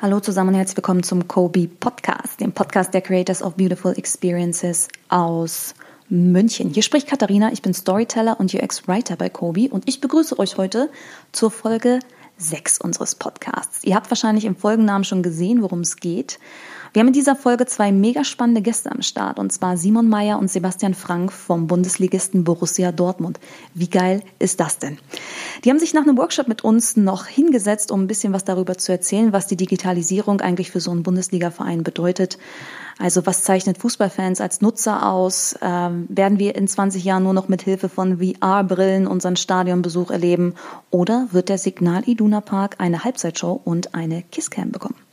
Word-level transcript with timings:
Hallo 0.00 0.20
zusammen 0.20 0.50
und 0.50 0.54
herzlich 0.54 0.76
willkommen 0.76 1.02
zum 1.02 1.26
Kobe 1.26 1.66
Podcast, 1.66 2.38
dem 2.38 2.52
Podcast 2.52 2.94
der 2.94 3.00
Creators 3.00 3.42
of 3.42 3.56
Beautiful 3.56 3.98
Experiences 3.98 4.86
aus 5.08 5.74
München. 6.08 6.70
Hier 6.72 6.84
spricht 6.84 7.08
Katharina, 7.08 7.50
ich 7.50 7.62
bin 7.62 7.74
Storyteller 7.74 8.38
und 8.38 8.54
UX-Writer 8.54 9.16
bei 9.16 9.28
Kobe 9.28 9.68
und 9.68 9.88
ich 9.88 10.00
begrüße 10.00 10.38
euch 10.38 10.56
heute 10.56 10.88
zur 11.32 11.50
Folge 11.50 11.98
6 12.36 12.80
unseres 12.80 13.16
Podcasts. 13.16 13.82
Ihr 13.82 13.96
habt 13.96 14.08
wahrscheinlich 14.08 14.44
im 14.44 14.54
Folgennamen 14.54 15.02
schon 15.02 15.24
gesehen, 15.24 15.62
worum 15.62 15.80
es 15.80 15.96
geht. 15.96 16.38
Wir 16.92 17.00
haben 17.00 17.08
in 17.08 17.12
dieser 17.12 17.36
Folge 17.36 17.66
zwei 17.66 17.92
mega 17.92 18.24
spannende 18.24 18.62
Gäste 18.62 18.90
am 18.90 19.02
Start, 19.02 19.38
und 19.38 19.52
zwar 19.52 19.76
Simon 19.76 20.08
Meyer 20.08 20.38
und 20.38 20.50
Sebastian 20.50 20.94
Frank 20.94 21.32
vom 21.32 21.66
Bundesligisten 21.66 22.44
Borussia 22.44 22.92
Dortmund. 22.92 23.38
Wie 23.74 23.90
geil 23.90 24.22
ist 24.38 24.58
das 24.60 24.78
denn? 24.78 24.98
Die 25.64 25.70
haben 25.70 25.78
sich 25.78 25.92
nach 25.92 26.02
einem 26.02 26.16
Workshop 26.16 26.48
mit 26.48 26.64
uns 26.64 26.96
noch 26.96 27.26
hingesetzt, 27.26 27.90
um 27.90 28.02
ein 28.02 28.06
bisschen 28.06 28.32
was 28.32 28.44
darüber 28.44 28.78
zu 28.78 28.90
erzählen, 28.90 29.32
was 29.34 29.46
die 29.46 29.56
Digitalisierung 29.56 30.40
eigentlich 30.40 30.70
für 30.70 30.80
so 30.80 30.90
einen 30.90 31.02
Bundesligaverein 31.02 31.82
bedeutet. 31.82 32.38
Also 32.98 33.26
was 33.26 33.42
zeichnet 33.42 33.78
Fußballfans 33.78 34.40
als 34.40 34.60
Nutzer 34.60 35.08
aus? 35.12 35.56
Ähm, 35.60 36.06
werden 36.08 36.38
wir 36.38 36.56
in 36.56 36.66
20 36.66 37.04
Jahren 37.04 37.22
nur 37.22 37.34
noch 37.34 37.48
mit 37.48 37.62
Hilfe 37.62 37.88
von 37.88 38.18
VR-Brillen 38.18 39.06
unseren 39.06 39.36
Stadionbesuch 39.36 40.10
erleben? 40.10 40.54
Oder 40.90 41.28
wird 41.30 41.48
der 41.48 41.58
Signal 41.58 42.02
Iduna 42.08 42.40
Park 42.40 42.76
eine 42.78 43.04
Halbzeitshow 43.04 43.60
und 43.62 43.94
eine 43.94 44.22
Kisscam 44.22 44.72
bekommen? 44.72 45.07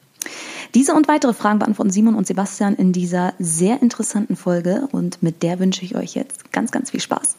Diese 0.74 0.94
und 0.94 1.08
weitere 1.08 1.34
Fragen 1.34 1.60
beantworten 1.60 1.92
Simon 1.92 2.16
und 2.16 2.28
Sebastian 2.28 2.76
in 2.76 2.92
dieser 2.92 3.34
sehr 3.40 3.82
interessanten 3.82 4.36
Folge 4.36 4.88
und 4.92 5.24
mit 5.24 5.44
der 5.44 5.60
wünsche 5.60 5.86
ich 5.86 5.96
euch 5.96 6.16
jetzt 6.16 6.52
ganz, 6.52 6.72
ganz 6.72 6.92
viel 6.92 7.00
Spaß. 7.00 7.38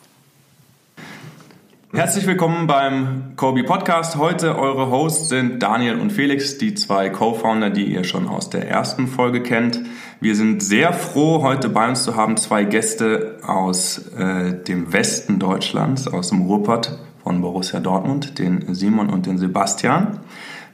Herzlich 1.92 2.27
willkommen 2.27 2.66
beim 2.66 3.32
Kobe 3.36 3.62
Podcast. 3.62 4.16
Heute 4.16 4.58
eure 4.58 4.91
Hosts 4.91 5.30
sind 5.30 5.62
Daniel 5.62 5.98
und 5.98 6.12
Felix, 6.12 6.58
die 6.58 6.74
zwei 6.74 7.08
Co-Founder, 7.08 7.70
die 7.70 7.86
ihr 7.86 8.04
schon 8.04 8.28
aus 8.28 8.50
der 8.50 8.68
ersten 8.68 9.06
Folge 9.06 9.42
kennt. 9.42 9.80
Wir 10.20 10.34
sind 10.34 10.62
sehr 10.62 10.92
froh, 10.92 11.42
heute 11.42 11.68
bei 11.68 11.89
uns 11.89 12.02
zu 12.02 12.16
haben 12.16 12.36
zwei 12.36 12.64
Gäste 12.64 13.39
aus 13.46 14.08
äh, 14.16 14.62
dem 14.64 14.92
Westen 14.92 15.39
Deutschlands, 15.39 16.08
aus 16.08 16.30
dem 16.30 16.42
Ruhrpott 16.42 16.98
von 17.22 17.41
Borussia 17.41 17.80
Dortmund, 17.80 18.39
den 18.39 18.74
Simon 18.74 19.08
und 19.08 19.27
den 19.27 19.39
Sebastian. 19.39 20.18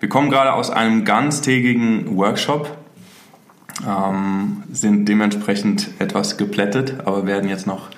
Wir 0.03 0.09
kommen 0.09 0.31
gerade 0.31 0.55
aus 0.55 0.69
einem 0.69 1.05
ganztägigen 1.05 2.17
Workshop, 2.17 2.77
ähm, 3.87 4.65
sind 4.73 5.09
dementsprechend 5.09 5.91
etwas 6.01 6.37
geplättet, 6.37 6.97
aber 7.05 7.25
werden 7.25 7.49
jetzt 7.49 7.69
noch 7.69 7.89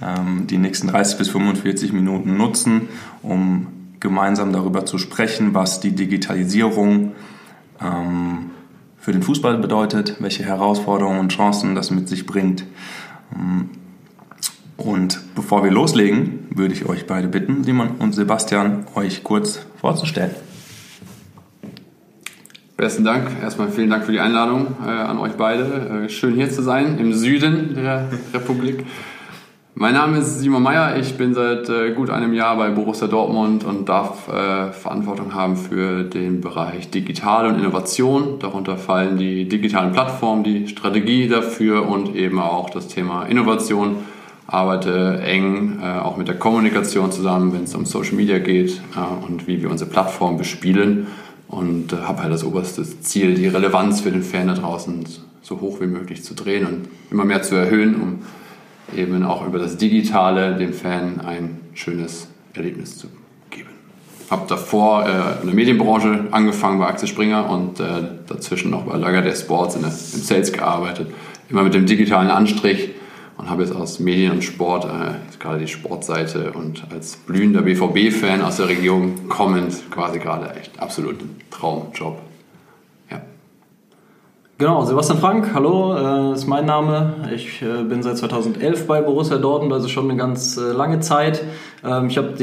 ähm, 0.00 0.46
die 0.46 0.56
nächsten 0.56 0.86
30 0.86 1.18
bis 1.18 1.30
45 1.30 1.92
Minuten 1.92 2.36
nutzen, 2.36 2.82
um 3.24 3.66
gemeinsam 3.98 4.52
darüber 4.52 4.86
zu 4.86 4.98
sprechen, 4.98 5.52
was 5.52 5.80
die 5.80 5.96
Digitalisierung 5.96 7.16
ähm, 7.80 8.50
für 8.96 9.10
den 9.10 9.24
Fußball 9.24 9.58
bedeutet, 9.58 10.14
welche 10.20 10.44
Herausforderungen 10.44 11.18
und 11.18 11.32
Chancen 11.32 11.74
das 11.74 11.90
mit 11.90 12.08
sich 12.08 12.24
bringt. 12.24 12.66
Ähm, 13.34 13.70
und 14.76 15.34
bevor 15.34 15.64
wir 15.64 15.72
loslegen, 15.72 16.46
würde 16.50 16.72
ich 16.72 16.86
euch 16.86 17.08
beide 17.08 17.26
bitten, 17.26 17.64
Simon 17.64 17.96
und 17.98 18.14
Sebastian, 18.14 18.86
euch 18.94 19.24
kurz 19.24 19.66
vorzustellen. 19.80 20.30
Besten 22.78 23.02
Dank. 23.02 23.32
Erstmal 23.42 23.70
vielen 23.70 23.90
Dank 23.90 24.04
für 24.04 24.12
die 24.12 24.20
Einladung 24.20 24.76
äh, 24.86 24.88
an 24.88 25.18
euch 25.18 25.32
beide. 25.32 26.04
Äh, 26.04 26.08
schön 26.08 26.34
hier 26.34 26.48
zu 26.48 26.62
sein 26.62 26.96
im 27.00 27.12
Süden 27.12 27.74
der 27.74 28.06
Republik. 28.32 28.86
Mein 29.74 29.94
Name 29.94 30.18
ist 30.18 30.38
Simon 30.38 30.62
Meyer. 30.62 30.96
Ich 30.96 31.16
bin 31.16 31.34
seit 31.34 31.68
äh, 31.68 31.90
gut 31.90 32.08
einem 32.08 32.32
Jahr 32.34 32.56
bei 32.56 32.70
Borussia 32.70 33.08
Dortmund 33.08 33.64
und 33.64 33.88
darf 33.88 34.28
äh, 34.28 34.70
Verantwortung 34.70 35.34
haben 35.34 35.56
für 35.56 36.04
den 36.04 36.40
Bereich 36.40 36.88
Digital 36.88 37.48
und 37.48 37.58
Innovation. 37.58 38.38
Darunter 38.38 38.76
fallen 38.76 39.16
die 39.16 39.48
digitalen 39.48 39.90
Plattformen, 39.90 40.44
die 40.44 40.68
Strategie 40.68 41.26
dafür 41.26 41.88
und 41.88 42.14
eben 42.14 42.38
auch 42.38 42.70
das 42.70 42.86
Thema 42.86 43.24
Innovation. 43.24 43.96
Arbeite 44.46 45.20
eng 45.24 45.80
äh, 45.82 45.98
auch 45.98 46.16
mit 46.16 46.28
der 46.28 46.36
Kommunikation 46.36 47.10
zusammen, 47.10 47.52
wenn 47.52 47.64
es 47.64 47.74
um 47.74 47.86
Social 47.86 48.14
Media 48.14 48.38
geht 48.38 48.80
äh, 48.94 49.26
und 49.26 49.48
wie 49.48 49.60
wir 49.62 49.68
unsere 49.68 49.90
Plattform 49.90 50.38
bespielen 50.38 51.08
und 51.48 51.92
äh, 51.92 51.96
habe 51.96 52.22
halt 52.22 52.32
das 52.32 52.44
oberste 52.44 52.84
Ziel, 53.00 53.34
die 53.34 53.48
Relevanz 53.48 54.00
für 54.00 54.10
den 54.10 54.22
Fan 54.22 54.48
da 54.48 54.54
draußen 54.54 55.04
so 55.42 55.60
hoch 55.60 55.80
wie 55.80 55.86
möglich 55.86 56.22
zu 56.22 56.34
drehen 56.34 56.66
und 56.66 56.88
immer 57.10 57.24
mehr 57.24 57.42
zu 57.42 57.54
erhöhen, 57.54 58.00
um 58.00 58.18
eben 58.96 59.22
auch 59.22 59.46
über 59.46 59.58
das 59.58 59.76
Digitale 59.76 60.56
dem 60.56 60.72
Fan 60.72 61.20
ein 61.20 61.60
schönes 61.74 62.28
Erlebnis 62.54 62.98
zu 62.98 63.08
geben. 63.50 63.70
Habe 64.30 64.44
davor 64.46 65.06
äh, 65.06 65.40
in 65.40 65.46
der 65.46 65.54
Medienbranche 65.54 66.26
angefangen 66.30 66.78
bei 66.78 66.86
Axel 66.86 67.08
Springer 67.08 67.48
und 67.48 67.80
äh, 67.80 67.84
dazwischen 68.26 68.70
noch 68.70 68.84
bei 68.84 68.96
Lager 68.98 69.22
der 69.22 69.34
Sports 69.34 69.74
in 69.74 69.82
der, 69.82 69.90
im 69.90 70.22
Sales 70.22 70.52
gearbeitet. 70.52 71.08
Immer 71.48 71.62
mit 71.62 71.72
dem 71.72 71.86
digitalen 71.86 72.28
Anstrich 72.28 72.90
und 73.38 73.48
habe 73.48 73.62
jetzt 73.62 73.74
aus 73.74 74.00
Medien 74.00 74.32
und 74.32 74.44
Sport, 74.44 74.84
äh, 74.84 75.14
gerade 75.38 75.60
die 75.60 75.68
Sportseite 75.68 76.52
und 76.52 76.84
als 76.92 77.16
blühender 77.16 77.62
BVB-Fan 77.62 78.42
aus 78.42 78.56
der 78.56 78.68
Region 78.68 79.28
kommend 79.28 79.90
quasi 79.90 80.18
gerade 80.18 80.54
echt 80.56 80.78
absolut 80.78 81.16
Traumjob. 81.50 82.20
Genau, 84.60 84.84
Sebastian 84.84 85.18
Frank, 85.20 85.54
hallo, 85.54 85.94
äh, 85.94 86.32
ist 86.32 86.48
mein 86.48 86.66
Name. 86.66 87.14
Ich 87.32 87.62
äh, 87.62 87.84
bin 87.84 88.02
seit 88.02 88.18
2011 88.18 88.88
bei 88.88 89.00
Borussia 89.00 89.38
Dortmund, 89.38 89.72
also 89.72 89.86
schon 89.86 90.10
eine 90.10 90.18
ganz 90.18 90.56
äh, 90.56 90.72
lange 90.72 90.98
Zeit. 90.98 91.44
Ähm, 91.84 92.08
ich 92.08 92.18
habe 92.18 92.34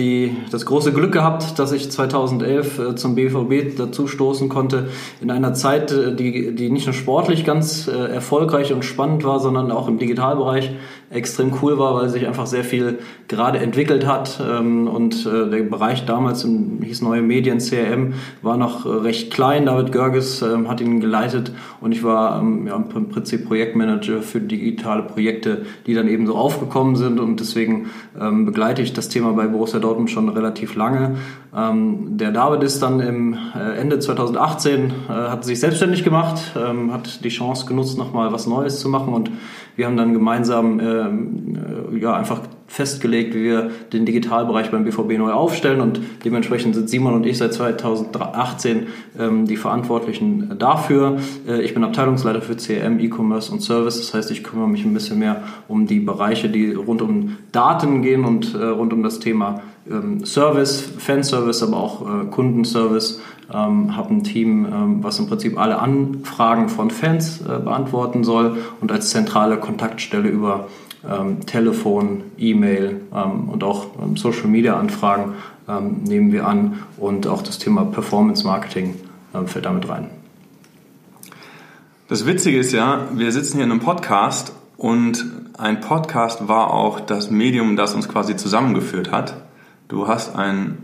das 0.49 0.65
große 0.65 0.93
Glück 0.93 1.11
gehabt, 1.11 1.59
dass 1.59 1.73
ich 1.73 1.91
2011 1.91 2.79
äh, 2.79 2.95
zum 2.95 3.15
BVB 3.15 3.77
dazu 3.77 4.07
stoßen 4.07 4.47
konnte, 4.47 4.87
in 5.19 5.29
einer 5.29 5.53
Zeit, 5.55 5.91
äh, 5.91 6.15
die, 6.15 6.55
die 6.55 6.69
nicht 6.69 6.85
nur 6.85 6.93
sportlich 6.93 7.43
ganz 7.43 7.89
äh, 7.89 7.91
erfolgreich 7.91 8.71
und 8.71 8.85
spannend 8.85 9.25
war, 9.25 9.41
sondern 9.41 9.69
auch 9.69 9.89
im 9.89 9.97
Digitalbereich 9.97 10.71
extrem 11.09 11.53
cool 11.61 11.77
war, 11.77 11.95
weil 11.95 12.09
sich 12.09 12.27
einfach 12.27 12.47
sehr 12.47 12.63
viel 12.63 12.99
gerade 13.27 13.59
entwickelt 13.59 14.05
hat 14.05 14.39
ähm, 14.43 14.87
und 14.87 15.25
der 15.25 15.63
Bereich 15.63 16.05
damals 16.05 16.45
hieß 16.45 17.01
Neue 17.01 17.21
Medien, 17.21 17.59
CRM, 17.59 18.13
war 18.41 18.57
noch 18.57 18.85
recht 18.85 19.31
klein. 19.31 19.65
David 19.65 19.91
Görges 19.91 20.41
ähm, 20.41 20.67
hat 20.69 20.81
ihn 20.81 20.99
geleitet 20.99 21.51
und 21.81 21.91
ich 21.91 22.03
war 22.03 22.43
ja, 22.65 22.75
im 22.75 23.09
Prinzip 23.09 23.45
Projektmanager 23.47 24.21
für 24.21 24.39
digitale 24.39 25.03
Projekte, 25.03 25.65
die 25.87 25.93
dann 25.93 26.07
eben 26.07 26.27
so 26.27 26.35
aufgekommen 26.35 26.95
sind 26.95 27.19
und 27.19 27.39
deswegen 27.39 27.89
begleite 28.13 28.81
ich 28.81 28.93
das 28.93 29.09
Thema 29.09 29.33
bei 29.33 29.47
Borussia 29.47 29.79
Dortmund 29.79 30.09
schon 30.09 30.29
relativ 30.29 30.75
lange. 30.75 31.17
Ähm, 31.55 32.17
der 32.17 32.31
David 32.31 32.63
ist 32.63 32.81
dann 32.81 32.99
im 32.99 33.37
äh, 33.55 33.79
Ende 33.79 33.99
2018, 33.99 34.83
äh, 34.83 35.11
hat 35.11 35.45
sich 35.45 35.59
selbstständig 35.59 36.03
gemacht, 36.03 36.53
ähm, 36.57 36.91
hat 36.91 37.23
die 37.23 37.29
Chance 37.29 37.65
genutzt, 37.65 37.97
nochmal 37.97 38.33
was 38.33 38.45
Neues 38.45 38.79
zu 38.79 38.89
machen. 38.89 39.13
Und 39.13 39.31
wir 39.77 39.85
haben 39.85 39.95
dann 39.95 40.13
gemeinsam 40.13 40.79
ähm, 40.79 41.93
äh, 41.93 41.97
ja, 41.99 42.13
einfach 42.13 42.41
festgelegt, 42.67 43.35
wie 43.35 43.43
wir 43.43 43.69
den 43.93 44.05
Digitalbereich 44.05 44.71
beim 44.71 44.83
BVB 44.83 45.17
neu 45.17 45.31
aufstellen. 45.31 45.79
Und 45.79 46.01
dementsprechend 46.25 46.75
sind 46.75 46.89
Simon 46.89 47.13
und 47.13 47.25
ich 47.25 47.37
seit 47.37 47.53
2018 47.53 48.87
ähm, 49.17 49.45
die 49.45 49.55
Verantwortlichen 49.55 50.57
dafür. 50.59 51.19
Äh, 51.47 51.61
ich 51.61 51.73
bin 51.73 51.85
Abteilungsleiter 51.85 52.41
für 52.41 52.55
CRM, 52.55 52.99
E-Commerce 52.99 53.51
und 53.51 53.61
Service, 53.61 53.97
das 53.97 54.13
heißt, 54.13 54.31
ich 54.31 54.43
kümmere 54.43 54.67
mich 54.67 54.83
ein 54.83 54.93
bisschen 54.93 55.19
mehr 55.19 55.43
um 55.69 55.87
die 55.87 55.99
Bereiche, 55.99 56.49
die 56.49 56.73
rund 56.73 57.01
um 57.01 57.37
Daten 57.53 58.01
gehen 58.01 58.25
und 58.25 58.55
äh, 58.55 58.65
rund 58.65 58.91
um 58.91 59.03
das 59.03 59.19
Thema 59.19 59.61
Service, 60.25 60.81
Fanservice, 60.97 61.63
aber 61.63 61.77
auch 61.77 62.01
äh, 62.01 62.25
Kundenservice. 62.25 63.21
Ähm, 63.53 63.95
habe 63.95 64.11
ein 64.11 64.23
Team, 64.23 64.65
ähm, 64.65 65.03
was 65.03 65.19
im 65.19 65.27
Prinzip 65.27 65.59
alle 65.59 65.77
Anfragen 65.77 66.67
von 66.67 66.89
Fans 66.89 67.41
äh, 67.41 67.59
beantworten 67.59 68.23
soll 68.23 68.57
und 68.81 68.91
als 68.91 69.11
zentrale 69.11 69.57
Kontaktstelle 69.57 70.29
über 70.29 70.67
ähm, 71.07 71.45
Telefon, 71.45 72.23
E-Mail 72.37 73.01
ähm, 73.13 73.49
und 73.49 73.63
auch 73.63 73.87
ähm, 74.01 74.17
Social 74.17 74.47
Media 74.47 74.79
Anfragen 74.79 75.33
ähm, 75.67 75.97
nehmen 76.03 76.31
wir 76.31 76.47
an 76.47 76.79
und 76.97 77.27
auch 77.27 77.43
das 77.43 77.59
Thema 77.59 77.85
Performance 77.85 78.43
Marketing 78.43 78.95
ähm, 79.35 79.47
fällt 79.47 79.65
damit 79.65 79.87
rein. 79.87 80.09
Das 82.07 82.25
Witzige 82.25 82.57
ist 82.57 82.71
ja, 82.71 83.07
wir 83.13 83.31
sitzen 83.31 83.57
hier 83.57 83.65
in 83.65 83.71
einem 83.71 83.79
Podcast 83.79 84.53
und 84.77 85.25
ein 85.57 85.81
Podcast 85.81 86.47
war 86.47 86.71
auch 86.73 86.99
das 86.99 87.31
Medium, 87.31 87.75
das 87.75 87.93
uns 87.93 88.09
quasi 88.09 88.35
zusammengeführt 88.35 89.11
hat. 89.11 89.44
Du 89.87 90.07
hast 90.07 90.35
ein, 90.35 90.79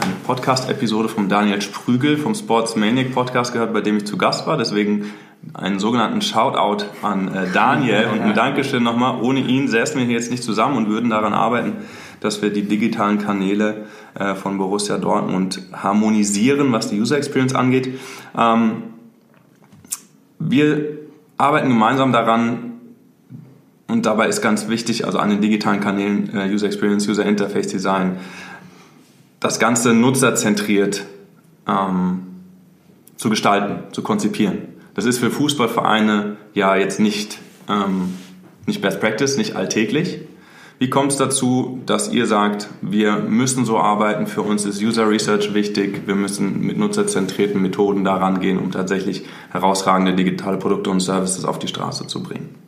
eine 0.00 0.12
Podcast-Episode 0.24 1.08
von 1.08 1.28
Daniel 1.28 1.60
Sprügel 1.60 2.16
vom 2.16 2.36
Sports 2.36 2.76
Maniac 2.76 3.12
Podcast 3.12 3.52
gehört, 3.52 3.72
bei 3.72 3.80
dem 3.80 3.96
ich 3.96 4.06
zu 4.06 4.16
Gast 4.16 4.46
war. 4.46 4.56
Deswegen 4.56 5.12
einen 5.54 5.80
sogenannten 5.80 6.22
Shoutout 6.22 6.84
an 7.02 7.34
äh, 7.34 7.50
Daniel 7.52 8.06
und 8.12 8.20
ein 8.20 8.34
Dankeschön 8.34 8.84
nochmal. 8.84 9.20
Ohne 9.20 9.40
ihn 9.40 9.66
säßen 9.66 9.98
wir 9.98 10.06
hier 10.06 10.14
jetzt 10.14 10.30
nicht 10.30 10.44
zusammen 10.44 10.76
und 10.76 10.88
würden 10.88 11.10
daran 11.10 11.32
arbeiten, 11.32 11.78
dass 12.20 12.42
wir 12.42 12.50
die 12.50 12.62
digitalen 12.62 13.18
Kanäle 13.18 13.86
äh, 14.14 14.36
von 14.36 14.56
Borussia 14.56 14.98
Dortmund 14.98 15.60
harmonisieren, 15.72 16.70
was 16.70 16.90
die 16.90 17.00
User 17.00 17.16
Experience 17.16 17.56
angeht. 17.56 17.98
Ähm, 18.38 18.84
wir 20.38 20.98
arbeiten 21.38 21.70
gemeinsam 21.70 22.12
daran, 22.12 22.73
und 23.94 24.06
dabei 24.06 24.26
ist 24.26 24.42
ganz 24.42 24.68
wichtig, 24.68 25.06
also 25.06 25.18
an 25.18 25.30
den 25.30 25.40
digitalen 25.40 25.78
Kanälen 25.78 26.36
äh, 26.36 26.52
User 26.52 26.66
Experience, 26.66 27.08
User 27.08 27.24
Interface 27.24 27.68
Design, 27.68 28.16
das 29.38 29.60
Ganze 29.60 29.94
nutzerzentriert 29.94 31.04
ähm, 31.68 32.22
zu 33.16 33.30
gestalten, 33.30 33.84
zu 33.92 34.02
konzipieren. 34.02 34.58
Das 34.94 35.04
ist 35.04 35.18
für 35.18 35.30
Fußballvereine 35.30 36.36
ja 36.54 36.74
jetzt 36.74 36.98
nicht, 36.98 37.38
ähm, 37.68 38.14
nicht 38.66 38.82
Best 38.82 38.98
Practice, 38.98 39.36
nicht 39.36 39.54
alltäglich. 39.54 40.22
Wie 40.80 40.90
kommt 40.90 41.12
es 41.12 41.18
dazu, 41.18 41.80
dass 41.86 42.12
ihr 42.12 42.26
sagt, 42.26 42.68
wir 42.82 43.18
müssen 43.18 43.64
so 43.64 43.78
arbeiten, 43.78 44.26
für 44.26 44.42
uns 44.42 44.64
ist 44.64 44.82
User 44.82 45.08
Research 45.08 45.54
wichtig, 45.54 46.02
wir 46.06 46.16
müssen 46.16 46.62
mit 46.62 46.78
nutzerzentrierten 46.78 47.62
Methoden 47.62 48.02
daran 48.02 48.40
gehen, 48.40 48.58
um 48.58 48.72
tatsächlich 48.72 49.24
herausragende 49.52 50.16
digitale 50.16 50.56
Produkte 50.56 50.90
und 50.90 50.98
Services 50.98 51.44
auf 51.44 51.60
die 51.60 51.68
Straße 51.68 52.08
zu 52.08 52.24
bringen? 52.24 52.63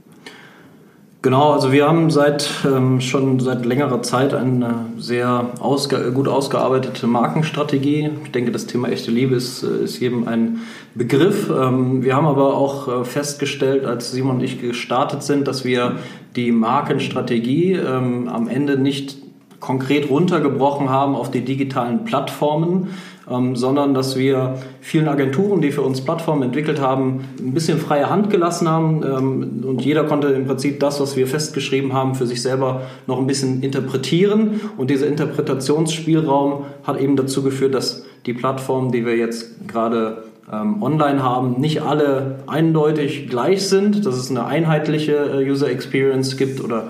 Genau, 1.27 1.51
also 1.51 1.73
wir 1.73 1.89
haben 1.89 2.09
seit 2.09 2.49
ähm, 2.65 3.01
schon 3.01 3.41
seit 3.41 3.67
längerer 3.67 4.01
Zeit 4.01 4.33
eine 4.33 4.87
sehr 4.97 5.51
ausge 5.59 6.13
gut 6.13 6.29
ausgearbeitete 6.29 7.09
Markenstrategie. 7.09 8.11
Ich 8.23 8.31
denke, 8.31 8.53
das 8.53 8.67
Thema 8.67 8.91
echte 8.91 9.11
Liebe 9.11 9.35
ist, 9.35 9.65
äh, 9.65 9.83
ist 9.83 9.99
jedem 9.99 10.29
ein 10.29 10.61
Begriff. 10.95 11.51
Ähm, 11.51 12.05
wir 12.05 12.15
haben 12.15 12.29
aber 12.29 12.55
auch 12.55 13.01
äh, 13.01 13.05
festgestellt, 13.05 13.85
als 13.85 14.13
Simon 14.13 14.37
und 14.37 14.45
ich 14.45 14.61
gestartet 14.61 15.25
sind, 15.25 15.49
dass 15.49 15.65
wir 15.65 15.97
die 16.37 16.53
Markenstrategie 16.53 17.73
ähm, 17.73 18.29
am 18.29 18.47
Ende 18.47 18.79
nicht 18.79 19.17
konkret 19.59 20.09
runtergebrochen 20.09 20.91
haben 20.91 21.17
auf 21.17 21.33
die 21.33 21.41
digitalen 21.41 22.05
Plattformen, 22.05 22.91
ähm, 23.31 23.57
sondern 23.57 23.95
dass 23.95 24.17
wir 24.17 24.59
vielen 24.81 25.09
Agenturen, 25.09 25.61
die 25.61 25.73
für 25.73 25.83
uns 25.83 26.01
Plattformen 26.05 26.43
entwickelt 26.43 26.81
haben, 26.81 27.25
ein 27.39 27.55
bisschen 27.55 27.79
freie 27.79 28.09
Hand 28.09 28.31
gelassen 28.31 28.69
haben 28.69 29.03
ähm, 29.03 29.65
und 29.67 29.85
jeder 29.85 30.05
konnte 30.05 30.29
im 30.29 30.47
Prinzip 30.47 30.81
das, 30.81 31.01
was 31.01 31.17
wir 31.17 31.27
festgeschrieben 31.27 31.93
haben, 31.93 32.15
für 32.15 32.27
sich 32.27 32.43
selber 32.43 32.83
noch 33.07 33.19
ein 33.19 33.27
bisschen 33.27 33.63
interpretieren 33.63 34.61
und 34.77 34.91
dieser 34.91 35.09
Interpretationsspielraum 35.09 36.67
hat 36.85 37.01
eben 37.01 37.17
dazu 37.17 37.43
geführt, 37.43 37.75
dass 37.75 38.05
die 38.27 38.33
Plattformen, 38.33 38.93
die 38.93 39.05
wir 39.05 39.17
jetzt 39.17 39.69
gerade 39.69 40.25
ähm, 40.53 40.83
online 40.83 41.23
haben, 41.23 41.61
nicht 41.61 41.83
alle 41.83 42.39
eindeutig 42.47 43.29
gleich 43.29 43.69
sind, 43.69 44.07
dass 44.07 44.17
es 44.17 44.31
eine 44.31 44.47
einheitliche 44.47 45.15
äh, 45.15 45.51
User 45.51 45.69
Experience 45.69 46.37
gibt 46.37 46.63
oder 46.63 46.89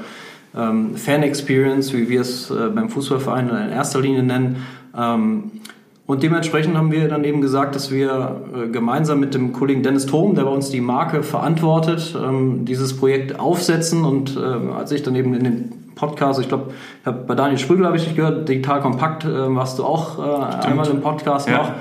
ähm, 0.54 0.96
Fan 0.96 1.22
Experience, 1.22 1.92
wie 1.92 2.08
wir 2.08 2.20
es 2.20 2.50
äh, 2.50 2.68
beim 2.74 2.90
Fußballverein 2.90 3.48
in 3.48 3.72
erster 3.72 4.00
Linie 4.00 4.22
nennen. 4.22 4.56
Ähm, 4.96 5.50
und 6.06 6.22
dementsprechend 6.22 6.76
haben 6.76 6.92
wir 6.92 7.08
dann 7.08 7.24
eben 7.24 7.40
gesagt, 7.40 7.74
dass 7.74 7.90
wir 7.90 8.40
äh, 8.54 8.68
gemeinsam 8.68 9.18
mit 9.18 9.34
dem 9.34 9.52
Kollegen 9.52 9.82
Dennis 9.82 10.06
Thom, 10.06 10.36
der 10.36 10.44
bei 10.44 10.50
uns 10.50 10.70
die 10.70 10.80
Marke 10.80 11.24
verantwortet, 11.24 12.16
ähm, 12.16 12.64
dieses 12.64 12.96
Projekt 12.96 13.40
aufsetzen. 13.40 14.04
Und 14.04 14.36
äh, 14.36 14.40
als 14.40 14.92
ich 14.92 15.02
dann 15.02 15.16
eben 15.16 15.34
in 15.34 15.42
den 15.42 15.72
Podcast, 15.96 16.38
ich 16.40 16.46
glaube, 16.46 16.74
bei 17.04 17.34
Daniel 17.34 17.58
Sprügel 17.58 17.86
habe 17.86 17.96
ich 17.96 18.04
dich 18.04 18.14
gehört, 18.14 18.48
digital 18.48 18.82
kompakt 18.82 19.24
äh, 19.24 19.54
warst 19.54 19.80
du 19.80 19.84
auch 19.84 20.18
äh, 20.18 20.66
einmal 20.66 20.88
im 20.88 21.00
Podcast 21.00 21.48
ja, 21.48 21.58
noch. 21.58 21.72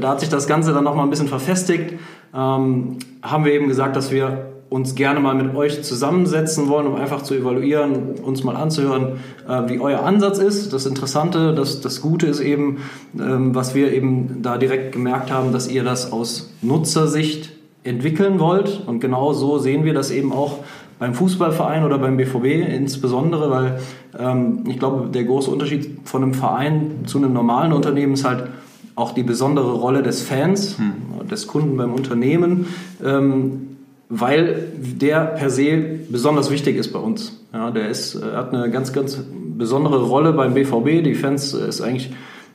Da 0.00 0.08
hat 0.08 0.20
sich 0.20 0.30
das 0.30 0.46
Ganze 0.46 0.72
dann 0.72 0.84
nochmal 0.84 1.04
ein 1.04 1.10
bisschen 1.10 1.28
verfestigt. 1.28 1.94
Ähm, 2.34 2.98
haben 3.22 3.44
wir 3.44 3.52
eben 3.52 3.68
gesagt, 3.68 3.96
dass 3.96 4.10
wir 4.10 4.45
uns 4.68 4.94
gerne 4.96 5.20
mal 5.20 5.34
mit 5.34 5.54
euch 5.54 5.82
zusammensetzen 5.82 6.68
wollen, 6.68 6.86
um 6.86 6.96
einfach 6.96 7.22
zu 7.22 7.34
evaluieren, 7.34 8.16
uns 8.22 8.42
mal 8.42 8.56
anzuhören, 8.56 9.20
äh, 9.48 9.68
wie 9.68 9.78
euer 9.78 10.02
Ansatz 10.02 10.38
ist. 10.38 10.72
Das 10.72 10.86
Interessante, 10.86 11.54
das, 11.54 11.80
das 11.80 12.00
Gute 12.00 12.26
ist 12.26 12.40
eben, 12.40 12.78
ähm, 13.18 13.54
was 13.54 13.74
wir 13.74 13.92
eben 13.92 14.42
da 14.42 14.58
direkt 14.58 14.92
gemerkt 14.92 15.30
haben, 15.30 15.52
dass 15.52 15.68
ihr 15.68 15.84
das 15.84 16.12
aus 16.12 16.52
Nutzersicht 16.62 17.50
entwickeln 17.84 18.40
wollt. 18.40 18.82
Und 18.86 19.00
genau 19.00 19.32
so 19.32 19.58
sehen 19.58 19.84
wir 19.84 19.94
das 19.94 20.10
eben 20.10 20.32
auch 20.32 20.58
beim 20.98 21.14
Fußballverein 21.14 21.84
oder 21.84 21.98
beim 21.98 22.16
BVB 22.16 22.68
insbesondere, 22.68 23.50
weil 23.50 23.80
ähm, 24.18 24.64
ich 24.66 24.78
glaube, 24.78 25.08
der 25.10 25.24
große 25.24 25.50
Unterschied 25.50 25.98
von 26.04 26.22
einem 26.22 26.34
Verein 26.34 27.04
zu 27.06 27.18
einem 27.18 27.32
normalen 27.32 27.72
Unternehmen 27.72 28.14
ist 28.14 28.24
halt 28.24 28.48
auch 28.96 29.12
die 29.12 29.22
besondere 29.22 29.74
Rolle 29.74 30.02
des 30.02 30.22
Fans, 30.22 30.78
hm. 30.78 31.28
des 31.28 31.46
Kunden 31.46 31.76
beim 31.76 31.92
Unternehmen. 31.92 32.66
Ähm, 33.04 33.75
weil 34.08 34.68
der 34.78 35.20
per 35.26 35.50
se 35.50 36.00
besonders 36.08 36.50
wichtig 36.50 36.76
ist 36.76 36.92
bei 36.92 36.98
uns. 36.98 37.40
Ja, 37.52 37.70
der 37.70 37.88
ist, 37.88 38.14
äh, 38.14 38.36
hat 38.36 38.54
eine 38.54 38.70
ganz, 38.70 38.92
ganz 38.92 39.18
besondere 39.56 40.04
Rolle 40.04 40.32
beim 40.32 40.54
BVB. 40.54 41.02
Die 41.02 41.14
Fans 41.14 41.54
äh, 41.54 41.68
ist 41.68 41.80
eigentlich 41.80 42.12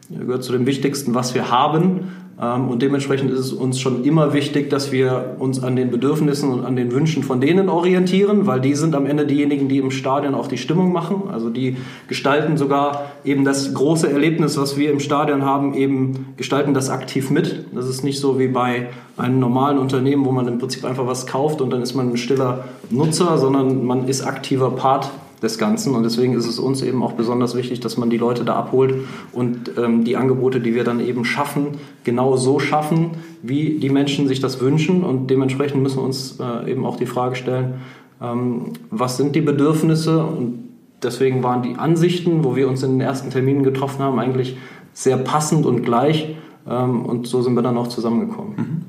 gehört 0.10 0.44
zu 0.44 0.52
dem 0.52 0.66
Wichtigsten, 0.66 1.14
was 1.14 1.34
wir 1.34 1.50
haben. 1.50 2.12
Ähm, 2.42 2.70
und 2.70 2.82
dementsprechend 2.82 3.32
ist 3.32 3.40
es 3.40 3.54
uns 3.54 3.80
schon 3.80 4.04
immer 4.04 4.34
wichtig, 4.34 4.70
dass 4.70 4.92
wir 4.92 5.36
uns 5.38 5.64
an 5.64 5.76
den 5.76 5.92
Bedürfnissen 5.92 6.52
und 6.52 6.66
an 6.66 6.76
den 6.76 6.92
Wünschen 6.92 7.24
von 7.24 7.40
denen 7.40 7.70
orientieren, 7.70 8.48
weil 8.48 8.60
die 8.60 8.74
sind 8.74 8.96
am 8.96 9.06
Ende 9.06 9.26
diejenigen, 9.26 9.70
die 9.70 9.78
im 9.78 9.92
Stadion 9.92 10.34
auch 10.34 10.48
die 10.48 10.58
Stimmung 10.58 10.92
machen. 10.92 11.24
Also 11.32 11.50
die 11.50 11.78
gestalten 12.08 12.58
sogar 12.58 13.12
eben 13.24 13.46
das 13.46 13.74
große 13.74 14.12
Erlebnis, 14.12 14.58
was 14.58 14.78
wir 14.78 14.92
im 14.92 15.00
Stadion 15.00 15.44
haben, 15.44 15.76
eben 15.76 16.34
gestalten 16.38 16.74
das 16.74 16.90
aktiv 16.90 17.30
mit. 17.30 17.66
Das 17.74 17.88
ist 17.88 18.04
nicht 18.04 18.20
so 18.20 18.40
wie 18.40 18.48
bei 18.48 18.88
einem 19.18 19.40
normalen 19.40 19.78
Unternehmen, 19.78 20.26
wo 20.26 20.32
man 20.32 20.48
im 20.48 20.58
Prinzip 20.58 20.84
einfach 20.84 21.06
was 21.06 21.28
kauft 21.28 21.62
und 21.62 21.70
dann 21.70 21.84
ist 21.84 21.94
man 21.94 22.10
ein 22.10 22.18
stiller 22.18 22.66
Nutzer, 22.90 23.38
sondern 23.38 23.86
man 23.86 24.08
ist 24.08 24.24
aktiver 24.24 24.72
Part 24.72 25.12
des 25.42 25.58
Ganzen. 25.58 25.96
Und 25.96 26.04
deswegen 26.04 26.34
ist 26.34 26.48
es 26.48 26.60
uns 26.60 26.82
eben 26.82 27.02
auch 27.04 27.14
besonders 27.14 27.56
wichtig, 27.56 27.80
dass 27.80 27.98
man 27.98 28.10
die 28.10 28.18
Leute 28.18 28.46
da 28.46 28.56
abholt 28.56 28.96
und 29.32 29.72
ähm, 29.78 30.04
die 30.04 30.16
Angebote, 30.16 30.60
die 30.60 30.76
wir 30.76 30.84
dann 30.84 31.00
eben 31.00 31.26
schaffen, 31.26 31.80
genau 32.04 32.38
so 32.38 32.60
schaffen, 32.60 33.12
wie 33.42 33.80
die 33.80 33.90
Menschen 33.90 34.28
sich 34.28 34.40
das 34.40 34.62
wünschen. 34.62 35.04
Und 35.04 35.28
dementsprechend 35.28 35.82
müssen 35.82 35.98
wir 35.98 36.04
uns 36.04 36.40
äh, 36.40 36.72
eben 36.72 36.86
auch 36.86 36.98
die 36.98 37.08
Frage 37.08 37.36
stellen, 37.36 37.76
ähm, 38.22 38.74
was 38.92 39.18
sind 39.18 39.36
die 39.36 39.42
Bedürfnisse? 39.42 40.24
Und 40.24 40.70
deswegen 41.02 41.42
waren 41.42 41.64
die 41.64 41.76
Ansichten, 41.76 42.44
wo 42.44 42.56
wir 42.56 42.68
uns 42.68 42.84
in 42.84 42.92
den 42.92 43.02
ersten 43.02 43.32
Terminen 43.32 43.64
getroffen 43.64 44.00
haben, 44.04 44.20
eigentlich 44.20 44.58
sehr 44.94 45.18
passend 45.18 45.66
und 45.66 45.84
gleich. 45.84 46.36
Ähm, 46.70 47.04
und 47.04 47.26
so 47.26 47.42
sind 47.42 47.56
wir 47.56 47.64
dann 47.64 47.78
auch 47.78 47.88
zusammengekommen. 47.88 48.54
Mhm. 48.56 48.82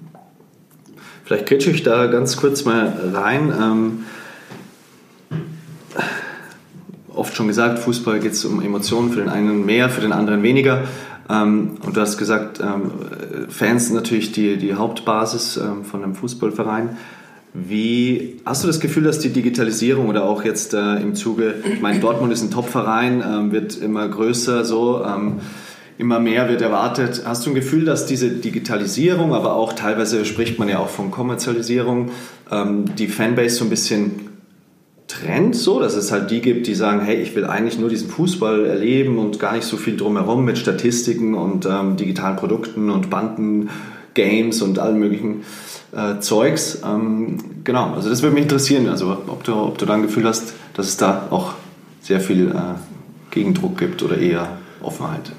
Vielleicht 1.25 1.47
kretsche 1.47 1.71
ich 1.71 1.83
da 1.83 2.09
ganz 2.09 2.37
kurz 2.37 2.67
mal 2.67 2.93
rein. 3.15 4.03
Oft 7.15 7.37
schon 7.37 7.49
gesagt, 7.49 7.79
Fußball 7.79 8.21
geht 8.21 8.33
es 8.33 8.45
um 8.45 8.63
Emotionen, 8.63 9.11
für 9.11 9.21
den 9.21 9.29
einen 9.29 9.67
mehr, 9.67 9.89
für 9.89 10.01
den 10.01 10.13
anderen 10.13 10.43
weniger. 10.43 10.85
Ähm, 11.29 11.77
und 11.85 11.97
du 11.97 12.01
hast 12.01 12.19
gesagt, 12.19 12.61
ähm, 12.61 12.91
Fans 13.49 13.87
sind 13.87 13.97
natürlich 13.97 14.33
die, 14.33 14.57
die 14.57 14.75
Hauptbasis 14.75 15.57
ähm, 15.57 15.85
von 15.85 16.03
einem 16.03 16.15
Fußballverein. 16.15 16.97
Wie 17.55 18.41
hast 18.47 18.63
du 18.63 18.67
das 18.67 18.81
Gefühl, 18.81 19.05
dass 19.05 19.19
die 19.19 19.29
Digitalisierung 19.29 20.09
oder 20.09 20.25
auch 20.25 20.43
jetzt 20.43 20.73
äh, 20.73 20.97
im 20.97 21.15
Zuge, 21.15 21.57
ich 21.71 21.83
meine, 21.83 22.01
Dortmund 22.01 22.33
ist 22.33 22.43
ein 22.43 22.51
Top-Verein, 22.51 23.23
ähm, 23.27 23.53
wird 23.53 23.77
immer 23.77 24.09
größer, 24.09 24.65
so 24.65 25.05
ähm, 25.05 25.41
immer 25.99 26.19
mehr 26.19 26.49
wird 26.49 26.63
erwartet. 26.63 27.23
Hast 27.27 27.45
du 27.45 27.51
ein 27.51 27.55
Gefühl, 27.55 27.85
dass 27.85 28.07
diese 28.07 28.31
Digitalisierung, 28.31 29.35
aber 29.35 29.55
auch 29.55 29.75
teilweise 29.75 30.25
spricht 30.25 30.59
man 30.59 30.71
ja 30.71 30.79
auch 30.79 30.89
von 30.89 31.11
Kommerzialisierung, 31.11 32.11
ähm, 32.51 32.87
die 32.97 33.09
Fanbase 33.09 33.57
so 33.57 33.65
ein 33.65 33.71
bisschen 33.71 34.32
Trend 35.13 35.55
so, 35.55 35.79
dass 35.79 35.95
es 35.95 36.11
halt 36.11 36.31
die 36.31 36.41
gibt, 36.41 36.67
die 36.67 36.75
sagen, 36.75 37.01
hey, 37.01 37.17
ich 37.17 37.35
will 37.37 37.45
eigentlich 37.45 37.79
nur 37.79 37.91
diesen 37.91 38.09
Fußball 38.09 38.65
erleben 38.65 39.19
und 39.19 39.39
gar 39.39 39.53
nicht 39.53 39.65
so 39.65 39.77
viel 39.77 39.97
drumherum 39.97 40.45
mit 40.45 40.57
Statistiken 40.57 41.35
und 41.35 41.67
ähm, 41.67 41.97
digitalen 41.97 42.37
Produkten 42.37 42.91
und 42.91 43.11
Banden, 43.11 43.69
Games 44.15 44.63
und 44.63 44.79
allem 44.79 44.99
möglichen 44.99 45.43
äh, 45.95 46.21
Zeugs. 46.21 46.81
Ähm, 46.85 47.39
genau, 47.65 47.93
also 47.93 48.09
das 48.09 48.23
würde 48.23 48.35
mich 48.35 48.45
interessieren, 48.45 48.89
also 48.89 49.11
ob 49.27 49.45
du, 49.45 49.55
ob 49.55 49.79
du 49.79 49.85
da 49.85 49.95
ein 49.95 50.03
Gefühl 50.03 50.25
hast, 50.25 50.55
dass 50.75 50.89
es 50.89 50.97
da 50.97 51.29
auch 51.31 51.55
sehr 52.01 52.21
viel 52.21 52.49
äh, 52.49 52.75
Gegendruck 53.31 53.79
gibt 53.79 54.03
oder 54.03 54.17
eher 54.17 54.59
Offenheit. 54.81 55.33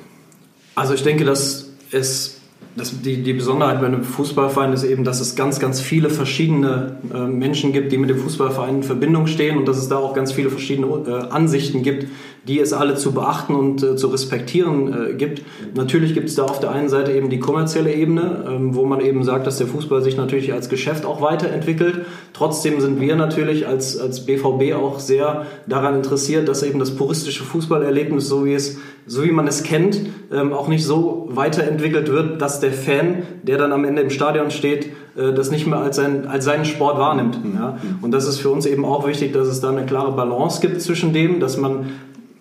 Also 0.75 0.93
ich 0.93 1.03
denke, 1.03 1.25
dass 1.25 1.69
es 1.91 2.41
das, 2.75 3.01
die, 3.01 3.21
die 3.21 3.33
Besonderheit 3.33 3.79
bei 3.79 3.85
einem 3.85 4.03
Fußballverein 4.03 4.73
ist 4.73 4.83
eben, 4.83 5.03
dass 5.03 5.19
es 5.19 5.35
ganz, 5.35 5.59
ganz 5.59 5.79
viele 5.79 6.09
verschiedene 6.09 6.97
äh, 7.13 7.19
Menschen 7.19 7.71
gibt, 7.71 7.91
die 7.91 7.97
mit 7.97 8.09
dem 8.09 8.17
Fußballverein 8.17 8.77
in 8.77 8.83
Verbindung 8.83 9.27
stehen 9.27 9.57
und 9.57 9.67
dass 9.67 9.77
es 9.77 9.89
da 9.89 9.97
auch 9.97 10.13
ganz 10.13 10.31
viele 10.31 10.49
verschiedene 10.49 10.87
äh, 10.87 11.29
Ansichten 11.29 11.83
gibt, 11.83 12.07
die 12.47 12.59
es 12.59 12.73
alle 12.73 12.95
zu 12.95 13.13
beachten 13.13 13.55
und 13.55 13.83
äh, 13.83 13.95
zu 13.95 14.07
respektieren 14.07 15.11
äh, 15.11 15.13
gibt. 15.13 15.43
Natürlich 15.75 16.13
gibt 16.13 16.29
es 16.29 16.35
da 16.35 16.43
auf 16.43 16.59
der 16.59 16.71
einen 16.71 16.89
Seite 16.89 17.13
eben 17.13 17.29
die 17.29 17.39
kommerzielle 17.39 17.93
Ebene, 17.93 18.45
ähm, 18.47 18.75
wo 18.75 18.85
man 18.85 18.99
eben 18.99 19.23
sagt, 19.23 19.47
dass 19.47 19.57
der 19.57 19.67
Fußball 19.67 20.01
sich 20.01 20.17
natürlich 20.17 20.51
als 20.51 20.67
Geschäft 20.67 21.05
auch 21.05 21.21
weiterentwickelt. 21.21 22.05
Trotzdem 22.33 22.81
sind 22.81 22.99
wir 22.99 23.15
natürlich 23.15 23.67
als, 23.67 23.97
als 23.97 24.25
BVB 24.25 24.73
auch 24.75 24.99
sehr 24.99 25.45
daran 25.67 25.95
interessiert, 25.95 26.47
dass 26.49 26.63
eben 26.63 26.79
das 26.79 26.95
puristische 26.95 27.43
Fußballerlebnis, 27.43 28.27
so 28.27 28.45
wie 28.45 28.53
es 28.53 28.77
so 29.05 29.23
wie 29.23 29.31
man 29.31 29.47
es 29.47 29.63
kennt, 29.63 29.99
ähm, 30.31 30.53
auch 30.53 30.67
nicht 30.67 30.85
so 30.85 31.27
weiterentwickelt 31.29 32.09
wird, 32.09 32.41
dass 32.41 32.59
der 32.59 32.71
Fan, 32.71 33.23
der 33.43 33.57
dann 33.57 33.71
am 33.71 33.83
Ende 33.83 34.01
im 34.01 34.09
Stadion 34.09 34.49
steht, 34.49 34.87
äh, 35.15 35.33
das 35.33 35.51
nicht 35.51 35.67
mehr 35.67 35.79
als, 35.79 35.97
sein, 35.97 36.27
als 36.27 36.45
seinen 36.45 36.65
Sport 36.65 36.97
wahrnimmt. 36.97 37.37
Ja? 37.53 37.77
Und 38.01 38.11
das 38.11 38.27
ist 38.27 38.39
für 38.39 38.49
uns 38.49 38.65
eben 38.65 38.85
auch 38.85 39.05
wichtig, 39.05 39.33
dass 39.33 39.47
es 39.47 39.59
da 39.59 39.69
eine 39.69 39.85
klare 39.85 40.13
Balance 40.13 40.61
gibt 40.61 40.81
zwischen 40.81 41.11
dem, 41.13 41.39
dass 41.39 41.57
man 41.57 41.87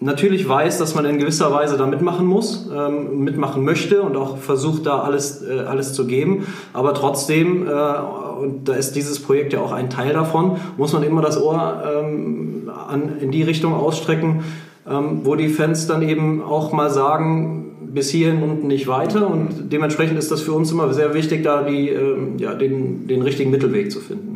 natürlich 0.02 0.48
weiß, 0.48 0.78
dass 0.78 0.94
man 0.94 1.04
in 1.04 1.18
gewisser 1.18 1.52
Weise 1.52 1.76
da 1.76 1.86
mitmachen 1.86 2.26
muss, 2.26 2.68
ähm, 2.74 3.24
mitmachen 3.24 3.64
möchte 3.64 4.02
und 4.02 4.16
auch 4.16 4.38
versucht, 4.38 4.86
da 4.86 5.00
alles, 5.00 5.42
äh, 5.42 5.60
alles 5.60 5.92
zu 5.94 6.06
geben. 6.06 6.46
Aber 6.72 6.94
trotzdem, 6.94 7.66
äh, 7.66 7.70
und 7.70 8.68
da 8.68 8.74
ist 8.74 8.96
dieses 8.96 9.20
Projekt 9.20 9.52
ja 9.52 9.60
auch 9.60 9.72
ein 9.72 9.90
Teil 9.90 10.12
davon, 10.12 10.56
muss 10.76 10.92
man 10.92 11.02
immer 11.02 11.22
das 11.22 11.40
Ohr 11.40 11.82
ähm, 11.86 12.70
an, 12.88 13.18
in 13.20 13.30
die 13.30 13.42
Richtung 13.42 13.74
ausstrecken, 13.74 14.44
ähm, 14.88 15.20
wo 15.24 15.36
die 15.36 15.48
Fans 15.48 15.86
dann 15.86 16.02
eben 16.02 16.42
auch 16.42 16.72
mal 16.72 16.90
sagen, 16.90 17.90
bis 17.92 18.10
hierhin 18.10 18.42
und 18.42 18.64
nicht 18.64 18.88
weiter. 18.88 19.28
Und 19.28 19.72
dementsprechend 19.72 20.18
ist 20.18 20.30
das 20.30 20.40
für 20.40 20.52
uns 20.52 20.72
immer 20.72 20.92
sehr 20.92 21.14
wichtig, 21.14 21.44
da 21.44 21.62
die, 21.62 21.90
ähm, 21.90 22.38
ja, 22.38 22.54
den, 22.54 23.06
den 23.06 23.22
richtigen 23.22 23.50
Mittelweg 23.50 23.92
zu 23.92 24.00
finden. 24.00 24.31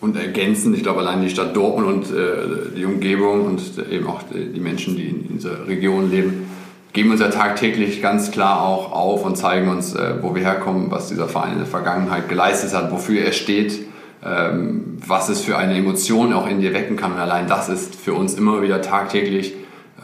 Und 0.00 0.16
ergänzend, 0.16 0.76
ich 0.76 0.82
glaube, 0.84 1.00
allein 1.00 1.22
die 1.22 1.30
Stadt 1.30 1.56
Dortmund 1.56 1.88
und 1.88 2.16
äh, 2.16 2.76
die 2.76 2.84
Umgebung 2.84 3.46
und 3.46 3.60
eben 3.90 4.06
auch 4.06 4.22
die 4.22 4.60
Menschen, 4.60 4.96
die 4.96 5.08
in 5.08 5.28
dieser 5.36 5.66
Region 5.66 6.10
leben, 6.10 6.48
geben 6.92 7.10
uns 7.10 7.20
ja 7.20 7.28
tagtäglich 7.28 8.00
ganz 8.00 8.30
klar 8.30 8.62
auch 8.62 8.92
auf 8.92 9.24
und 9.24 9.36
zeigen 9.36 9.68
uns, 9.68 9.94
äh, 9.94 10.14
wo 10.22 10.34
wir 10.34 10.42
herkommen, 10.42 10.90
was 10.90 11.08
dieser 11.08 11.28
Verein 11.28 11.52
in 11.52 11.58
der 11.58 11.66
Vergangenheit 11.66 12.28
geleistet 12.28 12.74
hat, 12.74 12.92
wofür 12.92 13.22
er 13.22 13.32
steht, 13.32 13.80
ähm, 14.24 14.98
was 15.06 15.28
es 15.28 15.40
für 15.40 15.56
eine 15.56 15.76
Emotion 15.76 16.32
auch 16.32 16.48
in 16.48 16.60
dir 16.60 16.74
wecken 16.74 16.96
kann. 16.96 17.12
Und 17.12 17.18
allein 17.18 17.48
das 17.48 17.68
ist 17.68 17.94
für 17.94 18.14
uns 18.14 18.34
immer 18.34 18.62
wieder 18.62 18.80
tagtäglich 18.82 19.54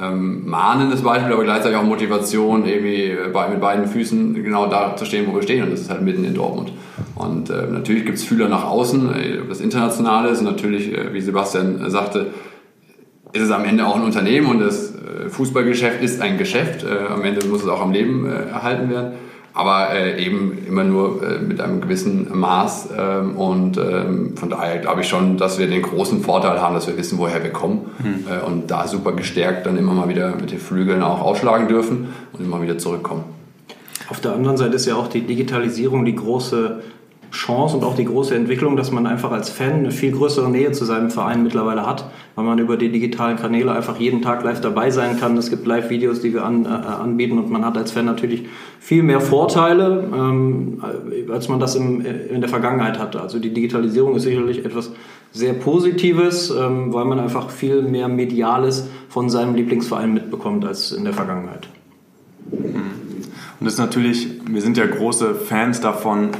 ähm, 0.01 0.49
mahnendes 0.49 1.03
Beispiel, 1.03 1.33
aber 1.33 1.45
gleichzeitig 1.45 1.79
auch 1.79 1.85
Motivation, 1.85 2.67
irgendwie 2.67 3.11
äh, 3.11 3.29
bei, 3.33 3.49
mit 3.49 3.61
beiden 3.61 3.87
Füßen 3.87 4.35
genau 4.35 4.67
da 4.67 4.97
zu 4.97 5.05
stehen, 5.05 5.27
wo 5.29 5.35
wir 5.35 5.43
stehen. 5.43 5.65
Und 5.65 5.73
das 5.73 5.83
ist 5.83 5.91
halt 5.91 6.03
mitten 6.03 6.25
in 6.25 6.35
Dortmund. 6.35 6.73
Und 7.15 7.51
äh, 7.51 7.67
natürlich 7.69 8.05
gibt 8.05 8.19
es 8.19 8.25
Fühler 8.25 8.49
nach 8.49 8.65
außen, 8.65 9.15
äh, 9.15 9.39
das 9.49 9.61
Internationale 9.61 10.31
ist 10.31 10.41
und 10.41 10.47
natürlich, 10.47 10.93
äh, 10.93 11.13
wie 11.13 11.21
Sebastian 11.21 11.89
sagte, 11.91 12.29
ist 13.33 13.43
es 13.43 13.51
am 13.51 13.65
Ende 13.65 13.87
auch 13.87 13.97
ein 13.97 14.03
Unternehmen 14.03 14.47
und 14.47 14.61
das 14.61 14.95
äh, 14.95 15.29
Fußballgeschäft 15.29 16.03
ist 16.03 16.21
ein 16.21 16.39
Geschäft. 16.39 16.85
Äh, 16.85 17.13
am 17.13 17.23
Ende 17.23 17.47
muss 17.47 17.63
es 17.63 17.69
auch 17.69 17.81
am 17.81 17.93
Leben 17.93 18.27
erhalten 18.27 18.91
werden 18.91 19.13
aber 19.55 19.91
äh, 19.93 20.21
eben 20.21 20.67
immer 20.67 20.83
nur 20.83 21.23
äh, 21.23 21.39
mit 21.39 21.61
einem 21.61 21.81
gewissen 21.81 22.37
Maß. 22.37 22.89
Ähm, 22.99 23.37
und 23.37 23.79
ähm, 23.79 24.37
von 24.37 24.51
daher 24.51 24.79
glaube 24.79 25.03
ich 25.03 25.09
schon, 25.09 25.39
dass 25.39 25.59
wir 25.59 25.69
den 25.69 25.83
großen 25.83 26.23
Vorteil 26.23 26.61
haben, 26.61 26.75
dass 26.75 26.89
wir 26.89 26.97
wissen, 26.97 27.19
woher 27.19 27.43
wir 27.43 27.51
kommen 27.51 27.93
mhm. 28.03 28.27
äh, 28.29 28.45
und 28.45 28.71
da 28.71 28.89
super 28.89 29.13
gestärkt 29.13 29.67
dann 29.67 29.79
immer 29.79 29.95
mal 29.95 30.09
wieder 30.09 30.35
mit 30.35 30.51
den 30.51 30.59
Flügeln 30.59 31.03
auch 31.03 31.21
ausschlagen 31.21 31.69
dürfen 31.69 32.09
und 32.33 32.45
immer 32.45 32.61
wieder 32.61 32.79
zurückkommen. 32.79 33.25
Auf 34.09 34.21
der 34.21 34.33
anderen 34.33 34.57
Seite 34.57 34.75
ist 34.75 34.87
ja 34.87 34.97
auch 34.97 35.07
die 35.07 35.23
Digitalisierung 35.23 36.05
die 36.05 36.17
große 36.17 36.83
Chance 37.35 37.77
und 37.77 37.85
auch 37.85 37.97
die 37.97 38.05
große 38.05 38.35
Entwicklung, 38.35 38.77
dass 38.77 38.93
man 38.93 39.07
einfach 39.07 39.33
als 39.33 39.51
Fan 39.51 39.73
eine 39.73 39.91
viel 39.91 40.13
größere 40.13 40.49
Nähe 40.49 40.71
zu 40.71 40.85
seinem 40.85 41.11
Verein 41.11 41.43
mittlerweile 41.43 41.85
hat, 41.85 42.09
weil 42.37 42.45
man 42.45 42.59
über 42.59 42.77
die 42.77 42.91
digitalen 42.91 43.37
Kanäle 43.37 43.73
einfach 43.73 43.99
jeden 43.99 44.23
Tag 44.23 44.45
live 44.45 44.61
dabei 44.61 44.91
sein 44.91 45.19
kann. 45.19 45.37
Es 45.37 45.51
gibt 45.51 45.67
Live-Videos, 45.67 46.21
die 46.21 46.33
wir 46.33 46.45
an, 46.45 46.65
äh, 46.65 46.69
anbieten 46.69 47.39
und 47.39 47.51
man 47.51 47.65
hat 47.65 47.77
als 47.77 47.91
Fan 47.91 48.05
natürlich 48.05 48.45
viel 48.79 49.03
mehr 49.03 49.21
Vorteile, 49.21 50.09
ähm, 50.15 50.81
als 51.31 51.49
man 51.49 51.59
das 51.59 51.75
im, 51.75 52.05
in 52.05 52.41
der 52.41 52.49
Vergangenheit 52.49 53.01
hatte. 53.01 53.21
Also 53.21 53.41
die 53.41 53.53
Digitalisierung 53.53 54.15
ist 54.15 54.23
sicherlich 54.23 54.65
etwas 54.65 54.93
sehr 55.33 55.55
Positives, 55.55 56.51
ähm, 56.51 56.95
weil 56.95 57.05
man 57.05 57.19
einfach 57.19 57.51
viel 57.51 57.83
mehr 57.83 58.07
Mediales 58.09 58.89
von 59.09 59.29
seinem 59.29 59.57
Lieblingsverein 59.57 60.15
mitbekommt 60.15 60.65
als 60.65 60.93
in 60.93 61.03
der 61.03 61.13
Vergangenheit. 61.13 61.69
Und 62.53 63.65
das 63.65 63.75
ist 63.75 63.79
natürlich, 63.81 64.29
wir 64.49 64.63
sind 64.63 64.77
ja 64.77 64.87
große 64.87 65.35
Fans 65.35 65.81
davon, 65.81 66.31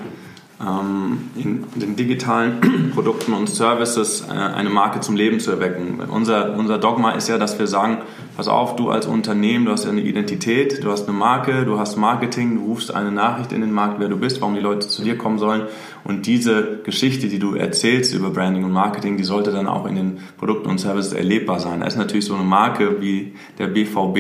in 0.61 1.65
den 1.75 1.97
digitalen 1.97 2.91
Produkten 2.95 3.33
und 3.33 3.49
Services 3.49 4.25
äh, 4.29 4.33
eine 4.33 4.71
Marke 4.71 5.01
zum 5.01 5.17
Leben 5.17 5.41
zu 5.41 5.51
erwecken. 5.51 6.01
Unser, 6.09 6.55
unser 6.55 6.79
Dogma 6.79 7.11
ist 7.11 7.29
ja, 7.29 7.39
dass 7.39 7.59
wir 7.59 7.67
sagen, 7.67 7.99
pass 8.37 8.49
auf, 8.49 8.77
du 8.77 8.91
als 8.91 9.07
Unternehmen, 9.07 9.65
du 9.65 9.73
hast 9.73 9.85
ja 9.85 9.91
eine 9.91 10.01
Identität, 10.01 10.83
du 10.83 10.91
hast 10.91 11.09
eine 11.09 11.17
Marke, 11.17 11.65
du 11.65 11.79
hast 11.79 11.97
Marketing, 11.97 12.57
du 12.57 12.65
rufst 12.65 12.95
eine 12.95 13.13
Nachricht 13.13 13.53
in 13.53 13.61
den 13.61 13.73
Markt, 13.73 14.01
wer 14.01 14.09
du 14.09 14.17
bist, 14.17 14.41
warum 14.41 14.55
die 14.55 14.61
Leute 14.61 14.89
zu 14.89 15.03
dir 15.03 15.17
kommen 15.17 15.39
sollen. 15.39 15.63
Und 16.05 16.27
diese 16.27 16.81
Geschichte, 16.85 17.29
die 17.29 17.39
du 17.39 17.55
erzählst 17.55 18.15
über 18.15 18.31
Branding 18.31 18.65
und 18.65 18.73
Marketing, 18.73 19.17
die 19.17 19.25
sollte 19.25 19.53
dann 19.53 19.67
auch 19.67 19.87
in 19.87 19.95
den 19.95 20.19
Produkten 20.37 20.69
und 20.69 20.79
Services 20.79 21.13
erlebbar 21.13 21.61
sein. 21.61 21.81
Da 21.81 21.87
ist 21.87 21.97
natürlich 21.97 22.27
so 22.27 22.35
eine 22.35 22.45
Marke 22.45 23.01
wie 23.01 23.35
der 23.59 23.69
BVB 23.69 24.17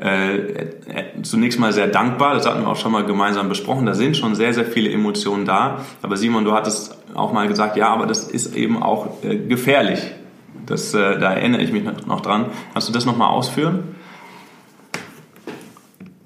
äh, 0.00 0.36
äh, 0.36 0.72
zunächst 1.22 1.60
mal 1.60 1.72
sehr 1.72 1.86
dankbar. 1.86 2.34
Das 2.34 2.46
hatten 2.46 2.62
wir 2.62 2.68
auch 2.68 2.76
schon 2.76 2.92
mal 2.92 3.04
gemeinsam 3.04 3.48
besprochen. 3.48 3.86
Da 3.86 3.94
sind 3.94 4.16
schon 4.16 4.34
sehr, 4.34 4.54
sehr 4.54 4.64
viele 4.64 4.90
Emotionen 4.90 5.44
da. 5.44 5.84
Aber 6.02 6.16
Simon, 6.16 6.44
du 6.44 6.52
hattest 6.52 6.96
auch 7.14 7.32
mal 7.32 7.46
gesagt, 7.48 7.76
ja, 7.76 7.88
aber 7.88 8.06
das 8.06 8.28
ist 8.28 8.56
eben 8.56 8.82
auch 8.82 9.22
äh, 9.22 9.36
gefährlich 9.36 10.00
das, 10.66 10.94
äh, 10.94 11.18
da 11.18 11.32
erinnere 11.32 11.62
ich 11.62 11.72
mich 11.72 11.84
noch 11.84 12.20
dran. 12.20 12.46
Kannst 12.72 12.88
du 12.88 12.92
das 12.92 13.06
nochmal 13.06 13.30
ausführen? 13.30 13.96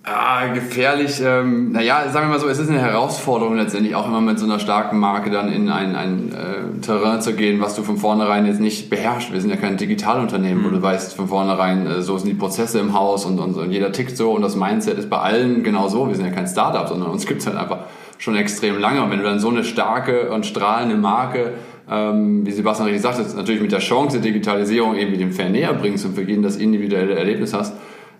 Ah, 0.06 0.48
gefährlich. 0.48 1.22
Ähm, 1.24 1.72
naja, 1.72 2.10
sagen 2.10 2.26
wir 2.26 2.34
mal 2.34 2.38
so, 2.38 2.46
es 2.46 2.58
ist 2.58 2.68
eine 2.68 2.78
Herausforderung 2.78 3.56
letztendlich 3.56 3.94
auch 3.94 4.06
immer 4.06 4.20
mit 4.20 4.38
so 4.38 4.44
einer 4.44 4.58
starken 4.58 4.98
Marke 4.98 5.30
dann 5.30 5.50
in 5.50 5.70
ein, 5.70 5.96
ein 5.96 6.30
äh, 6.30 6.80
Terrain 6.82 7.22
zu 7.22 7.32
gehen, 7.32 7.58
was 7.62 7.74
du 7.74 7.82
von 7.82 7.96
vornherein 7.96 8.44
jetzt 8.44 8.60
nicht 8.60 8.90
beherrschst. 8.90 9.32
Wir 9.32 9.40
sind 9.40 9.48
ja 9.48 9.56
kein 9.56 9.78
Digitalunternehmen, 9.78 10.62
mhm. 10.62 10.66
wo 10.66 10.70
du 10.70 10.82
weißt 10.82 11.14
von 11.14 11.28
vornherein, 11.28 11.86
äh, 11.86 12.02
so 12.02 12.18
sind 12.18 12.28
die 12.28 12.34
Prozesse 12.34 12.80
im 12.80 12.92
Haus 12.92 13.24
und, 13.24 13.38
und, 13.38 13.54
und, 13.54 13.70
jeder 13.70 13.92
tickt 13.92 14.14
so 14.18 14.32
und 14.32 14.42
das 14.42 14.56
Mindset 14.56 14.98
ist 14.98 15.08
bei 15.08 15.18
allen 15.18 15.62
genau 15.62 15.88
so. 15.88 16.06
Wir 16.06 16.14
sind 16.14 16.26
ja 16.26 16.32
kein 16.32 16.46
Startup, 16.46 16.86
sondern 16.86 17.10
uns 17.10 17.24
gibt 17.24 17.40
es 17.40 17.46
halt 17.46 17.56
einfach 17.56 17.84
schon 18.18 18.36
extrem 18.36 18.78
lange. 18.78 19.02
Und 19.02 19.10
wenn 19.10 19.20
du 19.20 19.24
dann 19.24 19.38
so 19.38 19.48
eine 19.48 19.64
starke 19.64 20.30
und 20.32 20.44
strahlende 20.44 20.96
Marke 20.96 21.54
ähm, 21.90 22.46
wie 22.46 22.50
Sebastian 22.50 22.88
richtig 22.88 23.02
sagt, 23.02 23.36
natürlich 23.36 23.60
mit 23.60 23.72
der 23.72 23.80
Chance 23.80 24.20
der 24.20 24.32
Digitalisierung 24.32 24.96
irgendwie 24.96 25.18
dem 25.18 25.32
Fan 25.32 25.52
näher 25.52 25.74
bringst 25.74 26.04
und 26.06 26.14
für 26.14 26.22
jeden 26.22 26.42
das 26.42 26.56
individuelle 26.56 27.14
Erlebnis 27.14 27.52
hast 27.52 27.74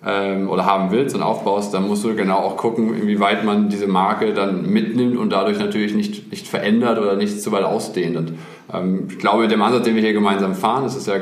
ähm, 0.07 0.51
oder 0.51 0.67
haben 0.67 0.91
willst 0.91 1.15
und 1.15 1.23
aufbaust, 1.23 1.73
dann 1.73 1.89
musst 1.89 2.05
du 2.05 2.15
genau 2.15 2.37
auch 2.37 2.57
gucken, 2.57 2.95
inwieweit 2.95 3.45
man 3.45 3.71
diese 3.71 3.87
Marke 3.87 4.35
dann 4.35 4.71
mitnimmt 4.71 5.17
und 5.17 5.31
dadurch 5.31 5.59
natürlich 5.59 5.95
nicht, 5.95 6.31
nicht 6.31 6.47
verändert 6.47 6.99
oder 6.99 7.17
nicht 7.17 7.41
zu 7.41 7.53
weit 7.53 7.65
ausdehnt. 7.65 8.17
Und 8.17 8.35
ähm, 8.73 9.09
ich 9.09 9.19
glaube, 9.19 9.43
mit 9.43 9.51
dem 9.51 9.63
Ansatz, 9.63 9.85
den 9.85 9.95
wir 9.95 10.03
hier 10.03 10.13
gemeinsam 10.13 10.55
fahren, 10.55 10.85
das 10.85 10.97
ist 10.97 11.07
ja 11.07 11.15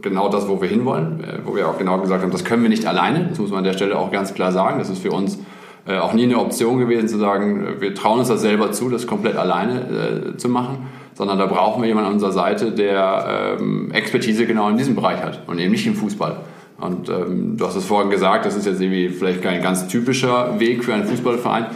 genau 0.00 0.28
das, 0.28 0.48
wo 0.48 0.60
wir 0.62 0.68
hinwollen, 0.68 1.22
äh, 1.22 1.38
wo 1.44 1.54
wir 1.54 1.68
auch 1.68 1.76
genau 1.76 1.98
gesagt 1.98 2.22
haben, 2.22 2.32
das 2.32 2.44
können 2.44 2.62
wir 2.62 2.70
nicht 2.70 2.86
alleine, 2.86 3.26
das 3.28 3.38
muss 3.38 3.50
man 3.50 3.58
an 3.58 3.64
der 3.64 3.74
Stelle 3.74 3.98
auch 3.98 4.10
ganz 4.10 4.32
klar 4.32 4.52
sagen, 4.52 4.78
das 4.78 4.88
ist 4.88 5.00
für 5.00 5.10
uns 5.10 5.38
äh, 5.86 5.98
auch 5.98 6.14
nie 6.14 6.24
eine 6.24 6.38
Option 6.38 6.78
gewesen 6.78 7.08
zu 7.08 7.18
sagen, 7.18 7.66
wir 7.80 7.94
trauen 7.94 8.20
uns 8.20 8.28
das 8.28 8.40
selber 8.40 8.72
zu, 8.72 8.88
das 8.88 9.06
komplett 9.06 9.36
alleine 9.36 10.32
äh, 10.32 10.36
zu 10.38 10.48
machen 10.48 10.86
sondern 11.14 11.38
da 11.38 11.46
brauchen 11.46 11.82
wir 11.82 11.88
jemanden 11.88 12.08
an 12.08 12.14
unserer 12.14 12.32
Seite, 12.32 12.72
der 12.72 13.56
ähm, 13.60 13.90
Expertise 13.92 14.46
genau 14.46 14.68
in 14.68 14.76
diesem 14.76 14.94
Bereich 14.94 15.22
hat 15.22 15.42
und 15.46 15.58
eben 15.58 15.70
nicht 15.70 15.86
im 15.86 15.94
Fußball. 15.94 16.36
Und 16.78 17.08
ähm, 17.08 17.56
du 17.56 17.66
hast 17.66 17.76
es 17.76 17.84
vorhin 17.84 18.10
gesagt, 18.10 18.44
das 18.44 18.56
ist 18.56 18.66
jetzt 18.66 18.80
irgendwie 18.80 19.08
vielleicht 19.08 19.42
kein 19.42 19.62
ganz 19.62 19.86
typischer 19.86 20.58
Weg 20.58 20.84
für 20.84 20.92
einen 20.92 21.04
Fußballverein. 21.04 21.66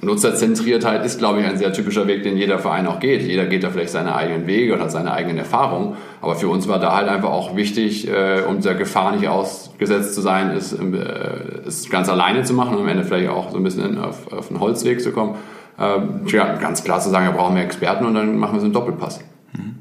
Nutzerzentriertheit 0.00 1.04
ist, 1.04 1.18
glaube 1.18 1.40
ich, 1.40 1.46
ein 1.46 1.58
sehr 1.58 1.72
typischer 1.72 2.06
Weg, 2.06 2.22
den 2.22 2.36
jeder 2.36 2.60
Verein 2.60 2.86
auch 2.86 3.00
geht. 3.00 3.22
Jeder 3.22 3.46
geht 3.46 3.64
da 3.64 3.70
vielleicht 3.70 3.90
seine 3.90 4.14
eigenen 4.14 4.46
Wege 4.46 4.74
und 4.74 4.80
hat 4.80 4.92
seine 4.92 5.12
eigenen 5.12 5.38
Erfahrungen. 5.38 5.96
Aber 6.20 6.36
für 6.36 6.48
uns 6.48 6.68
war 6.68 6.78
da 6.78 6.94
halt 6.94 7.08
einfach 7.08 7.30
auch 7.30 7.56
wichtig, 7.56 8.06
äh, 8.08 8.42
um 8.48 8.60
der 8.60 8.76
Gefahr 8.76 9.10
nicht 9.16 9.26
ausgesetzt 9.26 10.14
zu 10.14 10.20
sein, 10.20 10.52
ist, 10.52 10.72
äh, 10.72 11.66
es 11.66 11.90
ganz 11.90 12.08
alleine 12.08 12.44
zu 12.44 12.54
machen 12.54 12.76
und 12.76 12.82
am 12.82 12.88
Ende 12.88 13.02
vielleicht 13.02 13.28
auch 13.28 13.50
so 13.50 13.56
ein 13.56 13.64
bisschen 13.64 13.98
auf, 13.98 14.32
auf 14.32 14.50
einen 14.50 14.60
Holzweg 14.60 15.00
zu 15.00 15.10
kommen 15.10 15.34
ähm, 15.78 16.26
ja, 16.26 16.56
ganz 16.56 16.82
klar 16.84 17.00
zu 17.00 17.10
sagen, 17.10 17.26
wir 17.26 17.32
brauchen 17.32 17.54
mehr 17.54 17.64
Experten 17.64 18.04
und 18.04 18.14
dann 18.14 18.36
machen 18.36 18.54
wir 18.54 18.60
so 18.60 18.66
einen 18.66 18.74
Doppelpass. 18.74 19.20
Mhm. 19.52 19.76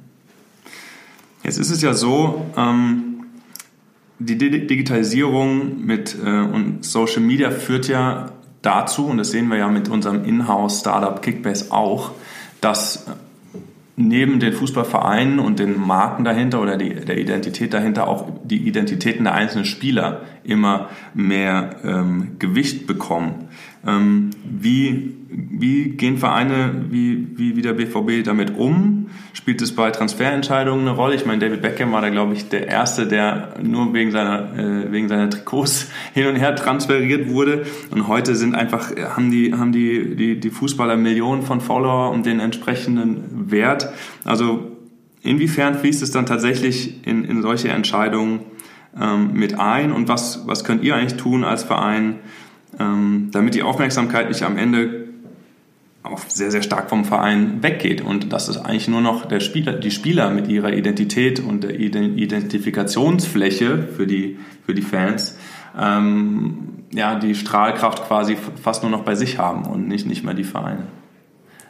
Jetzt 1.43 1.57
ist 1.57 1.71
es 1.71 1.81
ja 1.81 1.93
so, 1.93 2.45
ähm, 2.55 3.25
die 4.19 4.37
Digitalisierung 4.37 5.85
mit 5.85 6.15
äh, 6.23 6.41
und 6.41 6.83
Social 6.83 7.21
Media 7.21 7.51
führt 7.51 7.87
ja 7.87 8.31
dazu, 8.61 9.05
und 9.05 9.17
das 9.17 9.31
sehen 9.31 9.47
wir 9.47 9.57
ja 9.57 9.69
mit 9.69 9.89
unserem 9.89 10.25
Inhouse-Startup 10.25 11.21
Kickbase 11.21 11.71
auch, 11.71 12.11
dass 12.61 13.05
neben 13.95 14.39
den 14.39 14.53
Fußballvereinen 14.53 15.39
und 15.39 15.57
den 15.57 15.79
Marken 15.79 16.23
dahinter 16.23 16.61
oder 16.61 16.77
die, 16.77 16.93
der 16.93 17.17
Identität 17.17 17.73
dahinter 17.73 18.07
auch 18.07 18.27
die 18.43 18.67
Identitäten 18.67 19.23
der 19.23 19.33
einzelnen 19.33 19.65
Spieler 19.65 20.21
immer 20.43 20.89
mehr 21.15 21.77
ähm, 21.83 22.35
Gewicht 22.37 22.85
bekommen. 22.85 23.49
Ähm, 23.87 24.31
wie, 24.43 25.15
wie 25.29 25.89
gehen 25.91 26.17
Vereine 26.17 26.85
wie, 26.89 27.27
wie, 27.37 27.55
wie 27.55 27.61
der 27.61 27.73
BVB 27.73 28.25
damit 28.25 28.57
um? 28.57 29.09
Spielt 29.31 29.61
es 29.61 29.73
bei 29.73 29.91
Transferentscheidungen 29.91 30.87
eine 30.87 30.95
Rolle? 30.95 31.15
Ich 31.15 31.25
meine, 31.25 31.39
David 31.39 31.61
Beckham 31.61 31.93
war 31.93 32.01
da, 32.01 32.09
glaube 32.09 32.33
ich, 32.33 32.49
der 32.49 32.67
Erste, 32.67 33.07
der 33.07 33.53
nur 33.63 33.93
wegen 33.93 34.11
seiner, 34.11 34.53
äh, 34.57 34.91
wegen 34.91 35.07
seiner 35.07 35.29
Trikots 35.29 35.87
hin 36.13 36.27
und 36.27 36.35
her 36.35 36.55
transferiert 36.55 37.29
wurde. 37.29 37.65
Und 37.91 38.09
heute 38.09 38.35
sind 38.35 38.55
einfach, 38.55 38.91
haben 38.95 39.31
die, 39.31 39.53
haben 39.53 39.71
die, 39.71 40.15
die, 40.15 40.39
die 40.39 40.49
Fußballer 40.49 40.97
Millionen 40.97 41.43
von 41.43 41.61
Follower 41.61 42.11
und 42.11 42.25
den 42.25 42.41
entsprechenden 42.41 43.49
Wert. 43.49 43.89
Also 44.25 44.71
inwiefern 45.21 45.75
fließt 45.75 46.03
es 46.03 46.11
dann 46.11 46.25
tatsächlich 46.25 47.07
in, 47.07 47.23
in 47.23 47.41
solche 47.41 47.69
Entscheidungen 47.69 48.41
ähm, 48.99 49.31
mit 49.33 49.59
ein? 49.59 49.93
Und 49.93 50.09
was, 50.09 50.45
was 50.45 50.63
könnt 50.65 50.83
ihr 50.83 50.95
eigentlich 50.95 51.17
tun 51.17 51.43
als 51.43 51.63
Verein, 51.63 52.15
ähm, 52.79 53.29
damit 53.31 53.55
die 53.55 53.63
Aufmerksamkeit 53.63 54.29
nicht 54.29 54.43
am 54.43 54.57
Ende 54.57 55.07
auch 56.03 56.19
sehr, 56.27 56.51
sehr 56.51 56.61
stark 56.61 56.89
vom 56.89 57.05
Verein 57.05 57.61
weggeht 57.61 58.01
und 58.01 58.31
dass 58.31 58.47
es 58.47 58.57
eigentlich 58.57 58.87
nur 58.87 59.01
noch 59.01 59.25
der 59.25 59.39
Spieler, 59.39 59.73
die 59.73 59.91
Spieler 59.91 60.29
mit 60.29 60.47
ihrer 60.47 60.73
Identität 60.73 61.39
und 61.39 61.63
der 61.63 61.79
Identifikationsfläche 61.79 63.87
für 63.95 64.07
die, 64.07 64.37
für 64.65 64.73
die 64.73 64.81
Fans 64.81 65.37
ähm, 65.77 66.85
ja, 66.93 67.15
die 67.15 67.35
Strahlkraft 67.35 68.07
quasi 68.07 68.37
fast 68.61 68.83
nur 68.83 68.91
noch 68.91 69.03
bei 69.03 69.15
sich 69.15 69.37
haben 69.37 69.65
und 69.65 69.87
nicht, 69.87 70.07
nicht 70.07 70.23
mehr 70.23 70.33
die 70.33 70.43
Vereine. 70.43 70.83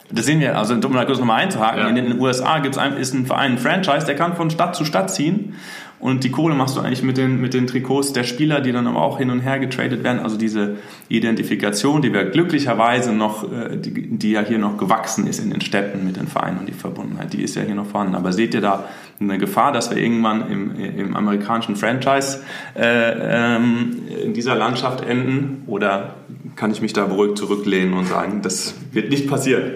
Das 0.09 0.25
sehen 0.25 0.39
wir, 0.39 0.57
also 0.57 0.73
um 0.73 0.93
da 0.93 1.03
kurz 1.05 1.19
nochmal 1.19 1.43
einzuhaken, 1.43 1.79
ja. 1.79 1.87
in 1.89 1.95
den 1.95 2.19
USA 2.19 2.59
gibt's 2.59 2.77
ein, 2.77 2.95
ist 2.95 3.13
ein 3.13 3.25
Verein, 3.25 3.53
ein 3.53 3.57
Franchise, 3.57 4.05
der 4.05 4.15
kann 4.15 4.35
von 4.35 4.49
Stadt 4.49 4.75
zu 4.75 4.85
Stadt 4.85 5.11
ziehen 5.11 5.53
und 5.99 6.23
die 6.23 6.29
Kohle 6.29 6.53
machst 6.53 6.77
du 6.77 6.81
eigentlich 6.81 7.01
mit 7.01 7.17
den, 7.17 7.41
mit 7.41 7.55
den 7.55 7.65
Trikots 7.65 8.13
der 8.13 8.23
Spieler, 8.23 8.61
die 8.61 8.71
dann 8.71 8.85
aber 8.85 9.01
auch 9.01 9.17
hin 9.17 9.31
und 9.31 9.39
her 9.39 9.57
getradet 9.57 10.03
werden. 10.03 10.19
Also 10.19 10.37
diese 10.37 10.75
Identifikation, 11.09 12.03
die 12.03 12.13
wir 12.13 12.25
glücklicherweise 12.25 13.13
noch, 13.13 13.51
äh, 13.51 13.77
die, 13.77 14.15
die 14.17 14.31
ja 14.31 14.41
hier 14.41 14.59
noch 14.59 14.77
gewachsen 14.77 15.25
ist 15.25 15.39
in 15.39 15.49
den 15.49 15.61
Städten 15.61 16.05
mit 16.05 16.17
den 16.17 16.27
Vereinen 16.27 16.59
und 16.59 16.67
die 16.67 16.73
Verbundenheit, 16.73 17.33
die 17.33 17.41
ist 17.41 17.55
ja 17.55 17.63
hier 17.63 17.73
noch 17.73 17.87
vorhanden. 17.87 18.13
Aber 18.13 18.31
seht 18.31 18.53
ihr 18.53 18.61
da 18.61 18.85
eine 19.19 19.39
Gefahr, 19.39 19.71
dass 19.71 19.89
wir 19.89 19.97
irgendwann 19.97 20.51
im, 20.51 20.75
im 20.79 21.15
amerikanischen 21.15 21.75
Franchise 21.75 22.43
äh, 22.75 23.55
ähm, 23.55 24.03
in 24.23 24.35
dieser 24.35 24.53
Landschaft 24.53 25.03
enden? 25.03 25.63
Oder 25.65 26.13
kann 26.55 26.69
ich 26.69 26.79
mich 26.79 26.93
da 26.93 27.05
beruhigt 27.05 27.39
zurücklehnen 27.39 27.95
und 27.95 28.05
sagen, 28.05 28.43
das 28.43 28.75
wird 28.91 29.09
nicht 29.09 29.27
passieren? 29.27 29.71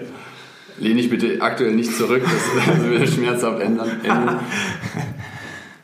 Lehne 0.82 1.00
ich 1.00 1.08
bitte 1.08 1.40
aktuell 1.40 1.74
nicht 1.76 1.96
zurück, 1.96 2.22
das 2.24 2.84
würde 2.84 3.06
schmerzhaft 3.06 3.60
ändern. 3.60 3.88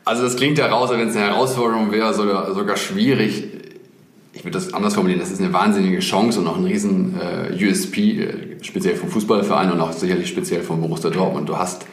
Also 0.03 0.23
das 0.23 0.35
klingt 0.35 0.59
heraus, 0.59 0.91
als 0.91 0.99
wenn 0.99 1.07
es 1.07 1.15
eine 1.15 1.27
Herausforderung 1.27 1.93
wäre, 1.93 2.13
sogar, 2.13 2.53
sogar 2.53 2.75
schwierig. 2.75 3.45
Ich 4.33 4.43
würde 4.43 4.57
das 4.57 4.73
anders 4.73 4.95
formulieren, 4.95 5.21
das 5.21 5.31
ist 5.31 5.39
eine 5.39 5.53
wahnsinnige 5.53 5.99
Chance 5.99 6.41
und 6.41 6.47
auch 6.47 6.57
ein 6.57 6.65
riesen 6.65 7.15
äh, 7.17 7.65
USP, 7.65 8.19
äh, 8.19 8.33
speziell 8.61 8.97
vom 8.97 9.07
Fußballverein 9.07 9.71
und 9.71 9.79
auch 9.79 9.93
sicherlich 9.93 10.27
speziell 10.27 10.63
vom 10.63 10.81
Borussia 10.81 11.09
Dortmund. 11.09 11.47
Du 11.47 11.57
hast 11.57 11.85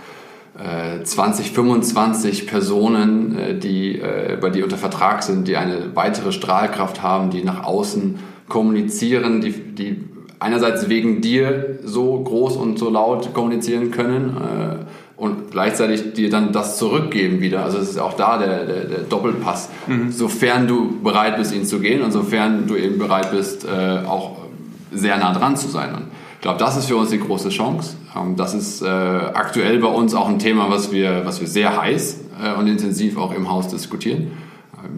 äh, 0.59 1.05
20, 1.05 1.53
25 1.53 2.49
Personen, 2.49 3.39
äh, 3.39 3.55
die 3.57 4.01
äh, 4.01 4.37
bei 4.41 4.51
dir 4.51 4.65
unter 4.65 4.79
Vertrag 4.79 5.23
sind, 5.23 5.47
die 5.47 5.57
eine 5.57 5.95
weitere 5.95 6.33
Strahlkraft 6.33 7.03
haben, 7.03 7.31
die 7.31 7.45
nach 7.45 7.63
außen 7.63 8.19
kommunizieren, 8.49 9.41
die, 9.41 9.53
die 9.53 10.16
einerseits 10.39 10.89
wegen 10.89 11.21
dir 11.21 11.79
so 11.85 12.21
groß 12.21 12.57
und 12.57 12.79
so 12.79 12.91
laut 12.91 13.33
kommunizieren 13.33 13.91
können 13.91 14.37
äh, 14.37 15.21
und 15.21 15.51
gleichzeitig 15.51 16.13
dir 16.13 16.29
dann 16.31 16.53
das 16.53 16.77
zurückgeben 16.77 17.41
wieder. 17.41 17.65
Also 17.65 17.79
es 17.79 17.91
ist 17.91 17.99
auch 17.99 18.15
da 18.15 18.39
der, 18.39 18.67
der, 18.67 18.85
der 18.85 18.99
Doppelpass. 19.01 19.71
Mhm. 19.87 20.13
Sofern 20.13 20.69
du 20.69 21.01
bereit 21.03 21.37
bist, 21.39 21.55
ihn 21.55 21.65
zu 21.65 21.81
gehen 21.81 22.03
und 22.03 22.13
sofern 22.13 22.67
du 22.67 22.77
eben 22.77 22.99
bereit 22.99 23.31
bist, 23.31 23.65
äh, 23.65 24.07
auch 24.07 24.39
sehr 24.93 25.17
nah 25.17 25.33
dran 25.33 25.57
zu 25.57 25.69
sein. 25.69 25.95
Und 25.95 26.05
ich 26.35 26.43
glaube, 26.43 26.59
das 26.59 26.77
ist 26.77 26.87
für 26.87 26.97
uns 26.97 27.11
die 27.11 27.19
große 27.19 27.49
Chance. 27.49 27.97
Ähm, 28.15 28.37
das 28.37 28.55
ist 28.55 28.83
äh, 28.83 28.87
aktuell 28.87 29.79
bei 29.79 29.89
uns 29.89 30.15
auch 30.15 30.29
ein 30.29 30.39
Thema, 30.39 30.71
was 30.71 30.93
wir, 30.93 31.23
was 31.25 31.41
wir 31.41 31.49
sehr 31.49 31.81
heiß 31.81 32.21
äh, 32.45 32.59
und 32.59 32.67
intensiv 32.67 33.17
auch 33.17 33.35
im 33.35 33.51
Haus 33.51 33.69
diskutieren. 33.69 34.33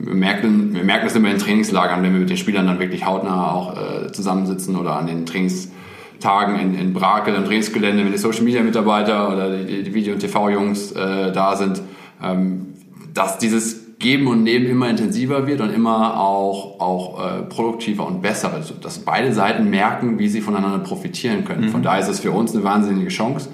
Wir 0.00 0.14
merken, 0.14 0.74
wir 0.74 0.84
merken 0.84 1.06
es 1.06 1.14
immer 1.14 1.30
in 1.30 1.38
Trainingslagern, 1.38 2.02
wenn 2.02 2.12
wir 2.12 2.20
mit 2.20 2.30
den 2.30 2.36
Spielern 2.36 2.66
dann 2.66 2.78
wirklich 2.80 3.06
hautnah 3.06 3.52
auch 3.52 3.76
äh, 3.76 4.12
zusammensitzen 4.12 4.76
oder 4.76 4.96
an 4.96 5.06
den 5.06 5.24
Trainingstagen 5.24 6.58
in, 6.58 6.74
in 6.74 6.92
Brakel 6.92 7.34
im 7.34 7.44
Trainingsgelände, 7.44 8.04
wenn 8.04 8.12
die 8.12 8.18
Social 8.18 8.42
Media 8.42 8.62
Mitarbeiter 8.62 9.32
oder 9.32 9.56
die, 9.56 9.82
die 9.84 9.94
Video- 9.94 10.14
und 10.14 10.20
TV-Jungs 10.20 10.92
äh, 10.92 11.32
da 11.32 11.56
sind, 11.56 11.80
ähm, 12.22 12.74
dass 13.14 13.38
dieses 13.38 13.88
Geben 13.98 14.28
und 14.28 14.44
Nehmen 14.44 14.66
immer 14.66 14.88
intensiver 14.88 15.46
wird 15.46 15.60
und 15.60 15.72
immer 15.72 16.20
auch, 16.20 16.80
auch 16.80 17.24
äh, 17.24 17.42
produktiver 17.42 18.06
und 18.06 18.22
besser. 18.22 18.52
Also, 18.52 18.74
dass 18.74 19.00
beide 19.00 19.32
Seiten 19.32 19.70
merken, 19.70 20.18
wie 20.18 20.28
sie 20.28 20.40
voneinander 20.40 20.78
profitieren 20.78 21.44
können. 21.44 21.66
Mhm. 21.66 21.68
Von 21.70 21.82
daher 21.82 22.00
ist 22.00 22.08
es 22.08 22.20
für 22.20 22.30
uns 22.30 22.54
eine 22.54 22.62
wahnsinnige 22.62 23.08
Chance. 23.08 23.48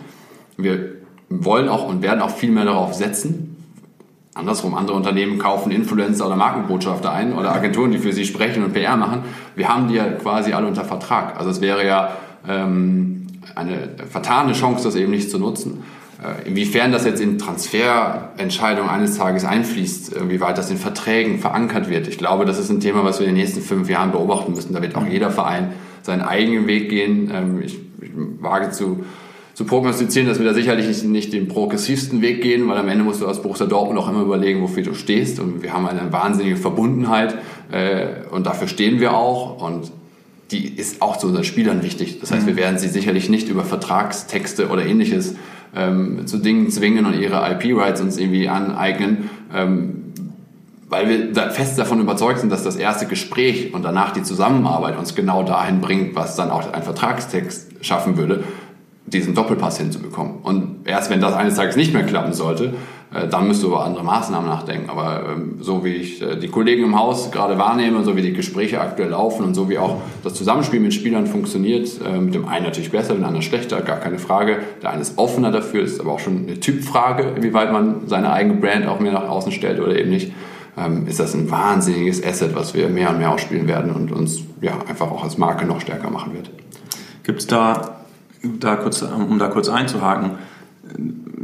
Wir 0.56 0.96
wollen 1.30 1.68
auch 1.68 1.88
und 1.88 2.02
werden 2.02 2.20
auch 2.20 2.30
viel 2.30 2.50
mehr 2.50 2.66
darauf 2.66 2.92
setzen, 2.92 3.53
Andersrum, 4.34 4.74
andere 4.74 4.96
Unternehmen 4.96 5.38
kaufen 5.38 5.70
Influencer 5.70 6.26
oder 6.26 6.34
Markenbotschafter 6.34 7.12
ein 7.12 7.34
oder 7.34 7.52
Agenturen, 7.52 7.92
die 7.92 7.98
für 7.98 8.12
sie 8.12 8.24
sprechen 8.24 8.64
und 8.64 8.72
PR 8.72 8.96
machen. 8.96 9.22
Wir 9.54 9.68
haben 9.68 9.88
die 9.88 9.94
ja 9.94 10.10
quasi 10.10 10.52
alle 10.52 10.66
unter 10.66 10.84
Vertrag. 10.84 11.38
Also 11.38 11.50
es 11.50 11.60
wäre 11.60 11.86
ja 11.86 12.16
ähm, 12.48 13.28
eine 13.54 13.90
vertane 14.10 14.52
Chance, 14.52 14.84
das 14.84 14.96
eben 14.96 15.12
nicht 15.12 15.30
zu 15.30 15.38
nutzen. 15.38 15.84
Äh, 16.20 16.48
inwiefern 16.48 16.90
das 16.90 17.04
jetzt 17.04 17.20
in 17.20 17.38
Transferentscheidungen 17.38 18.90
eines 18.90 19.16
Tages 19.16 19.44
einfließt, 19.44 20.28
wie 20.28 20.40
weit 20.40 20.58
das 20.58 20.68
in 20.70 20.78
Verträgen 20.78 21.38
verankert 21.38 21.88
wird. 21.88 22.08
Ich 22.08 22.18
glaube, 22.18 22.44
das 22.44 22.58
ist 22.58 22.70
ein 22.70 22.80
Thema, 22.80 23.04
was 23.04 23.20
wir 23.20 23.28
in 23.28 23.34
den 23.34 23.40
nächsten 23.40 23.60
fünf 23.60 23.88
Jahren 23.88 24.10
beobachten 24.10 24.52
müssen. 24.52 24.74
Da 24.74 24.82
wird 24.82 24.96
auch 24.96 25.06
jeder 25.06 25.30
Verein 25.30 25.72
seinen 26.02 26.22
eigenen 26.22 26.66
Weg 26.66 26.88
gehen. 26.88 27.30
Ähm, 27.32 27.62
ich, 27.62 27.78
ich 28.00 28.10
wage 28.40 28.70
zu 28.70 29.04
zu 29.54 29.64
prognostizieren, 29.64 30.28
dass 30.28 30.38
wir 30.40 30.46
da 30.46 30.52
sicherlich 30.52 30.86
nicht, 30.88 31.04
nicht 31.04 31.32
den 31.32 31.46
progressivsten 31.46 32.20
Weg 32.20 32.42
gehen, 32.42 32.68
weil 32.68 32.76
am 32.76 32.88
Ende 32.88 33.04
musst 33.04 33.22
du 33.22 33.26
als 33.26 33.40
Borussia 33.40 33.66
Dortmund 33.66 33.98
auch 34.00 34.08
immer 34.08 34.22
überlegen, 34.22 34.60
wofür 34.60 34.82
du 34.82 34.94
stehst. 34.94 35.38
Und 35.38 35.62
wir 35.62 35.72
haben 35.72 35.86
eine 35.86 36.12
wahnsinnige 36.12 36.56
Verbundenheit 36.56 37.36
äh, 37.70 38.26
und 38.30 38.46
dafür 38.46 38.66
stehen 38.66 38.98
wir 38.98 39.14
auch. 39.14 39.62
Und 39.62 39.92
die 40.50 40.66
ist 40.66 41.00
auch 41.00 41.18
zu 41.18 41.28
unseren 41.28 41.44
Spielern 41.44 41.84
wichtig. 41.84 42.18
Das 42.20 42.32
heißt, 42.32 42.42
mhm. 42.42 42.48
wir 42.48 42.56
werden 42.56 42.78
sie 42.78 42.88
sicherlich 42.88 43.28
nicht 43.28 43.48
über 43.48 43.64
Vertragstexte 43.64 44.68
oder 44.68 44.84
ähnliches 44.84 45.36
ähm, 45.76 46.26
zu 46.26 46.38
Dingen 46.38 46.68
zwingen 46.70 47.06
und 47.06 47.18
ihre 47.20 47.48
IP-Rights 47.52 48.00
uns 48.00 48.18
irgendwie 48.18 48.48
aneignen. 48.48 49.30
Ähm, 49.54 50.00
weil 50.88 51.08
wir 51.08 51.32
da 51.32 51.50
fest 51.50 51.78
davon 51.78 52.00
überzeugt 52.00 52.40
sind, 52.40 52.50
dass 52.50 52.62
das 52.62 52.76
erste 52.76 53.06
Gespräch 53.06 53.72
und 53.72 53.84
danach 53.84 54.12
die 54.12 54.22
Zusammenarbeit 54.22 54.98
uns 54.98 55.14
genau 55.14 55.42
dahin 55.42 55.80
bringt, 55.80 56.14
was 56.14 56.36
dann 56.36 56.50
auch 56.50 56.72
ein 56.72 56.82
Vertragstext 56.82 57.72
schaffen 57.80 58.16
würde 58.16 58.44
diesen 59.06 59.34
Doppelpass 59.34 59.78
hinzubekommen. 59.78 60.36
Und 60.42 60.86
erst 60.86 61.10
wenn 61.10 61.20
das 61.20 61.34
eines 61.34 61.56
Tages 61.56 61.76
nicht 61.76 61.92
mehr 61.92 62.04
klappen 62.04 62.32
sollte, 62.32 62.74
äh, 63.14 63.28
dann 63.28 63.46
müsst 63.46 63.62
du 63.62 63.68
über 63.68 63.84
andere 63.84 64.02
Maßnahmen 64.02 64.48
nachdenken. 64.48 64.90
Aber 64.90 65.24
ähm, 65.30 65.58
so 65.60 65.84
wie 65.84 65.94
ich 65.94 66.22
äh, 66.22 66.36
die 66.36 66.48
Kollegen 66.48 66.84
im 66.84 66.98
Haus 66.98 67.30
gerade 67.30 67.58
wahrnehme, 67.58 68.02
so 68.02 68.16
wie 68.16 68.22
die 68.22 68.32
Gespräche 68.32 68.80
aktuell 68.80 69.10
laufen 69.10 69.44
und 69.44 69.54
so 69.54 69.68
wie 69.68 69.78
auch 69.78 70.00
das 70.22 70.34
Zusammenspiel 70.34 70.80
mit 70.80 70.94
Spielern 70.94 71.26
funktioniert, 71.26 71.88
äh, 72.04 72.18
mit 72.18 72.34
dem 72.34 72.48
einen 72.48 72.64
natürlich 72.64 72.90
besser, 72.90 73.14
dem 73.14 73.24
anderen 73.24 73.42
schlechter, 73.42 73.80
gar 73.82 73.98
keine 73.98 74.18
Frage. 74.18 74.58
Der 74.82 74.90
eine 74.90 75.02
ist 75.02 75.18
offener 75.18 75.50
dafür, 75.52 75.82
ist 75.82 76.00
aber 76.00 76.12
auch 76.12 76.20
schon 76.20 76.46
eine 76.48 76.60
Typfrage, 76.60 77.34
inwieweit 77.36 77.72
man 77.72 78.08
seine 78.08 78.32
eigene 78.32 78.56
Brand 78.56 78.86
auch 78.86 79.00
mehr 79.00 79.12
nach 79.12 79.28
außen 79.28 79.52
stellt 79.52 79.80
oder 79.80 79.96
eben 79.98 80.10
nicht. 80.10 80.32
Ähm, 80.76 81.06
ist 81.06 81.20
das 81.20 81.34
ein 81.34 81.50
wahnsinniges 81.50 82.24
Asset, 82.24 82.56
was 82.56 82.74
wir 82.74 82.88
mehr 82.88 83.10
und 83.10 83.18
mehr 83.18 83.30
ausspielen 83.30 83.68
werden 83.68 83.92
und 83.92 84.10
uns 84.10 84.40
ja 84.60 84.72
einfach 84.88 85.10
auch 85.10 85.22
als 85.22 85.38
Marke 85.38 85.66
noch 85.66 85.80
stärker 85.80 86.10
machen 86.10 86.34
wird. 86.34 86.50
Gibt 87.22 87.40
es 87.40 87.46
da 87.46 88.03
da 88.60 88.76
kurz, 88.76 89.02
um 89.02 89.38
da 89.38 89.48
kurz 89.48 89.68
einzuhaken, 89.68 90.32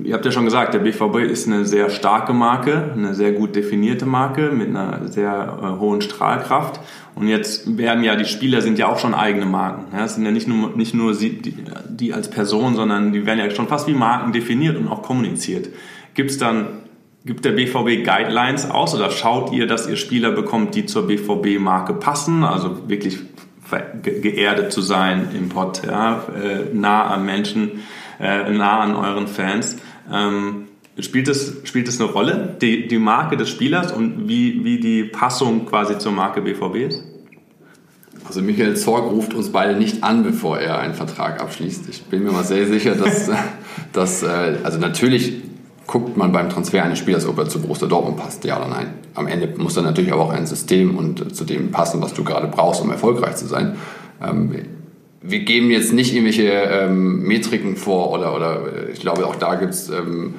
ihr 0.04 0.14
habt 0.14 0.24
ja 0.24 0.32
schon 0.32 0.44
gesagt, 0.44 0.74
der 0.74 0.80
BVB 0.80 1.30
ist 1.30 1.46
eine 1.46 1.64
sehr 1.64 1.90
starke 1.90 2.32
Marke, 2.32 2.92
eine 2.94 3.14
sehr 3.14 3.32
gut 3.32 3.56
definierte 3.56 4.06
Marke 4.06 4.50
mit 4.50 4.68
einer 4.68 5.08
sehr 5.08 5.58
äh, 5.62 5.80
hohen 5.80 6.00
Strahlkraft. 6.00 6.80
Und 7.14 7.28
jetzt 7.28 7.76
werden 7.76 8.04
ja 8.04 8.16
die 8.16 8.24
Spieler 8.24 8.62
sind 8.62 8.78
ja 8.78 8.88
auch 8.88 8.98
schon 8.98 9.14
eigene 9.14 9.46
Marken. 9.46 9.86
Ja, 9.96 10.04
es 10.04 10.14
sind 10.14 10.24
ja 10.24 10.30
nicht 10.30 10.48
nur, 10.48 10.76
nicht 10.76 10.94
nur 10.94 11.14
sie, 11.14 11.40
die, 11.40 11.54
die 11.88 12.14
als 12.14 12.30
Person, 12.30 12.74
sondern 12.74 13.12
die 13.12 13.26
werden 13.26 13.38
ja 13.38 13.50
schon 13.50 13.68
fast 13.68 13.88
wie 13.88 13.94
Marken 13.94 14.32
definiert 14.32 14.76
und 14.76 14.88
auch 14.88 15.02
kommuniziert. 15.02 15.68
Gibt 16.14 16.30
es 16.30 16.38
dann 16.38 16.66
Gibt 17.22 17.44
der 17.44 17.52
BVB 17.52 18.02
Guidelines 18.02 18.70
aus 18.70 18.94
oder 18.94 19.10
schaut 19.10 19.52
ihr, 19.52 19.66
dass 19.66 19.86
ihr 19.86 19.96
Spieler 19.96 20.30
bekommt, 20.30 20.74
die 20.74 20.86
zur 20.86 21.06
BVB-Marke 21.06 21.92
passen? 21.92 22.44
Also 22.44 22.88
wirklich 22.88 23.18
geerdet 24.02 24.72
zu 24.72 24.80
sein 24.80 25.28
im 25.34 25.48
Pod, 25.48 25.82
ja, 25.86 26.24
äh, 26.34 26.74
nah 26.74 27.12
am 27.12 27.26
Menschen, 27.26 27.80
äh, 28.20 28.50
nah 28.50 28.80
an 28.80 28.94
euren 28.94 29.26
Fans. 29.26 29.76
Ähm, 30.12 30.66
spielt 30.98 31.28
es 31.28 31.56
spielt 31.64 31.88
es 31.88 32.00
eine 32.00 32.10
Rolle, 32.10 32.56
die, 32.60 32.88
die 32.88 32.98
Marke 32.98 33.36
des 33.36 33.48
Spielers 33.48 33.92
und 33.92 34.28
wie, 34.28 34.64
wie 34.64 34.80
die 34.80 35.04
Passung 35.04 35.66
quasi 35.66 35.98
zur 35.98 36.12
Marke 36.12 36.42
BVB 36.42 36.76
ist? 36.88 37.04
Also 38.26 38.42
Michael 38.42 38.76
Zorg 38.76 39.10
ruft 39.10 39.34
uns 39.34 39.50
beide 39.50 39.76
nicht 39.76 40.04
an, 40.04 40.22
bevor 40.22 40.58
er 40.58 40.78
einen 40.78 40.94
Vertrag 40.94 41.40
abschließt. 41.40 41.88
Ich 41.88 42.02
bin 42.04 42.22
mir 42.22 42.30
mal 42.30 42.44
sehr 42.44 42.66
sicher, 42.66 42.94
dass, 42.94 43.30
dass 43.92 44.22
äh, 44.22 44.58
also 44.62 44.78
natürlich 44.78 45.49
guckt 45.90 46.16
man 46.16 46.30
beim 46.30 46.48
Transfer 46.48 46.84
eines 46.84 47.00
Spielers, 47.00 47.26
ob 47.26 47.36
er 47.38 47.48
zu 47.48 47.60
Borussia 47.60 47.88
Dortmund 47.88 48.16
passt, 48.16 48.44
ja 48.44 48.58
oder 48.58 48.68
nein. 48.68 48.94
Am 49.14 49.26
Ende 49.26 49.52
muss 49.56 49.74
dann 49.74 49.82
natürlich 49.82 50.12
aber 50.12 50.22
auch 50.22 50.30
ein 50.30 50.46
System 50.46 50.96
und 50.96 51.34
zu 51.34 51.44
dem 51.44 51.72
passen, 51.72 52.00
was 52.00 52.14
du 52.14 52.22
gerade 52.22 52.46
brauchst, 52.46 52.80
um 52.80 52.90
erfolgreich 52.90 53.34
zu 53.34 53.46
sein. 53.46 53.74
Ähm, 54.22 54.54
wir 55.20 55.40
geben 55.40 55.68
jetzt 55.72 55.92
nicht 55.92 56.14
irgendwelche 56.14 56.44
ähm, 56.44 57.24
Metriken 57.24 57.74
vor 57.74 58.12
oder, 58.12 58.36
oder 58.36 58.60
äh, 58.66 58.92
ich 58.92 59.00
glaube 59.00 59.26
auch 59.26 59.34
da 59.34 59.56
gibt 59.56 59.74
es 59.74 59.90
ähm, 59.90 60.34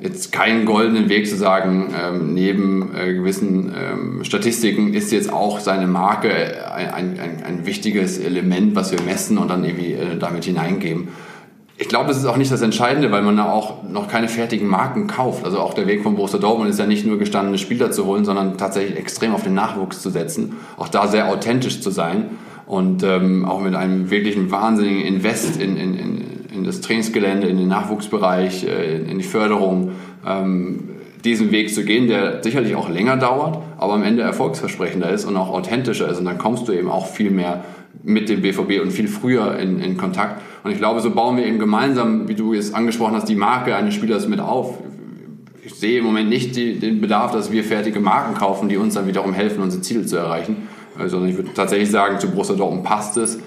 jetzt 0.00 0.32
keinen 0.32 0.64
goldenen 0.64 1.10
Weg 1.10 1.28
zu 1.28 1.36
sagen, 1.36 1.94
ähm, 1.94 2.32
neben 2.32 2.94
äh, 2.96 3.12
gewissen 3.12 3.74
ähm, 3.78 4.24
Statistiken 4.24 4.94
ist 4.94 5.12
jetzt 5.12 5.30
auch 5.30 5.60
seine 5.60 5.86
Marke 5.86 6.30
ein, 6.72 7.18
ein, 7.20 7.42
ein, 7.44 7.66
wichtiges 7.66 8.18
Element, 8.18 8.74
was 8.74 8.92
wir 8.92 9.02
messen 9.02 9.36
und 9.36 9.48
dann 9.48 9.62
irgendwie 9.62 9.92
äh, 9.92 10.16
damit 10.18 10.44
hineingeben. 10.44 11.08
Ich 11.78 11.88
glaube, 11.88 12.08
das 12.08 12.16
ist 12.16 12.24
auch 12.24 12.38
nicht 12.38 12.50
das 12.50 12.62
Entscheidende, 12.62 13.12
weil 13.12 13.22
man 13.22 13.36
da 13.36 13.50
auch 13.50 13.82
noch 13.82 14.08
keine 14.08 14.28
fertigen 14.28 14.66
Marken 14.66 15.06
kauft. 15.08 15.44
Also 15.44 15.58
auch 15.58 15.74
der 15.74 15.86
Weg 15.86 16.02
von 16.02 16.16
Borussia 16.16 16.38
Dortmund 16.38 16.70
ist 16.70 16.78
ja 16.78 16.86
nicht 16.86 17.04
nur 17.04 17.18
gestandene 17.18 17.58
Spieler 17.58 17.90
zu 17.90 18.06
holen, 18.06 18.24
sondern 18.24 18.56
tatsächlich 18.56 18.98
extrem 18.98 19.34
auf 19.34 19.42
den 19.42 19.52
Nachwuchs 19.52 20.00
zu 20.00 20.08
setzen, 20.08 20.56
auch 20.78 20.88
da 20.88 21.06
sehr 21.06 21.28
authentisch 21.28 21.82
zu 21.82 21.90
sein 21.90 22.30
und 22.66 23.02
ähm, 23.02 23.44
auch 23.44 23.60
mit 23.60 23.74
einem 23.74 24.10
wirklichen 24.10 24.50
wahnsinnigen 24.50 25.02
Invest 25.02 25.60
in, 25.60 25.76
in, 25.76 25.94
in, 25.94 26.24
in 26.54 26.64
das 26.64 26.80
Trainingsgelände, 26.80 27.46
in 27.46 27.58
den 27.58 27.68
Nachwuchsbereich, 27.68 28.64
äh, 28.64 29.02
in 29.02 29.18
die 29.18 29.24
Förderung, 29.24 29.92
ähm, 30.26 30.88
diesen 31.24 31.50
Weg 31.50 31.74
zu 31.74 31.84
gehen, 31.84 32.08
der 32.08 32.42
sicherlich 32.42 32.74
auch 32.74 32.88
länger 32.88 33.16
dauert, 33.16 33.58
aber 33.76 33.94
am 33.94 34.02
Ende 34.02 34.22
erfolgsversprechender 34.22 35.10
ist 35.10 35.24
und 35.24 35.36
auch 35.36 35.50
authentischer 35.50 36.08
ist. 36.08 36.18
Und 36.18 36.24
dann 36.24 36.38
kommst 36.38 36.68
du 36.68 36.72
eben 36.72 36.88
auch 36.88 37.06
viel 37.06 37.30
mehr 37.30 37.64
mit 38.02 38.28
dem 38.28 38.42
BVB 38.42 38.82
und 38.82 38.90
viel 38.90 39.08
früher 39.08 39.58
in, 39.58 39.80
in 39.80 39.96
Kontakt. 39.96 40.42
Und 40.64 40.70
ich 40.70 40.78
glaube, 40.78 41.00
so 41.00 41.10
bauen 41.10 41.36
wir 41.36 41.46
eben 41.46 41.58
gemeinsam, 41.58 42.28
wie 42.28 42.34
du 42.34 42.54
es 42.54 42.74
angesprochen 42.74 43.14
hast, 43.14 43.28
die 43.28 43.34
Marke 43.34 43.74
eines 43.76 43.94
Spielers 43.94 44.28
mit 44.28 44.40
auf. 44.40 44.78
ich 45.64 45.74
sehe 45.74 45.98
im 45.98 46.04
Moment 46.04 46.28
nicht 46.28 46.56
die, 46.56 46.78
den 46.78 47.00
Bedarf, 47.00 47.32
dass 47.32 47.50
wir 47.50 47.64
fertige 47.64 48.00
Marken 48.00 48.34
kaufen, 48.34 48.68
die 48.68 48.76
uns 48.76 48.94
dann 48.94 49.06
wiederum 49.06 49.32
helfen, 49.32 49.62
unsere 49.62 49.82
Ziele 49.82 50.06
zu 50.06 50.16
erreichen. 50.16 50.68
Äh, 50.98 51.08
sondern 51.08 51.30
ich 51.30 51.36
würde 51.36 51.50
tatsächlich 51.54 51.90
sagen, 51.90 52.18
zu 52.18 52.30
Borussia 52.30 52.54
Dortmund 52.54 52.84
passt 52.84 53.16
es, 53.16 53.38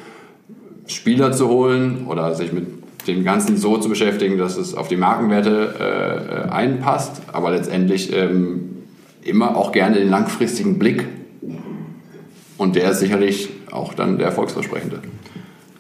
Spieler 0.88 1.32
zu 1.32 1.50
holen 1.50 2.06
oder 2.08 2.34
sich 2.36 2.52
mit 2.52 2.68
dem 3.08 3.24
Ganzen 3.24 3.58
so 3.58 3.78
zu 3.78 3.90
beschäftigen, 3.90 4.38
dass 4.38 4.58
es 4.58 4.76
auf 4.76 4.88
die 4.88 4.98
Markenwerte 4.98 5.76
äh, 5.80 6.48
äh, 6.48 6.50
einpasst, 6.50 7.22
aber 7.32 7.52
letztendlich 7.52 8.14
ähm, 8.14 8.78
immer 9.24 9.56
auch 9.56 9.72
gerne 9.72 9.98
den 9.98 10.10
langfristigen 10.10 10.80
Blick. 10.80 11.08
Und 12.60 12.76
der 12.76 12.92
ist 12.92 13.00
sicherlich 13.00 13.50
auch 13.72 13.94
dann 13.94 14.18
der 14.18 14.28
erfolgsversprechende. 14.28 15.00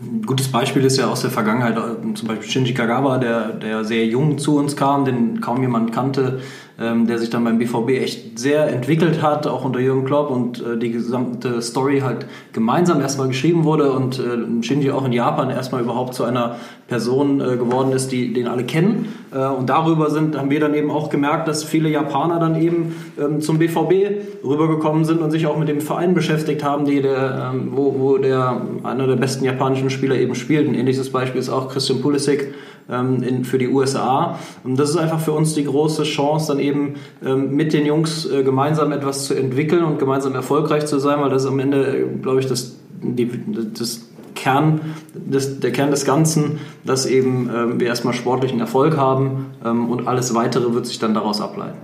Ein 0.02 0.22
gutes 0.26 0.48
Beispiel 0.48 0.86
ist 0.86 0.96
ja 0.96 1.08
aus 1.08 1.22
der 1.22 1.30
Vergangenheit, 1.30 1.76
äh, 1.78 2.14
zum 2.14 2.28
Beispiel 2.30 2.50
Shinji 2.50 2.74
Kagawa, 2.74 3.18
der, 3.18 3.50
der 3.50 3.84
sehr 3.84 4.06
jung 4.06 4.38
zu 4.38 4.58
uns 4.58 4.78
kam, 4.78 5.04
den 5.04 5.42
kaum 5.42 5.62
jemand 5.62 5.92
kannte, 5.92 6.40
ähm, 6.80 7.08
der 7.08 7.20
sich 7.20 7.30
dann 7.30 7.44
beim 7.44 7.58
BVB 7.58 7.90
echt 7.90 8.40
sehr 8.40 8.68
entwickelt 8.68 9.22
hat, 9.22 9.48
auch 9.48 9.66
unter 9.66 9.80
Jürgen 9.80 10.06
Klopp 10.06 10.30
und 10.32 10.64
äh, 10.66 10.78
die 10.78 10.92
gesamte 10.92 11.62
Story 11.62 12.00
halt 12.00 12.26
gemeinsam 12.54 13.02
erstmal 13.02 13.28
geschrieben 13.28 13.66
wurde 13.66 13.92
und 13.92 14.20
äh, 14.20 14.64
Shinji 14.64 14.92
auch 14.92 15.06
in 15.06 15.12
Japan 15.12 15.50
erstmal 15.50 15.82
überhaupt 15.82 16.14
zu 16.14 16.24
einer 16.24 16.56
Person 16.88 17.42
äh, 17.42 17.58
geworden 17.58 17.92
ist, 17.92 18.12
die 18.12 18.34
den 18.34 18.48
alle 18.48 18.64
kennen. 18.64 19.14
Äh, 19.32 19.46
und 19.46 19.70
darüber 19.70 20.10
sind, 20.10 20.38
haben 20.38 20.50
wir 20.50 20.60
dann 20.60 20.74
eben 20.74 20.90
auch 20.90 21.10
gemerkt, 21.10 21.48
dass 21.48 21.64
viele 21.64 21.90
Japaner 21.90 22.40
dann 22.40 22.60
eben 22.62 22.96
ähm, 23.20 23.42
zum 23.42 23.60
BVB 23.60 24.44
rübergekommen 24.44 25.04
sind 25.06 25.22
und 25.22 25.32
sich 25.32 25.48
auch 25.48 25.58
mit 25.58 25.68
dem 25.68 25.82
Verein 25.82 26.14
beschäftigt 26.14 26.64
haben, 26.64 26.86
die 26.86 27.02
der, 27.02 27.52
ähm, 27.54 27.70
wo, 27.74 27.96
wo 28.00 28.18
der 28.18 28.62
einer 28.84 29.06
der 29.06 29.18
besten 29.18 29.44
japanischen 29.44 29.90
Spieler 29.90 30.16
eben 30.16 30.36
spielt. 30.36 30.68
Ein 30.68 30.76
ähnliches 30.76 31.12
Beispiel 31.12 31.42
ist 31.42 31.50
auch 31.50 31.70
Christian 31.70 32.02
Pulisic 32.02 32.54
ähm, 32.90 33.24
in, 33.24 33.46
für 33.46 33.58
die 33.58 33.68
USA. 33.68 34.40
Und 34.64 34.80
das 34.80 34.90
ist 34.90 34.98
einfach 34.98 35.20
für 35.20 35.32
uns 35.32 35.54
die 35.54 35.64
große 35.64 36.04
Chance, 36.04 36.48
dann 36.54 36.60
eben 36.60 36.96
ähm, 37.26 37.56
mit 37.56 37.74
den 37.74 37.86
Jungs 37.86 38.26
äh, 38.26 38.44
gemeinsam 38.44 38.92
etwas 38.92 39.26
zu 39.26 39.34
entwickeln 39.34 39.84
und 39.84 40.00
gemeinsam 40.00 40.36
erfolgreich 40.36 40.86
zu 40.86 41.00
sein, 41.00 41.22
weil 41.22 41.30
das 41.30 41.44
ist 41.44 41.50
am 41.50 41.60
Ende, 41.60 41.98
äh, 41.98 42.06
glaube 42.22 42.40
ich, 42.40 42.48
das, 42.48 42.76
die, 43.02 43.30
das 43.78 44.02
Kern 44.36 44.82
des, 45.14 45.60
der 45.60 45.72
Kern 45.72 45.92
des 45.92 46.06
Ganzen, 46.06 46.60
dass 46.86 47.06
eben 47.06 47.50
ähm, 47.54 47.80
wir 47.80 47.88
erstmal 47.88 48.14
sportlichen 48.14 48.60
Erfolg 48.60 48.98
haben 48.98 49.48
ähm, 49.66 49.90
und 49.90 50.08
alles 50.08 50.34
weitere 50.34 50.74
wird 50.74 50.86
sich 50.86 51.00
dann 51.00 51.14
daraus 51.14 51.42
ableiten. 51.42 51.78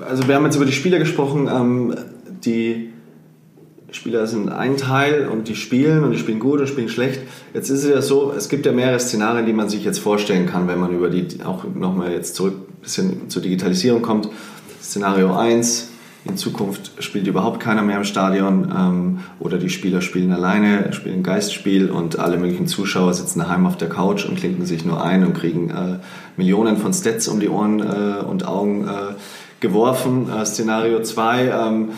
Also 0.00 0.26
wir 0.28 0.34
haben 0.34 0.44
jetzt 0.44 0.56
über 0.56 0.64
die 0.64 0.72
Spieler 0.72 0.98
gesprochen, 0.98 1.48
ähm, 1.52 1.94
die 2.44 2.89
Spieler 3.92 4.26
sind 4.26 4.48
ein 4.48 4.76
Teil 4.76 5.28
und 5.28 5.48
die 5.48 5.56
spielen 5.56 6.04
und 6.04 6.12
die 6.12 6.18
spielen 6.18 6.38
gut 6.38 6.60
und 6.60 6.68
spielen 6.68 6.88
schlecht. 6.88 7.20
Jetzt 7.54 7.70
ist 7.70 7.84
es 7.84 7.90
ja 7.90 8.02
so, 8.02 8.32
es 8.36 8.48
gibt 8.48 8.66
ja 8.66 8.72
mehrere 8.72 9.00
Szenarien, 9.00 9.46
die 9.46 9.52
man 9.52 9.68
sich 9.68 9.84
jetzt 9.84 9.98
vorstellen 9.98 10.46
kann, 10.46 10.68
wenn 10.68 10.78
man 10.78 10.92
über 10.92 11.10
die, 11.10 11.42
auch 11.44 11.64
nochmal 11.74 12.12
jetzt 12.12 12.36
zurück 12.36 12.54
ein 12.54 12.82
bisschen 12.82 13.30
zur 13.30 13.42
Digitalisierung 13.42 14.02
kommt. 14.02 14.28
Szenario 14.80 15.34
1, 15.34 15.90
in 16.24 16.36
Zukunft 16.36 17.02
spielt 17.02 17.26
überhaupt 17.26 17.60
keiner 17.60 17.82
mehr 17.82 17.96
im 17.96 18.04
Stadion 18.04 18.70
ähm, 18.76 19.18
oder 19.38 19.56
die 19.56 19.70
Spieler 19.70 20.02
spielen 20.02 20.32
alleine, 20.32 20.92
spielen 20.92 21.22
Geistspiel 21.22 21.90
und 21.90 22.18
alle 22.18 22.36
möglichen 22.36 22.66
Zuschauer 22.66 23.14
sitzen 23.14 23.38
daheim 23.38 23.66
auf 23.66 23.78
der 23.78 23.88
Couch 23.88 24.26
und 24.26 24.36
klinken 24.36 24.66
sich 24.66 24.84
nur 24.84 25.02
ein 25.02 25.24
und 25.24 25.32
kriegen 25.32 25.70
äh, 25.70 25.98
Millionen 26.36 26.76
von 26.76 26.92
Stats 26.92 27.26
um 27.26 27.40
die 27.40 27.48
Ohren 27.48 27.80
äh, 27.80 28.22
und 28.22 28.46
Augen 28.46 28.86
äh, 28.86 29.14
geworfen. 29.60 30.28
Äh, 30.30 30.44
Szenario 30.44 31.02
2, 31.02 31.48
ähm, 31.48 31.88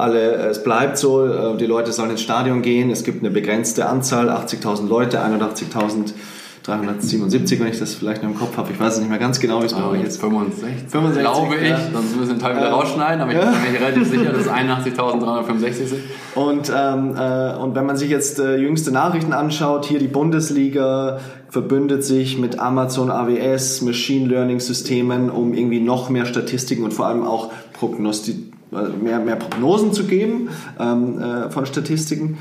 alle, 0.00 0.32
es 0.48 0.62
bleibt 0.62 0.98
so, 0.98 1.26
äh, 1.26 1.56
die 1.56 1.66
Leute 1.66 1.92
sollen 1.92 2.10
ins 2.10 2.22
Stadion 2.22 2.62
gehen, 2.62 2.90
es 2.90 3.04
gibt 3.04 3.22
eine 3.22 3.30
begrenzte 3.30 3.86
Anzahl, 3.86 4.28
80.000 4.30 4.88
Leute, 4.88 5.20
81.000 5.20 6.12
377, 6.62 7.58
wenn 7.58 7.68
ich 7.68 7.78
das 7.78 7.94
vielleicht 7.94 8.22
noch 8.22 8.30
im 8.30 8.36
Kopf 8.36 8.56
habe. 8.56 8.70
Ich 8.72 8.78
weiß 8.78 8.94
es 8.94 9.00
nicht 9.00 9.08
mehr 9.08 9.18
ganz 9.18 9.40
genau, 9.40 9.62
wie 9.62 9.66
es 9.66 9.72
bei 9.72 9.84
euch 9.84 10.02
ist. 10.02 10.20
65, 10.20 10.90
65 10.90 11.20
glaube 11.22 11.56
ich. 11.56 11.68
Ja. 11.70 11.78
Sonst 11.92 12.16
müssen 12.16 12.28
wir 12.28 12.34
den 12.34 12.38
Teil 12.38 12.56
wieder 12.56 12.70
rausschneiden, 12.70 13.22
aber 13.22 13.32
ich 13.32 13.38
bin 13.38 13.72
mir 13.72 13.80
relativ 13.80 14.08
sicher, 14.08 14.32
dass 14.32 14.42
es 14.42 14.48
81.365 14.50 15.72
sind. 15.72 16.02
Und, 16.34 16.70
ähm, 16.74 17.16
äh, 17.16 17.54
und 17.56 17.74
wenn 17.74 17.86
man 17.86 17.96
sich 17.96 18.10
jetzt 18.10 18.38
äh, 18.38 18.56
jüngste 18.56 18.92
Nachrichten 18.92 19.32
anschaut, 19.32 19.86
hier 19.86 19.98
die 19.98 20.08
Bundesliga 20.08 21.18
verbündet 21.48 22.04
sich 22.04 22.38
mit 22.38 22.58
Amazon 22.58 23.10
AWS, 23.10 23.80
Machine 23.82 24.28
Learning 24.28 24.60
Systemen, 24.60 25.30
um 25.30 25.54
irgendwie 25.54 25.80
noch 25.80 26.10
mehr 26.10 26.26
Statistiken 26.26 26.84
und 26.84 26.92
vor 26.92 27.06
allem 27.06 27.24
auch 27.24 27.50
Prognosti 27.72 28.49
mehr, 28.70 29.18
mehr 29.18 29.36
Prognosen 29.36 29.92
zu 29.92 30.04
geben 30.04 30.48
ähm, 30.78 31.20
äh, 31.20 31.50
von 31.50 31.66
Statistiken. 31.66 32.38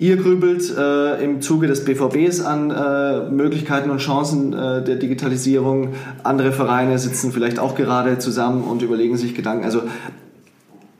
Ihr 0.00 0.16
grübelt 0.16 0.74
äh, 0.74 1.22
im 1.22 1.42
Zuge 1.42 1.66
des 1.66 1.84
BVBs 1.84 2.40
an 2.40 2.70
äh, 2.70 3.28
Möglichkeiten 3.28 3.90
und 3.90 3.98
Chancen 3.98 4.54
äh, 4.54 4.82
der 4.82 4.96
Digitalisierung. 4.96 5.90
Andere 6.22 6.52
Vereine 6.52 6.98
sitzen 6.98 7.32
vielleicht 7.32 7.58
auch 7.58 7.74
gerade 7.74 8.18
zusammen 8.18 8.64
und 8.64 8.80
überlegen 8.80 9.18
sich 9.18 9.34
Gedanken. 9.34 9.62
Also 9.62 9.82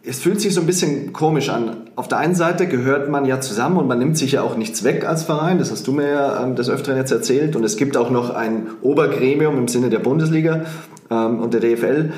es 0.03 0.19
fühlt 0.19 0.43
sich 0.43 0.53
so 0.53 0.61
ein 0.61 0.67
bisschen 0.67 1.15
komisch 1.15 1.49
an. 1.49 1.77
Auf 1.97 2.09
der 2.09 2.19
einen 2.19 2.35
Seite 2.35 2.67
gehört 2.67 3.09
man 3.09 3.25
ja 3.25 3.41
zusammen 3.41 3.79
und 3.79 3.87
man 3.87 3.99
nimmt 3.99 4.19
sich 4.19 4.33
ja 4.33 4.43
auch 4.43 4.59
nichts 4.59 4.85
weg 4.85 5.07
als 5.07 5.23
Verein. 5.23 5.59
Das 5.59 5.71
hast 5.71 5.87
du 5.87 5.93
mir 5.93 6.09
ja 6.09 6.43
ähm, 6.43 6.55
des 6.55 6.69
Öfteren 6.69 6.99
jetzt 6.99 7.11
erzählt. 7.11 7.57
Und 7.57 7.65
es 7.65 7.79
gibt 7.79 7.97
auch 7.97 8.11
noch 8.11 8.29
ein 8.29 8.67
Obergremium 8.83 9.57
im 9.57 9.69
Sinne 9.69 9.89
der 9.89 10.01
Bundesliga 10.01 10.67
ähm, 11.11 11.41
und 11.41 11.55
der 11.55 11.61
DFL. 11.61 12.13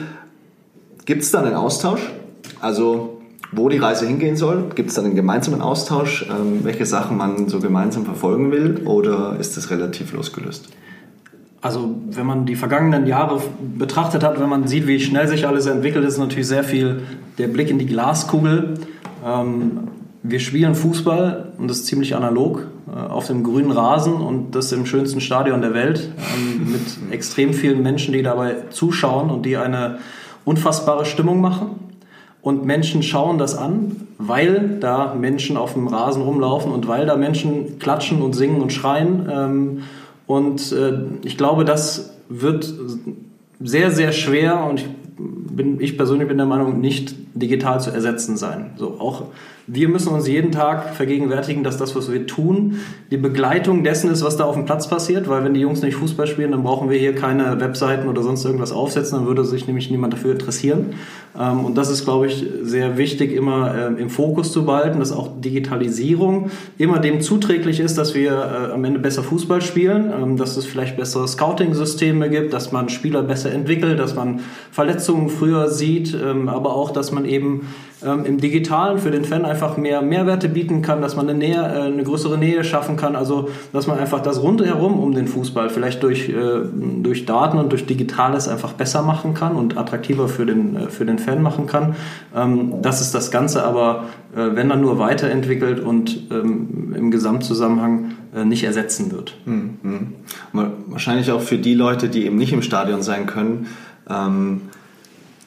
Gibt 1.04 1.22
es 1.22 1.30
da 1.30 1.42
einen 1.42 1.54
Austausch? 1.54 2.10
Also 2.62 3.18
wo 3.54 3.68
die 3.68 3.76
Reise 3.76 4.06
hingehen 4.06 4.36
soll? 4.36 4.70
Gibt 4.74 4.88
es 4.88 4.94
dann 4.94 5.04
einen 5.04 5.14
gemeinsamen 5.14 5.60
Austausch, 5.60 6.26
ähm, 6.30 6.60
welche 6.62 6.86
Sachen 6.86 7.18
man 7.18 7.48
so 7.48 7.60
gemeinsam 7.60 8.06
verfolgen 8.06 8.50
will 8.50 8.82
oder 8.86 9.36
ist 9.38 9.56
das 9.56 9.70
relativ 9.70 10.12
losgelöst? 10.14 10.68
Also 11.60 11.94
wenn 12.10 12.26
man 12.26 12.46
die 12.46 12.56
vergangenen 12.56 13.06
Jahre 13.06 13.40
betrachtet 13.78 14.24
hat, 14.24 14.40
wenn 14.40 14.48
man 14.48 14.66
sieht, 14.66 14.86
wie 14.86 14.98
schnell 14.98 15.28
sich 15.28 15.46
alles 15.46 15.66
entwickelt, 15.66 16.04
ist 16.04 16.18
natürlich 16.18 16.48
sehr 16.48 16.64
viel 16.64 17.02
der 17.38 17.48
Blick 17.48 17.68
in 17.68 17.78
die 17.78 17.86
Glaskugel. 17.86 18.74
Ähm, 19.24 19.88
wir 20.22 20.40
spielen 20.40 20.74
Fußball 20.74 21.52
und 21.58 21.68
das 21.68 21.78
ist 21.78 21.86
ziemlich 21.86 22.16
analog 22.16 22.68
äh, 22.88 22.98
auf 22.98 23.26
dem 23.26 23.42
grünen 23.42 23.70
Rasen 23.70 24.14
und 24.14 24.54
das 24.54 24.72
im 24.72 24.86
schönsten 24.86 25.20
Stadion 25.20 25.60
der 25.60 25.74
Welt 25.74 26.10
ähm, 26.36 26.72
mit 26.72 27.12
extrem 27.12 27.52
vielen 27.52 27.82
Menschen, 27.82 28.14
die 28.14 28.22
dabei 28.22 28.54
zuschauen 28.70 29.30
und 29.30 29.44
die 29.44 29.56
eine 29.56 29.98
unfassbare 30.44 31.04
Stimmung 31.04 31.40
machen. 31.40 31.81
Und 32.42 32.64
Menschen 32.64 33.04
schauen 33.04 33.38
das 33.38 33.56
an, 33.56 33.96
weil 34.18 34.78
da 34.80 35.14
Menschen 35.14 35.56
auf 35.56 35.74
dem 35.74 35.86
Rasen 35.86 36.22
rumlaufen 36.22 36.72
und 36.72 36.88
weil 36.88 37.06
da 37.06 37.16
Menschen 37.16 37.78
klatschen 37.78 38.20
und 38.20 38.34
singen 38.34 38.60
und 38.60 38.72
schreien. 38.72 39.28
Ähm, 39.32 39.82
und 40.26 40.72
äh, 40.72 40.92
ich 41.22 41.38
glaube, 41.38 41.64
das 41.64 42.14
wird 42.28 42.72
sehr, 43.60 43.92
sehr 43.92 44.12
schwer 44.12 44.64
und 44.68 44.80
ich, 44.80 44.86
bin, 45.22 45.80
ich 45.80 45.96
persönlich 45.96 46.28
bin 46.28 46.36
der 46.36 46.46
Meinung, 46.46 46.80
nicht 46.80 47.14
digital 47.34 47.80
zu 47.80 47.90
ersetzen 47.90 48.36
sein. 48.36 48.72
So 48.76 49.00
auch 49.00 49.26
wir 49.66 49.88
müssen 49.88 50.08
uns 50.08 50.26
jeden 50.26 50.50
Tag 50.50 50.94
vergegenwärtigen, 50.94 51.62
dass 51.62 51.76
das, 51.76 51.94
was 51.94 52.10
wir 52.10 52.26
tun, 52.26 52.78
die 53.10 53.16
Begleitung 53.16 53.84
dessen 53.84 54.10
ist, 54.10 54.24
was 54.24 54.36
da 54.36 54.44
auf 54.44 54.54
dem 54.54 54.64
Platz 54.64 54.88
passiert, 54.88 55.28
weil 55.28 55.44
wenn 55.44 55.54
die 55.54 55.60
Jungs 55.60 55.82
nicht 55.82 55.94
Fußball 55.94 56.26
spielen, 56.26 56.50
dann 56.50 56.64
brauchen 56.64 56.90
wir 56.90 56.98
hier 56.98 57.14
keine 57.14 57.60
Webseiten 57.60 58.08
oder 58.08 58.22
sonst 58.22 58.44
irgendwas 58.44 58.72
aufsetzen, 58.72 59.18
dann 59.18 59.26
würde 59.26 59.44
sich 59.44 59.66
nämlich 59.68 59.90
niemand 59.90 60.14
dafür 60.14 60.32
interessieren. 60.32 60.94
Ähm, 61.38 61.64
und 61.64 61.76
das 61.76 61.90
ist, 61.90 62.04
glaube 62.04 62.26
ich, 62.26 62.44
sehr 62.62 62.98
wichtig, 62.98 63.32
immer 63.32 63.74
ähm, 63.74 63.98
im 63.98 64.10
Fokus 64.10 64.52
zu 64.52 64.66
behalten, 64.66 64.98
dass 64.98 65.12
auch 65.12 65.40
Digitalisierung 65.40 66.50
immer 66.76 66.98
dem 66.98 67.20
zuträglich 67.20 67.78
ist, 67.78 67.98
dass 67.98 68.14
wir 68.14 68.32
äh, 68.32 68.72
am 68.72 68.84
Ende 68.84 68.98
besser 68.98 69.22
Fußball 69.22 69.62
spielen, 69.62 70.12
ähm, 70.12 70.36
dass 70.36 70.56
es 70.56 70.66
vielleicht 70.66 70.96
bessere 70.96 71.28
Scouting-Systeme 71.28 72.30
gibt, 72.30 72.52
dass 72.52 72.72
man 72.72 72.88
Spieler 72.88 73.22
besser 73.22 73.52
entwickelt, 73.52 74.00
dass 74.00 74.16
man 74.16 74.40
Verletzungen 74.72 75.11
früher 75.28 75.68
sieht, 75.68 76.16
aber 76.46 76.74
auch, 76.74 76.90
dass 76.90 77.12
man 77.12 77.24
eben 77.24 77.68
ähm, 78.04 78.24
im 78.24 78.38
Digitalen 78.38 78.98
für 78.98 79.10
den 79.10 79.24
Fan 79.24 79.44
einfach 79.44 79.76
mehr 79.76 80.02
Mehrwerte 80.02 80.48
bieten 80.48 80.82
kann, 80.82 81.00
dass 81.00 81.16
man 81.16 81.28
eine, 81.28 81.38
Nähe, 81.38 81.60
äh, 81.60 81.82
eine 81.82 82.02
größere 82.02 82.38
Nähe 82.38 82.64
schaffen 82.64 82.96
kann, 82.96 83.16
also 83.16 83.48
dass 83.72 83.86
man 83.86 83.98
einfach 83.98 84.20
das 84.20 84.42
rundherum 84.42 84.98
um 84.98 85.14
den 85.14 85.28
Fußball 85.28 85.70
vielleicht 85.70 86.02
durch, 86.02 86.28
äh, 86.28 86.62
durch 87.02 87.26
Daten 87.26 87.58
und 87.58 87.70
durch 87.70 87.86
Digitales 87.86 88.48
einfach 88.48 88.72
besser 88.72 89.02
machen 89.02 89.34
kann 89.34 89.54
und 89.54 89.76
attraktiver 89.76 90.28
für 90.28 90.46
den, 90.46 90.76
äh, 90.76 90.88
für 90.88 91.04
den 91.04 91.18
Fan 91.18 91.42
machen 91.42 91.66
kann. 91.66 91.94
Ähm, 92.34 92.74
das 92.82 93.00
ist 93.00 93.14
das 93.14 93.30
Ganze 93.30 93.64
aber, 93.64 94.04
äh, 94.34 94.54
wenn 94.54 94.68
dann 94.68 94.80
nur 94.80 94.98
weiterentwickelt 94.98 95.80
und 95.80 96.30
ähm, 96.30 96.94
im 96.96 97.10
Gesamtzusammenhang 97.10 98.12
äh, 98.34 98.44
nicht 98.44 98.64
ersetzen 98.64 99.12
wird. 99.12 99.36
Mhm. 99.44 100.14
Wahrscheinlich 100.86 101.30
auch 101.30 101.40
für 101.40 101.58
die 101.58 101.74
Leute, 101.74 102.08
die 102.08 102.26
eben 102.26 102.36
nicht 102.36 102.52
im 102.52 102.62
Stadion 102.62 103.02
sein 103.02 103.26
können, 103.26 103.68
ähm, 104.08 104.62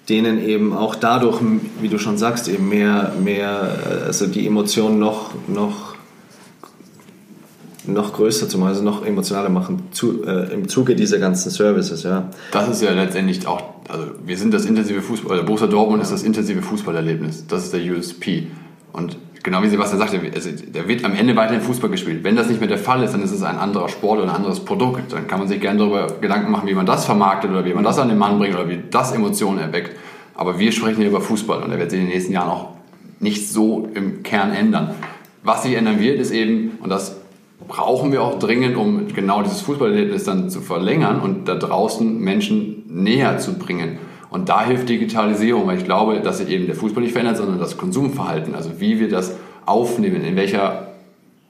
denen 0.09 0.39
eben 0.39 0.73
auch 0.73 0.95
dadurch, 0.95 1.41
wie 1.81 1.89
du 1.89 1.97
schon 1.97 2.17
sagst, 2.17 2.47
eben 2.47 2.69
mehr, 2.69 3.13
mehr 3.21 4.03
also 4.05 4.27
die 4.27 4.45
Emotionen 4.45 4.99
noch, 4.99 5.31
noch, 5.47 5.95
noch 7.87 8.13
größer 8.13 8.47
zu 8.47 8.57
machen, 8.57 8.69
also 8.69 8.83
noch 8.83 9.05
emotionaler 9.05 9.49
machen 9.49 9.83
zu, 9.91 10.23
äh, 10.23 10.53
im 10.53 10.67
Zuge 10.67 10.95
dieser 10.95 11.17
ganzen 11.17 11.49
Services, 11.49 12.03
ja. 12.03 12.29
Das 12.51 12.69
ist 12.69 12.81
ja 12.81 12.91
letztendlich 12.91 13.47
auch, 13.47 13.63
also 13.89 14.05
wir 14.25 14.37
sind 14.37 14.53
das 14.53 14.65
intensive 14.65 15.01
Fußball, 15.01 15.37
oder 15.37 15.43
Borussia 15.43 15.67
Dortmund 15.67 16.03
ist 16.03 16.11
das 16.11 16.23
intensive 16.23 16.61
Fußballerlebnis, 16.61 17.47
das 17.47 17.65
ist 17.65 17.73
der 17.73 17.81
USP. 17.81 18.47
Und 18.93 19.17
genau 19.45 19.61
wie 19.61 19.69
Sebastian 19.69 19.99
sagte, 19.99 20.19
also 20.33 20.49
der 20.49 20.87
wird 20.87 21.05
am 21.05 21.13
Ende 21.13 21.35
weiterhin 21.35 21.61
Fußball 21.61 21.89
gespielt. 21.91 22.23
Wenn 22.23 22.35
das 22.35 22.49
nicht 22.49 22.59
mehr 22.59 22.67
der 22.67 22.79
Fall 22.79 23.03
ist, 23.03 23.13
dann 23.13 23.21
ist 23.21 23.31
es 23.31 23.43
ein 23.43 23.57
anderer 23.57 23.87
Sport 23.87 24.19
oder 24.19 24.29
ein 24.29 24.35
anderes 24.35 24.59
Produkt. 24.59 25.13
Dann 25.13 25.27
kann 25.27 25.37
man 25.37 25.47
sich 25.47 25.61
gerne 25.61 25.77
darüber 25.77 26.07
Gedanken 26.19 26.51
machen, 26.51 26.67
wie 26.67 26.73
man 26.73 26.87
das 26.87 27.05
vermarktet 27.05 27.51
oder 27.51 27.63
wie 27.63 27.73
man 27.73 27.83
das 27.83 27.99
an 27.99 28.09
den 28.09 28.17
Mann 28.17 28.39
bringt 28.39 28.55
oder 28.55 28.67
wie 28.67 28.79
das 28.89 29.11
Emotionen 29.11 29.59
erweckt. 29.59 29.91
Aber 30.33 30.57
wir 30.57 30.71
sprechen 30.71 30.97
hier 30.97 31.09
über 31.09 31.21
Fußball 31.21 31.61
und 31.61 31.69
der 31.69 31.79
wird 31.79 31.91
sich 31.91 31.99
in 31.99 32.07
den 32.07 32.13
nächsten 32.13 32.33
Jahren 32.33 32.49
auch 32.49 32.69
nicht 33.19 33.47
so 33.47 33.87
im 33.93 34.23
Kern 34.23 34.51
ändern. 34.51 34.95
Was 35.43 35.61
sich 35.61 35.75
ändern 35.75 35.99
wird, 35.99 36.19
ist 36.19 36.31
eben, 36.31 36.79
und 36.81 36.89
das 36.89 37.17
brauchen 37.67 38.11
wir 38.11 38.23
auch 38.23 38.39
dringend, 38.39 38.75
um 38.75 39.07
genau 39.13 39.43
dieses 39.43 39.61
Fußballerlebnis 39.61 40.23
dann 40.23 40.49
zu 40.49 40.59
verlängern 40.59 41.19
und 41.19 41.47
da 41.47 41.53
draußen 41.53 42.19
Menschen 42.19 42.83
näher 42.89 43.37
zu 43.37 43.53
bringen. 43.59 43.99
Und 44.35 44.49
da 44.49 44.65
hilft 44.65 44.89
Digitalisierung, 44.89 45.65
weil 45.65 45.77
ich 45.77 45.85
glaube, 45.85 46.19
dass 46.19 46.39
sich 46.39 46.49
eben 46.49 46.65
der 46.65 46.75
Fußball 46.75 47.01
nicht 47.01 47.13
verändert, 47.13 47.37
sondern 47.37 47.57
das 47.57 47.77
Konsumverhalten, 47.77 48.53
also 48.53 48.81
wie 48.81 48.99
wir 48.99 49.07
das 49.07 49.33
aufnehmen, 49.65 50.25
in 50.25 50.35
welcher 50.35 50.87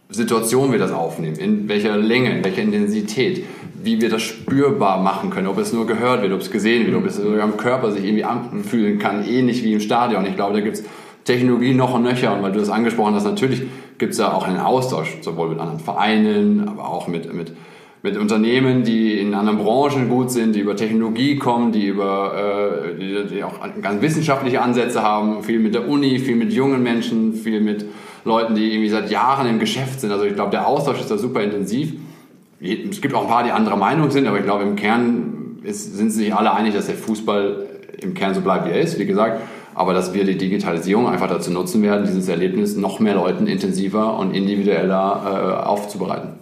Situation 0.10 0.72
wir 0.72 0.78
das 0.78 0.92
aufnehmen, 0.92 1.36
in 1.38 1.68
welcher 1.68 1.98
Länge, 1.98 2.38
in 2.38 2.44
welcher 2.44 2.62
Intensität, 2.62 3.44
wie 3.82 4.00
wir 4.02 4.12
das 4.12 4.22
spürbar 4.22 5.02
machen 5.02 5.32
können, 5.32 5.48
ob 5.48 5.58
es 5.58 5.74
nur 5.74 5.88
gehört 5.88 6.22
wird, 6.22 6.32
ob 6.32 6.42
es 6.42 6.52
gesehen 6.52 6.86
wird, 6.86 6.96
ob 6.96 7.08
es 7.08 7.16
sogar 7.16 7.42
am 7.42 7.58
Körper 7.58 7.92
sich 7.92 8.06
irgendwie 8.06 8.24
anfühlen 8.24 9.00
kann, 9.00 9.28
ähnlich 9.28 9.64
wie 9.64 9.74
im 9.74 9.80
Stadion. 9.80 10.24
Ich 10.28 10.36
glaube, 10.36 10.54
da 10.54 10.60
gibt 10.60 10.76
es 10.76 10.84
Technologie 11.24 11.74
noch 11.74 11.96
und 11.96 12.04
nöcher. 12.04 12.36
Und 12.36 12.44
weil 12.44 12.52
du 12.52 12.60
das 12.60 12.70
angesprochen 12.70 13.16
hast, 13.16 13.24
natürlich 13.24 13.64
gibt 13.98 14.12
es 14.12 14.20
da 14.20 14.32
auch 14.32 14.46
einen 14.46 14.60
Austausch, 14.60 15.18
sowohl 15.22 15.50
mit 15.50 15.60
anderen 15.60 15.80
Vereinen, 15.80 16.70
aber 16.70 16.88
auch 16.88 17.08
mit, 17.08 17.34
mit, 17.34 17.52
mit 18.06 18.18
Unternehmen, 18.18 18.84
die 18.84 19.20
in 19.20 19.34
anderen 19.34 19.58
Branchen 19.58 20.10
gut 20.10 20.30
sind, 20.30 20.56
die 20.56 20.60
über 20.60 20.76
Technologie 20.76 21.38
kommen, 21.38 21.72
die, 21.72 21.88
über, 21.88 22.92
äh, 22.94 23.00
die, 23.00 23.36
die 23.36 23.44
auch 23.44 23.60
ganz 23.82 24.00
wissenschaftliche 24.00 24.62
Ansätze 24.62 25.02
haben, 25.02 25.42
viel 25.42 25.60
mit 25.60 25.74
der 25.74 25.90
Uni, 25.90 26.20
viel 26.20 26.36
mit 26.36 26.54
jungen 26.54 26.84
Menschen, 26.84 27.34
viel 27.34 27.62
mit 27.62 27.84
Leuten, 28.24 28.54
die 28.54 28.72
irgendwie 28.72 28.90
seit 28.90 29.10
Jahren 29.10 29.50
im 29.50 29.58
Geschäft 29.58 30.02
sind. 30.02 30.12
Also 30.12 30.26
ich 30.26 30.36
glaube, 30.36 30.52
der 30.52 30.68
Austausch 30.68 31.00
ist 31.00 31.10
da 31.10 31.18
super 31.18 31.42
intensiv. 31.42 31.94
Es 32.62 33.02
gibt 33.02 33.16
auch 33.16 33.24
ein 33.24 33.28
paar, 33.28 33.44
die 33.44 33.50
anderer 33.50 33.76
Meinung 33.76 34.12
sind, 34.12 34.28
aber 34.28 34.38
ich 34.38 34.46
glaube, 34.46 34.64
im 34.64 34.76
Kern 34.76 35.58
ist, 35.64 35.98
sind 35.98 36.12
sich 36.12 36.34
alle 36.34 36.54
einig, 36.54 36.76
dass 36.76 36.86
der 36.86 36.96
Fußball 36.96 37.66
im 38.04 38.14
Kern 38.14 38.36
so 38.36 38.42
bleibt, 38.42 38.68
wie 38.68 38.72
er 38.72 38.82
ist. 38.82 39.00
Wie 39.00 39.08
gesagt, 39.08 39.42
aber 39.74 39.96
dass 39.96 40.14
wir 40.14 40.26
die 40.26 40.38
Digitalisierung 40.38 41.08
einfach 41.08 41.28
dazu 41.28 41.50
nutzen 41.50 41.82
werden, 41.82 42.06
dieses 42.06 42.30
Erlebnis 42.30 42.76
noch 42.76 43.00
mehr 43.00 43.16
Leuten 43.16 43.48
intensiver 43.48 44.20
und 44.20 44.36
individueller 44.36 45.64
äh, 45.64 45.66
aufzubereiten. 45.66 46.34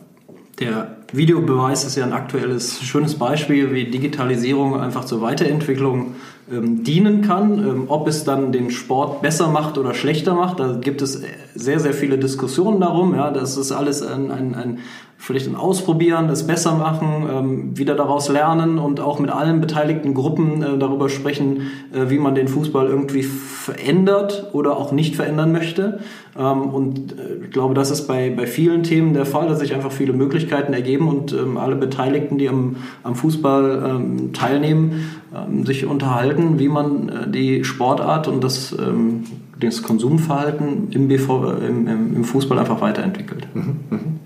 Der 0.60 1.03
Videobeweis 1.14 1.86
ist 1.86 1.96
ja 1.96 2.04
ein 2.04 2.12
aktuelles, 2.12 2.82
schönes 2.82 3.16
Beispiel, 3.16 3.72
wie 3.72 3.86
Digitalisierung 3.86 4.80
einfach 4.80 5.06
zur 5.06 5.22
Weiterentwicklung 5.22 6.16
ähm, 6.52 6.84
dienen 6.84 7.22
kann. 7.22 7.60
Ähm, 7.60 7.84
ob 7.88 8.08
es 8.08 8.24
dann 8.24 8.52
den 8.52 8.72
Sport 8.72 9.22
besser 9.22 9.48
macht 9.48 9.78
oder 9.78 9.94
schlechter 9.94 10.34
macht, 10.34 10.60
da 10.60 10.74
gibt 10.82 11.04
es 11.04 11.22
sehr, 11.54 11.80
sehr 11.80 11.94
viele 11.94 12.18
Diskussionen 12.18 12.82
darum. 12.82 13.14
Ja, 13.14 13.30
das 13.30 13.58
ist 13.58 13.72
alles 13.72 14.02
ein, 14.02 14.32
ein, 14.32 14.56
ein 14.56 14.80
vielleicht 15.24 15.48
ein 15.48 15.56
Ausprobieren, 15.56 16.28
das 16.28 16.46
besser 16.46 16.76
machen, 16.76 17.26
ähm, 17.32 17.78
wieder 17.78 17.96
daraus 17.96 18.28
lernen 18.28 18.78
und 18.78 19.00
auch 19.00 19.20
mit 19.20 19.32
allen 19.32 19.62
beteiligten 19.62 20.14
Gruppen 20.14 20.62
äh, 20.62 20.78
darüber 20.78 21.08
sprechen, 21.08 21.72
äh, 21.94 22.10
wie 22.10 22.20
man 22.20 22.36
den 22.36 22.50
Fußball 22.50 22.88
irgendwie 22.88 23.24
verändert 23.24 24.50
oder 24.52 24.76
auch 24.76 24.92
nicht 24.92 25.16
verändern 25.16 25.54
möchte. 25.54 26.00
Ähm, 26.38 26.64
und 26.64 27.14
äh, 27.14 27.46
ich 27.46 27.52
glaube, 27.52 27.74
das 27.74 27.90
ist 27.90 28.06
bei, 28.06 28.34
bei 28.36 28.46
vielen 28.46 28.84
Themen 28.84 29.14
der 29.14 29.26
Fall, 29.26 29.48
dass 29.48 29.60
sich 29.60 29.74
einfach 29.74 29.94
viele 29.94 30.12
Möglichkeiten 30.12 30.74
ergeben 30.74 31.08
und 31.08 31.32
ähm, 31.32 31.56
alle 31.56 31.78
Beteiligten, 31.78 32.38
die 32.38 32.50
am, 32.50 32.76
am 33.04 33.16
Fußball 33.16 33.82
ähm, 33.86 34.34
teilnehmen, 34.34 35.10
ähm, 35.34 35.66
sich 35.66 35.86
unterhalten, 35.86 36.60
wie 36.60 36.68
man 36.68 37.08
äh, 37.08 37.30
die 37.30 37.64
Sportart 37.64 38.28
und 38.28 38.44
das, 38.44 38.76
ähm, 38.78 39.24
das 39.58 39.84
Konsumverhalten 39.84 40.90
im, 40.92 41.08
BV, 41.08 41.60
im, 41.66 41.88
im, 41.88 42.24
Fußball 42.26 42.60
einfach 42.60 42.82
weiterentwickelt. 42.82 43.48
Mhm. 43.54 43.76
Mhm. 43.90 44.23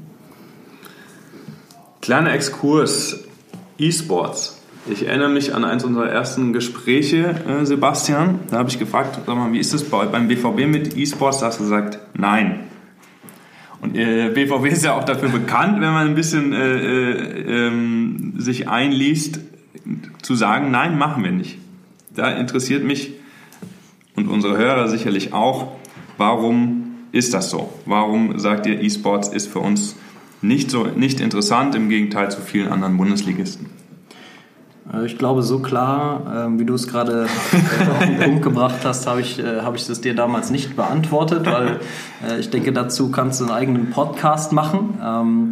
Kleiner 2.08 2.32
Exkurs, 2.32 3.26
E-Sports. 3.78 4.62
Ich 4.90 5.06
erinnere 5.08 5.28
mich 5.28 5.54
an 5.54 5.66
eins 5.66 5.84
unserer 5.84 6.08
ersten 6.08 6.54
Gespräche, 6.54 7.36
äh, 7.46 7.66
Sebastian. 7.66 8.40
Da 8.50 8.60
habe 8.60 8.70
ich 8.70 8.80
gefragt, 8.80 9.20
sag 9.26 9.36
mal, 9.36 9.52
wie 9.52 9.60
ist 9.60 9.74
es 9.74 9.84
bei, 9.84 10.06
beim 10.06 10.30
BVB 10.30 10.68
mit 10.68 10.96
E-Sports? 10.96 11.40
Da 11.40 11.48
hast 11.48 11.60
du 11.60 11.64
gesagt, 11.64 12.00
nein. 12.14 12.62
Und 13.82 13.98
äh, 13.98 14.30
BVB 14.30 14.68
ist 14.68 14.86
ja 14.86 14.94
auch 14.94 15.04
dafür 15.04 15.28
bekannt, 15.28 15.82
wenn 15.82 15.92
man 15.92 16.08
ein 16.08 16.16
bisschen 16.16 16.54
äh, 16.54 16.78
äh, 16.78 17.68
ähm, 17.68 18.36
sich 18.38 18.70
einliest, 18.70 19.42
zu 20.22 20.36
sagen, 20.36 20.72
nein, 20.72 20.98
machen 20.98 21.26
wir 21.26 21.32
nicht. 21.32 21.58
Da 22.16 22.32
interessiert 22.32 22.86
mich 22.86 23.16
und 24.16 24.30
unsere 24.30 24.58
Hörer 24.58 24.88
sicherlich 24.88 25.34
auch, 25.34 25.74
warum 26.16 26.96
ist 27.12 27.34
das 27.34 27.50
so? 27.50 27.74
Warum 27.86 28.40
sagt 28.40 28.66
ihr, 28.66 28.82
E-Sports 28.82 29.28
ist 29.28 29.48
für 29.48 29.60
uns 29.60 29.98
nicht, 30.48 30.72
so, 30.72 30.86
nicht 30.86 31.20
interessant, 31.20 31.76
im 31.76 31.90
Gegenteil 31.90 32.32
zu 32.32 32.42
vielen 32.42 32.70
anderen 32.70 32.98
Bundesligisten. 32.98 33.68
Äh, 34.94 35.06
ich 35.06 35.18
glaube, 35.18 35.44
so 35.44 35.60
klar, 35.60 36.46
ähm, 36.46 36.60
wie 36.60 36.66
du 36.66 36.74
es 36.74 36.88
gerade 36.88 37.26
äh, 37.26 37.90
auf 37.90 38.06
den 38.06 38.20
Punkt 38.20 38.42
gebracht 38.44 38.80
hast, 38.84 39.08
habe 39.08 39.22
ich, 39.22 39.40
äh, 39.40 39.62
hab 39.62 39.76
ich 39.76 39.86
das 39.86 40.02
dir 40.02 40.16
damals 40.16 40.50
nicht 40.50 40.76
beantwortet, 40.76 41.46
weil 41.46 41.80
ich 42.40 42.50
denke, 42.50 42.74
dazu 42.74 43.12
kannst 43.12 43.40
du 43.40 43.46
einen 43.46 43.54
eigenen 43.54 43.90
Podcast 43.92 44.52
machen. 44.52 44.98
Ähm, 45.04 45.50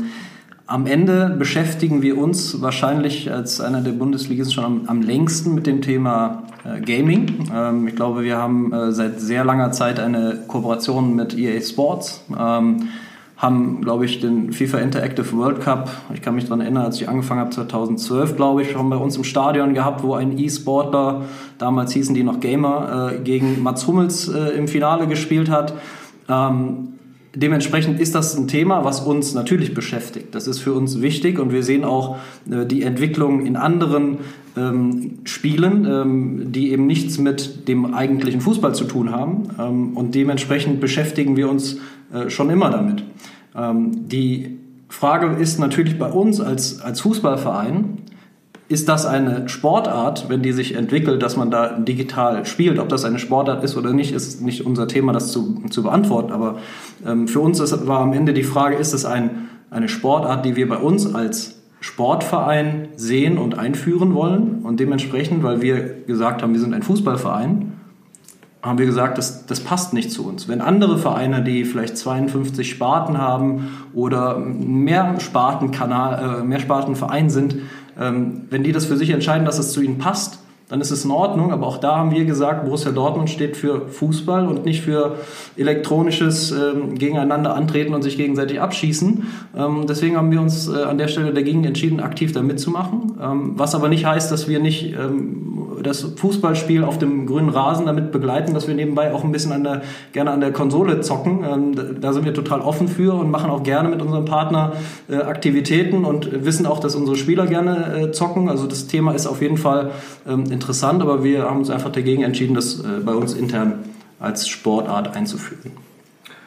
am 0.67 0.87
Ende 0.87 1.35
beschäftigen 1.37 2.01
wir 2.01 2.17
uns 2.17 2.59
wahrscheinlich 2.61 3.31
als 3.31 3.61
einer 3.61 3.81
der 3.81 3.91
Bundesligisten 3.91 4.53
schon 4.53 4.65
am, 4.65 4.81
am 4.87 5.01
längsten 5.03 5.53
mit 5.53 5.67
dem 5.67 5.81
Thema 5.81 6.43
Gaming. 6.83 7.49
Ähm, 7.53 7.87
ich 7.87 7.95
glaube, 7.95 8.23
wir 8.23 8.37
haben 8.37 8.73
seit 8.91 9.19
sehr 9.19 9.45
langer 9.45 9.71
Zeit 9.71 9.99
eine 9.99 10.39
Kooperation 10.47 11.15
mit 11.15 11.37
EA 11.37 11.61
Sports 11.61 12.23
haben, 13.37 13.81
glaube 13.81 14.05
ich, 14.05 14.21
den 14.21 14.53
FIFA 14.53 14.79
Interactive 14.79 15.33
World 15.33 15.61
Cup, 15.61 15.91
ich 16.13 16.21
kann 16.21 16.35
mich 16.35 16.45
daran 16.45 16.61
erinnern, 16.61 16.85
als 16.85 17.01
ich 17.01 17.09
angefangen 17.09 17.41
habe, 17.41 17.49
2012, 17.49 18.35
glaube 18.37 18.61
ich, 18.61 18.71
schon 18.71 18.89
bei 18.89 18.95
uns 18.95 19.17
im 19.17 19.25
Stadion 19.25 19.73
gehabt, 19.73 20.03
wo 20.03 20.13
ein 20.13 20.37
E-Sportler, 20.37 21.25
damals 21.57 21.91
hießen 21.91 22.15
die 22.15 22.23
noch 22.23 22.39
Gamer, 22.39 23.11
äh, 23.13 23.19
gegen 23.19 23.61
Mats 23.61 23.87
Hummels 23.87 24.29
äh, 24.29 24.57
im 24.57 24.67
Finale 24.67 25.07
gespielt 25.07 25.49
hat. 25.49 25.73
Ähm, 26.29 26.93
dementsprechend 27.35 27.99
ist 27.99 28.15
das 28.15 28.37
ein 28.37 28.47
Thema, 28.47 28.85
was 28.85 29.01
uns 29.01 29.33
natürlich 29.33 29.73
beschäftigt. 29.73 30.33
Das 30.33 30.47
ist 30.47 30.59
für 30.59 30.73
uns 30.73 31.01
wichtig 31.01 31.37
und 31.37 31.51
wir 31.51 31.63
sehen 31.63 31.83
auch 31.83 32.17
äh, 32.49 32.65
die 32.65 32.83
Entwicklung 32.83 33.45
in 33.45 33.57
anderen 33.57 34.19
ähm, 34.57 35.19
Spielen, 35.25 35.85
ähm, 35.85 36.51
die 36.53 36.71
eben 36.71 36.87
nichts 36.87 37.17
mit 37.17 37.67
dem 37.67 37.93
eigentlichen 37.93 38.39
Fußball 38.39 38.73
zu 38.73 38.85
tun 38.85 39.11
haben. 39.11 39.49
Ähm, 39.59 39.97
und 39.97 40.15
dementsprechend 40.15 40.79
beschäftigen 40.79 41.35
wir 41.35 41.49
uns 41.49 41.77
äh, 42.13 42.29
schon 42.29 42.49
immer 42.49 42.69
damit. 42.69 43.03
Ähm, 43.55 44.07
die 44.07 44.59
Frage 44.89 45.35
ist 45.41 45.59
natürlich 45.59 45.97
bei 45.97 46.09
uns 46.09 46.39
als, 46.39 46.81
als 46.81 47.01
Fußballverein, 47.01 47.97
ist 48.67 48.89
das 48.89 49.05
eine 49.05 49.47
Sportart, 49.47 50.27
wenn 50.27 50.41
die 50.41 50.51
sich 50.51 50.73
entwickelt, 50.73 51.21
dass 51.21 51.37
man 51.37 51.51
da 51.51 51.77
digital 51.77 52.45
spielt? 52.45 52.79
Ob 52.79 52.89
das 52.89 53.05
eine 53.05 53.19
Sportart 53.19 53.63
ist 53.63 53.77
oder 53.77 53.93
nicht, 53.93 54.11
ist 54.11 54.41
nicht 54.41 54.65
unser 54.65 54.87
Thema, 54.87 55.13
das 55.13 55.31
zu, 55.31 55.61
zu 55.69 55.83
beantworten. 55.83 56.31
Aber 56.31 56.57
ähm, 57.05 57.27
für 57.27 57.41
uns 57.41 57.59
ist, 57.59 57.85
war 57.85 57.99
am 57.99 58.13
Ende 58.13 58.33
die 58.33 58.43
Frage, 58.43 58.75
ist 58.75 58.93
es 58.93 59.05
ein, 59.05 59.49
eine 59.69 59.87
Sportart, 59.87 60.45
die 60.45 60.55
wir 60.55 60.67
bei 60.67 60.77
uns 60.77 61.13
als 61.13 61.61
Sportverein 61.79 62.87
sehen 62.95 63.37
und 63.37 63.59
einführen 63.59 64.15
wollen? 64.15 64.61
Und 64.63 64.79
dementsprechend, 64.79 65.43
weil 65.43 65.61
wir 65.61 65.81
gesagt 66.07 66.41
haben, 66.41 66.53
wir 66.53 66.59
sind 66.59 66.73
ein 66.73 66.81
Fußballverein, 66.81 67.73
haben 68.65 68.79
wir 68.79 68.87
gesagt, 68.87 69.17
das, 69.19 69.45
das 69.45 69.59
passt 69.59 69.93
nicht 69.93 70.11
zu 70.11 70.25
uns. 70.27 70.47
Wenn 70.47 70.59
andere 70.59 70.97
Vereine, 70.97 71.43
die 71.43 71.65
vielleicht 71.65 71.97
52 71.97 72.67
Sparten 72.67 73.19
haben 73.19 73.69
oder 73.93 74.39
mehr 74.39 75.19
Spartenkanal, 75.19 76.41
äh, 76.41 76.43
mehr 76.43 76.59
Spartenverein 76.59 77.29
sind, 77.29 77.57
ähm, 77.99 78.41
wenn 78.49 78.63
die 78.63 78.71
das 78.71 78.85
für 78.85 78.97
sich 78.97 79.11
entscheiden, 79.11 79.45
dass 79.45 79.59
es 79.59 79.71
zu 79.71 79.81
ihnen 79.81 79.99
passt, 79.99 80.39
dann 80.67 80.81
ist 80.81 80.89
es 80.89 81.05
in 81.05 81.11
Ordnung. 81.11 81.51
Aber 81.51 81.67
auch 81.67 81.77
da 81.77 81.97
haben 81.97 82.11
wir 82.11 82.25
gesagt, 82.25 82.65
Borussia 82.65 82.91
Dortmund 82.91 83.29
steht 83.29 83.55
für 83.55 83.87
Fußball 83.87 84.47
und 84.47 84.65
nicht 84.65 84.81
für 84.81 85.17
elektronisches 85.57 86.51
ähm, 86.51 86.95
Gegeneinander 86.95 87.55
antreten 87.55 87.93
und 87.93 88.01
sich 88.01 88.17
gegenseitig 88.17 88.59
abschießen. 88.59 89.27
Ähm, 89.55 89.85
deswegen 89.87 90.17
haben 90.17 90.31
wir 90.31 90.41
uns 90.41 90.67
äh, 90.67 90.83
an 90.83 90.97
der 90.97 91.07
Stelle 91.07 91.33
dagegen 91.33 91.63
entschieden, 91.65 91.99
aktiv 91.99 92.31
da 92.31 92.41
mitzumachen. 92.41 93.15
Ähm, 93.21 93.51
was 93.57 93.75
aber 93.75 93.89
nicht 93.89 94.05
heißt, 94.05 94.31
dass 94.31 94.47
wir 94.47 94.59
nicht 94.59 94.93
ähm, 94.93 95.74
das 95.85 96.01
Fußballspiel 96.01 96.83
auf 96.83 96.97
dem 96.97 97.25
grünen 97.25 97.49
Rasen 97.49 97.85
damit 97.85 98.11
begleiten, 98.11 98.53
dass 98.53 98.67
wir 98.67 98.75
nebenbei 98.75 99.13
auch 99.13 99.23
ein 99.23 99.31
bisschen 99.31 99.51
an 99.51 99.63
der, 99.63 99.81
gerne 100.13 100.31
an 100.31 100.41
der 100.41 100.51
Konsole 100.51 101.01
zocken. 101.01 101.43
Ähm, 101.43 102.01
da 102.01 102.13
sind 102.13 102.25
wir 102.25 102.33
total 102.33 102.61
offen 102.61 102.87
für 102.87 103.13
und 103.13 103.31
machen 103.31 103.49
auch 103.49 103.63
gerne 103.63 103.89
mit 103.89 104.01
unserem 104.01 104.25
Partner 104.25 104.73
äh, 105.09 105.15
Aktivitäten 105.17 106.05
und 106.05 106.45
wissen 106.45 106.65
auch, 106.65 106.79
dass 106.79 106.95
unsere 106.95 107.15
Spieler 107.15 107.47
gerne 107.47 108.09
äh, 108.09 108.11
zocken. 108.11 108.49
Also 108.49 108.67
das 108.67 108.87
Thema 108.87 109.13
ist 109.13 109.27
auf 109.27 109.41
jeden 109.41 109.57
Fall 109.57 109.91
ähm, 110.27 110.45
interessant, 110.51 111.01
aber 111.01 111.23
wir 111.23 111.43
haben 111.43 111.59
uns 111.59 111.69
einfach 111.69 111.91
dagegen 111.91 112.23
entschieden, 112.23 112.55
das 112.55 112.79
äh, 112.79 113.01
bei 113.03 113.13
uns 113.13 113.33
intern 113.33 113.79
als 114.19 114.47
Sportart 114.47 115.15
einzuführen. 115.15 115.71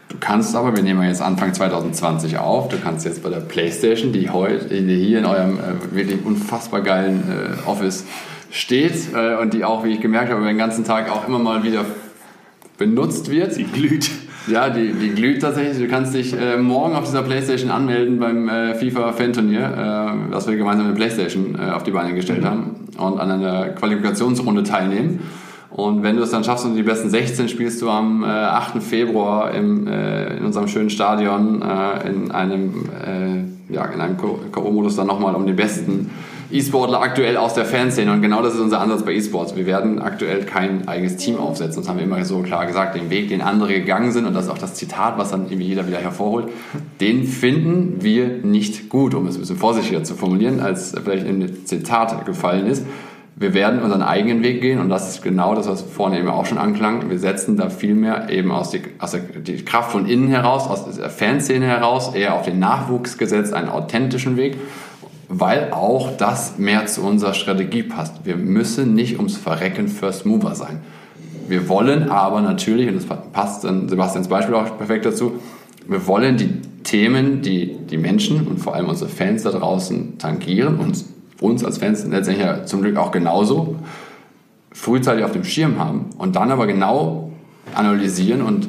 Du 0.08 0.16
kannst 0.18 0.56
aber, 0.56 0.74
wir 0.74 0.82
nehmen 0.82 1.02
jetzt 1.02 1.20
Anfang 1.20 1.52
2020 1.52 2.38
auf, 2.38 2.68
du 2.68 2.78
kannst 2.78 3.04
jetzt 3.04 3.22
bei 3.22 3.28
der 3.28 3.40
Playstation, 3.40 4.10
die 4.10 4.30
heute 4.30 4.74
hier 4.74 5.18
in 5.18 5.26
eurem 5.26 5.58
äh, 5.58 5.94
wirklich 5.94 6.24
unfassbar 6.24 6.80
geilen 6.80 7.22
äh, 7.28 7.68
Office 7.68 8.04
steht 8.58 9.14
äh, 9.14 9.36
und 9.36 9.54
die 9.54 9.64
auch, 9.64 9.84
wie 9.84 9.90
ich 9.90 10.00
gemerkt 10.00 10.32
habe, 10.32 10.44
den 10.44 10.58
ganzen 10.58 10.84
Tag 10.84 11.10
auch 11.10 11.26
immer 11.28 11.38
mal 11.38 11.62
wieder 11.62 11.84
benutzt 12.76 13.30
wird. 13.30 13.52
Sie 13.52 13.64
glüht. 13.64 14.10
Ja, 14.48 14.70
die, 14.70 14.92
die 14.92 15.10
glüht 15.10 15.42
tatsächlich. 15.42 15.78
Du 15.78 15.88
kannst 15.88 16.14
dich 16.14 16.34
äh, 16.34 16.56
morgen 16.56 16.94
auf 16.94 17.04
dieser 17.04 17.22
Playstation 17.22 17.70
anmelden 17.70 18.18
beim 18.18 18.48
äh, 18.48 18.74
FIFA 18.74 19.12
Fan 19.12 19.32
Turnier, 19.32 19.60
äh, 19.60 20.32
das 20.32 20.48
wir 20.48 20.56
gemeinsam 20.56 20.88
mit 20.88 20.96
Playstation 20.96 21.54
äh, 21.54 21.70
auf 21.70 21.82
die 21.82 21.90
Beine 21.90 22.14
gestellt 22.14 22.44
haben 22.44 22.88
und 22.96 23.20
an 23.20 23.30
einer 23.30 23.68
Qualifikationsrunde 23.68 24.62
teilnehmen. 24.62 25.20
Und 25.70 26.02
wenn 26.02 26.16
du 26.16 26.22
es 26.22 26.30
dann 26.30 26.44
schaffst 26.44 26.64
und 26.64 26.76
die 26.76 26.82
besten 26.82 27.10
16 27.10 27.48
spielst 27.48 27.82
du 27.82 27.90
am 27.90 28.24
äh, 28.24 28.26
8. 28.26 28.82
Februar 28.82 29.52
im, 29.52 29.86
äh, 29.86 30.38
in 30.38 30.44
unserem 30.46 30.66
schönen 30.66 30.88
Stadion 30.88 31.62
äh, 31.62 32.08
in 32.08 32.30
einem, 32.30 32.88
äh, 33.06 33.72
ja, 33.72 33.84
in 33.84 34.00
einem 34.00 34.16
K.O.-Modus 34.16 34.96
dann 34.96 35.06
nochmal 35.06 35.34
um 35.34 35.46
den 35.46 35.56
besten 35.56 36.10
E-Sportler 36.50 37.02
aktuell 37.02 37.36
aus 37.36 37.52
der 37.52 37.66
Fanszene. 37.66 38.10
Und 38.10 38.22
genau 38.22 38.42
das 38.42 38.54
ist 38.54 38.60
unser 38.60 38.80
Ansatz 38.80 39.02
bei 39.02 39.12
E-Sports. 39.12 39.54
Wir 39.54 39.66
werden 39.66 39.98
aktuell 39.98 40.44
kein 40.44 40.88
eigenes 40.88 41.16
Team 41.16 41.36
aufsetzen. 41.38 41.82
Das 41.82 41.88
haben 41.88 41.98
wir 41.98 42.04
immer 42.04 42.24
so 42.24 42.40
klar 42.40 42.64
gesagt. 42.66 42.94
Den 42.94 43.10
Weg, 43.10 43.28
den 43.28 43.42
andere 43.42 43.74
gegangen 43.74 44.12
sind, 44.12 44.24
und 44.24 44.32
das 44.34 44.46
ist 44.46 44.50
auch 44.50 44.58
das 44.58 44.74
Zitat, 44.74 45.18
was 45.18 45.30
dann 45.30 45.46
irgendwie 45.46 45.66
jeder 45.66 45.86
wieder 45.86 45.98
hervorholt, 45.98 46.48
den 47.00 47.24
finden 47.24 47.98
wir 48.00 48.28
nicht 48.42 48.88
gut, 48.88 49.14
um 49.14 49.26
es 49.26 49.36
ein 49.36 49.40
bisschen 49.40 49.58
vorsichtiger 49.58 50.04
zu 50.04 50.14
formulieren, 50.14 50.60
als 50.60 50.94
vielleicht 51.04 51.26
dem 51.26 51.66
Zitat 51.66 52.24
gefallen 52.24 52.66
ist. 52.66 52.86
Wir 53.36 53.54
werden 53.54 53.82
unseren 53.82 54.02
eigenen 54.02 54.42
Weg 54.42 54.62
gehen 54.62 54.80
und 54.80 54.88
das 54.88 55.10
ist 55.10 55.22
genau 55.22 55.54
das, 55.54 55.68
was 55.68 55.82
vorne 55.82 56.18
eben 56.18 56.28
auch 56.28 56.44
schon 56.44 56.58
anklang. 56.58 57.08
Wir 57.08 57.20
setzen 57.20 57.56
da 57.56 57.70
viel 57.70 57.94
mehr 57.94 58.30
eben 58.30 58.50
aus, 58.50 58.70
die, 58.70 58.82
aus 58.98 59.12
der 59.12 59.20
die 59.20 59.64
Kraft 59.64 59.92
von 59.92 60.06
innen 60.06 60.26
heraus, 60.26 60.66
aus 60.66 60.96
der 60.96 61.08
Fanszene 61.08 61.66
heraus, 61.66 62.14
eher 62.14 62.34
auf 62.34 62.42
den 62.42 62.58
Nachwuchs 62.58 63.16
gesetzt, 63.16 63.54
einen 63.54 63.68
authentischen 63.68 64.36
Weg 64.36 64.56
weil 65.28 65.72
auch 65.72 66.16
das 66.16 66.58
mehr 66.58 66.86
zu 66.86 67.02
unserer 67.02 67.34
Strategie 67.34 67.82
passt. 67.82 68.24
Wir 68.24 68.36
müssen 68.36 68.94
nicht 68.94 69.16
ums 69.16 69.36
Verrecken 69.36 69.88
First 69.88 70.24
Mover 70.24 70.54
sein. 70.54 70.80
Wir 71.48 71.68
wollen 71.68 72.10
aber 72.10 72.40
natürlich, 72.40 72.88
und 72.88 72.96
das 72.96 73.06
passt 73.32 73.64
dann 73.64 73.88
Sebastians 73.88 74.28
Beispiel 74.28 74.54
auch 74.54 74.76
perfekt 74.76 75.06
dazu, 75.06 75.34
wir 75.86 76.06
wollen 76.06 76.36
die 76.36 76.60
Themen, 76.82 77.40
die 77.42 77.76
die 77.90 77.96
Menschen 77.96 78.46
und 78.46 78.58
vor 78.58 78.74
allem 78.74 78.88
unsere 78.88 79.10
Fans 79.10 79.42
da 79.42 79.50
draußen 79.50 80.18
tangieren 80.18 80.76
und 80.76 81.04
uns 81.40 81.64
als 81.64 81.78
Fans 81.78 82.04
letztendlich 82.06 82.46
ja 82.46 82.64
zum 82.64 82.82
Glück 82.82 82.96
auch 82.96 83.10
genauso 83.10 83.76
frühzeitig 84.72 85.24
auf 85.24 85.32
dem 85.32 85.44
Schirm 85.44 85.78
haben 85.78 86.06
und 86.18 86.36
dann 86.36 86.50
aber 86.50 86.66
genau 86.66 87.32
analysieren 87.74 88.42
und 88.42 88.68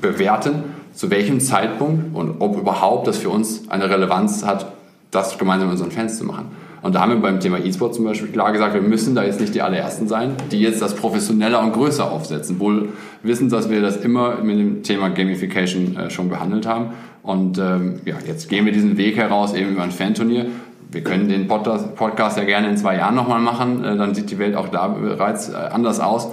bewerten, 0.00 0.64
zu 0.92 1.10
welchem 1.10 1.40
Zeitpunkt 1.40 2.14
und 2.14 2.40
ob 2.40 2.56
überhaupt 2.58 3.06
das 3.06 3.18
für 3.18 3.30
uns 3.30 3.68
eine 3.68 3.90
Relevanz 3.90 4.44
hat, 4.44 4.73
das 5.14 5.38
gemeinsam 5.38 5.68
mit 5.68 5.74
unseren 5.74 5.90
Fans 5.90 6.18
zu 6.18 6.24
machen. 6.24 6.46
Und 6.82 6.94
da 6.94 7.00
haben 7.00 7.12
wir 7.12 7.20
beim 7.20 7.40
Thema 7.40 7.58
E-Sport 7.58 7.94
zum 7.94 8.04
Beispiel 8.04 8.28
klar 8.28 8.52
gesagt, 8.52 8.74
wir 8.74 8.82
müssen 8.82 9.14
da 9.14 9.24
jetzt 9.24 9.40
nicht 9.40 9.54
die 9.54 9.62
allerersten 9.62 10.06
sein, 10.06 10.32
die 10.52 10.60
jetzt 10.60 10.82
das 10.82 10.94
professioneller 10.94 11.62
und 11.62 11.72
größer 11.72 12.10
aufsetzen. 12.10 12.60
Wohl 12.60 12.90
wissend, 13.22 13.52
dass 13.52 13.70
wir 13.70 13.80
das 13.80 13.96
immer 13.96 14.42
mit 14.42 14.58
dem 14.58 14.82
Thema 14.82 15.08
Gamification 15.08 15.96
äh, 15.96 16.10
schon 16.10 16.28
behandelt 16.28 16.66
haben. 16.66 16.90
Und 17.22 17.56
ähm, 17.56 18.00
ja, 18.04 18.16
jetzt 18.26 18.50
gehen 18.50 18.66
wir 18.66 18.72
diesen 18.72 18.98
Weg 18.98 19.16
heraus 19.16 19.54
eben 19.54 19.70
über 19.70 19.82
ein 19.82 19.92
Fanturnier. 19.92 20.44
Wir 20.92 21.02
können 21.02 21.28
den 21.28 21.48
Podcast, 21.48 21.96
Podcast 21.96 22.36
ja 22.36 22.44
gerne 22.44 22.68
in 22.68 22.76
zwei 22.76 22.96
Jahren 22.96 23.14
nochmal 23.14 23.40
machen, 23.40 23.82
äh, 23.82 23.96
dann 23.96 24.14
sieht 24.14 24.30
die 24.30 24.38
Welt 24.38 24.54
auch 24.54 24.68
da 24.68 24.88
bereits 24.88 25.48
äh, 25.48 25.54
anders 25.54 26.00
aus. 26.00 26.28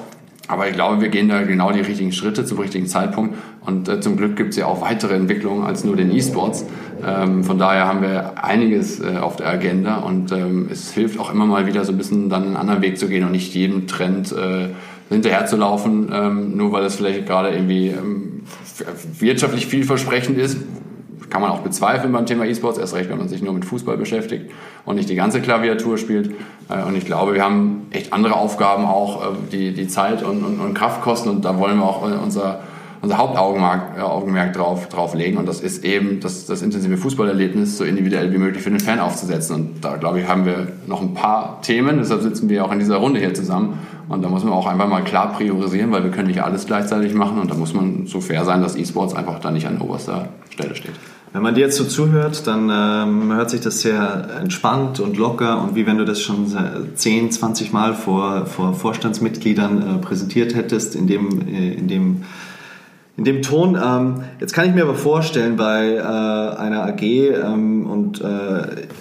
Aber 0.51 0.67
ich 0.67 0.73
glaube, 0.73 0.99
wir 0.99 1.07
gehen 1.07 1.29
da 1.29 1.43
genau 1.43 1.71
die 1.71 1.79
richtigen 1.79 2.11
Schritte 2.11 2.43
zum 2.43 2.59
richtigen 2.59 2.85
Zeitpunkt. 2.85 3.35
Und 3.65 3.87
äh, 3.87 4.01
zum 4.01 4.17
Glück 4.17 4.35
gibt 4.35 4.49
es 4.49 4.57
ja 4.57 4.65
auch 4.65 4.81
weitere 4.81 5.15
Entwicklungen 5.15 5.63
als 5.63 5.85
nur 5.85 5.95
den 5.95 6.11
E-Sports. 6.11 6.65
Ähm, 7.05 7.43
von 7.43 7.57
daher 7.57 7.87
haben 7.87 8.01
wir 8.01 8.43
einiges 8.43 8.99
äh, 8.99 9.17
auf 9.17 9.35
der 9.35 9.47
Agenda 9.47 9.97
und 9.97 10.31
ähm, 10.31 10.67
es 10.71 10.91
hilft 10.91 11.19
auch 11.19 11.31
immer 11.31 11.45
mal 11.45 11.65
wieder 11.65 11.83
so 11.85 11.91
ein 11.91 11.97
bisschen 11.97 12.29
dann 12.29 12.43
einen 12.43 12.57
anderen 12.57 12.81
Weg 12.81 12.97
zu 12.97 13.07
gehen 13.07 13.23
und 13.23 13.31
nicht 13.31 13.53
jedem 13.53 13.87
Trend 13.87 14.31
äh, 14.31 14.69
hinterher 15.09 15.45
zu 15.45 15.57
laufen, 15.57 16.11
ähm, 16.13 16.55
nur 16.55 16.71
weil 16.71 16.85
es 16.85 16.95
vielleicht 16.95 17.25
gerade 17.25 17.49
irgendwie 17.49 17.87
ähm, 17.87 18.43
wirtschaftlich 19.19 19.67
vielversprechend 19.67 20.37
ist. 20.37 20.57
Kann 21.29 21.41
man 21.41 21.51
auch 21.51 21.59
bezweifeln 21.59 22.11
beim 22.11 22.25
Thema 22.25 22.45
E-Sports, 22.45 22.77
erst 22.77 22.93
recht, 22.93 23.09
wenn 23.09 23.17
man 23.17 23.29
sich 23.29 23.41
nur 23.41 23.53
mit 23.53 23.63
Fußball 23.63 23.95
beschäftigt 23.95 24.51
und 24.85 24.95
nicht 24.95 25.09
die 25.09 25.15
ganze 25.15 25.41
Klaviatur 25.41 25.97
spielt. 25.97 26.31
Äh, 26.69 26.83
und 26.83 26.95
ich 26.95 27.05
glaube, 27.05 27.33
wir 27.33 27.43
haben 27.43 27.87
echt 27.91 28.13
andere 28.13 28.35
Aufgaben 28.35 28.85
auch, 28.85 29.21
äh, 29.21 29.35
die, 29.51 29.73
die 29.73 29.87
Zeit 29.87 30.23
und, 30.23 30.43
und, 30.43 30.59
und 30.59 30.73
Kraft 30.73 31.01
kosten 31.01 31.29
und 31.29 31.45
da 31.45 31.57
wollen 31.57 31.77
wir 31.77 31.85
auch 31.85 32.01
unser 32.01 32.61
unser 33.01 33.17
Hauptaugenmerk 33.17 33.97
äh, 33.97 34.01
Augenmerk 34.01 34.53
drauf, 34.53 34.87
drauf 34.87 35.15
legen. 35.15 35.37
Und 35.37 35.47
das 35.47 35.59
ist 35.59 35.83
eben 35.83 36.19
das, 36.19 36.45
das 36.45 36.61
intensive 36.61 36.97
Fußballerlebnis 36.97 37.77
so 37.77 37.83
individuell 37.83 38.31
wie 38.31 38.37
möglich 38.37 38.63
für 38.63 38.69
den 38.69 38.79
Fan 38.79 38.99
aufzusetzen. 38.99 39.55
Und 39.55 39.85
da, 39.85 39.97
glaube 39.97 40.19
ich, 40.19 40.27
haben 40.27 40.45
wir 40.45 40.67
noch 40.87 41.01
ein 41.01 41.13
paar 41.13 41.61
Themen. 41.61 41.97
Deshalb 41.97 42.21
sitzen 42.21 42.49
wir 42.49 42.63
auch 42.63 42.71
in 42.71 42.79
dieser 42.79 42.97
Runde 42.97 43.19
hier 43.19 43.33
zusammen. 43.33 43.79
Und 44.07 44.21
da 44.23 44.29
muss 44.29 44.43
man 44.43 44.53
auch 44.53 44.67
einfach 44.67 44.87
mal 44.87 45.03
klar 45.03 45.33
priorisieren, 45.33 45.91
weil 45.91 46.03
wir 46.03 46.11
können 46.11 46.27
nicht 46.27 46.43
alles 46.43 46.65
gleichzeitig 46.65 47.13
machen. 47.13 47.39
Und 47.39 47.49
da 47.49 47.55
muss 47.55 47.73
man 47.73 48.05
so 48.05 48.21
fair 48.21 48.45
sein, 48.45 48.61
dass 48.61 48.75
E-Sports 48.75 49.15
einfach 49.15 49.39
da 49.39 49.51
nicht 49.51 49.65
an 49.65 49.79
oberster 49.79 50.29
Stelle 50.49 50.75
steht. 50.75 50.93
Wenn 51.33 51.43
man 51.43 51.55
dir 51.55 51.61
jetzt 51.61 51.77
so 51.77 51.85
zuhört, 51.85 52.45
dann 52.45 52.69
ähm, 52.69 53.33
hört 53.33 53.49
sich 53.49 53.61
das 53.61 53.79
sehr 53.79 54.27
entspannt 54.41 54.99
und 54.99 55.15
locker 55.15 55.61
und 55.61 55.75
wie 55.75 55.87
wenn 55.87 55.97
du 55.97 56.03
das 56.03 56.21
schon 56.21 56.47
10, 56.93 57.31
20 57.31 57.71
Mal 57.71 57.93
vor, 57.93 58.45
vor 58.47 58.73
Vorstandsmitgliedern 58.73 59.81
äh, 59.81 59.97
präsentiert 59.99 60.55
hättest, 60.55 60.93
in 60.93 61.07
dem, 61.07 61.47
äh, 61.47 61.71
in 61.71 61.87
dem 61.87 62.23
in 63.17 63.25
dem 63.25 63.41
Ton. 63.41 63.77
Ähm, 63.81 64.23
jetzt 64.39 64.53
kann 64.53 64.67
ich 64.67 64.73
mir 64.73 64.83
aber 64.83 64.95
vorstellen, 64.95 65.57
bei 65.57 65.95
äh, 65.95 65.99
einer 65.99 66.83
AG 66.85 67.01
ähm, 67.01 67.85
und 67.89 68.21
äh, 68.21 68.23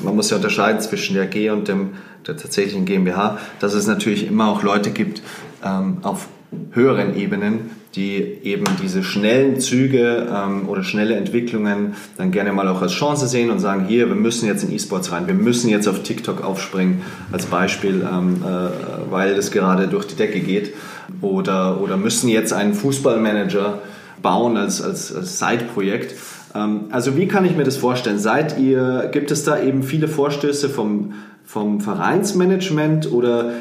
man 0.02 0.16
muss 0.16 0.30
ja 0.30 0.36
unterscheiden 0.36 0.80
zwischen 0.80 1.14
der 1.14 1.24
AG 1.24 1.50
und 1.52 1.68
dem, 1.68 1.90
der 2.26 2.36
tatsächlichen 2.36 2.84
GmbH, 2.84 3.38
dass 3.60 3.74
es 3.74 3.86
natürlich 3.86 4.26
immer 4.26 4.48
auch 4.48 4.62
Leute 4.62 4.90
gibt 4.90 5.22
ähm, 5.64 5.98
auf 6.02 6.28
höheren 6.72 7.16
Ebenen, 7.16 7.70
die 7.94 8.22
eben 8.42 8.64
diese 8.82 9.02
schnellen 9.02 9.60
Züge 9.60 10.28
ähm, 10.32 10.68
oder 10.68 10.82
schnelle 10.82 11.14
Entwicklungen 11.14 11.94
dann 12.16 12.30
gerne 12.30 12.52
mal 12.52 12.66
auch 12.68 12.82
als 12.82 12.92
Chance 12.92 13.26
sehen 13.26 13.50
und 13.50 13.58
sagen, 13.58 13.86
hier, 13.86 14.08
wir 14.08 14.16
müssen 14.16 14.46
jetzt 14.46 14.64
in 14.64 14.72
E-Sports 14.72 15.12
rein, 15.12 15.26
wir 15.26 15.34
müssen 15.34 15.70
jetzt 15.70 15.88
auf 15.88 16.02
TikTok 16.02 16.44
aufspringen 16.44 17.02
als 17.32 17.46
Beispiel, 17.46 18.06
ähm, 18.10 18.42
äh, 18.44 19.10
weil 19.10 19.34
das 19.34 19.50
gerade 19.50 19.88
durch 19.88 20.06
die 20.06 20.16
Decke 20.16 20.40
geht 20.40 20.74
oder, 21.20 21.80
oder 21.80 21.96
müssen 21.96 22.28
jetzt 22.28 22.52
einen 22.52 22.74
Fußballmanager 22.74 23.80
bauen 24.22 24.56
als, 24.56 24.82
als, 24.82 25.14
als 25.14 25.38
Side-Projekt. 25.38 26.14
Ähm, 26.54 26.84
also 26.90 27.16
wie 27.16 27.26
kann 27.26 27.44
ich 27.44 27.56
mir 27.56 27.64
das 27.64 27.76
vorstellen? 27.76 28.18
Seid 28.18 28.58
ihr, 28.58 29.08
gibt 29.12 29.30
es 29.30 29.44
da 29.44 29.60
eben 29.60 29.82
viele 29.82 30.08
Vorstöße 30.08 30.68
vom, 30.68 31.14
vom 31.44 31.80
Vereinsmanagement 31.80 33.12
oder 33.12 33.52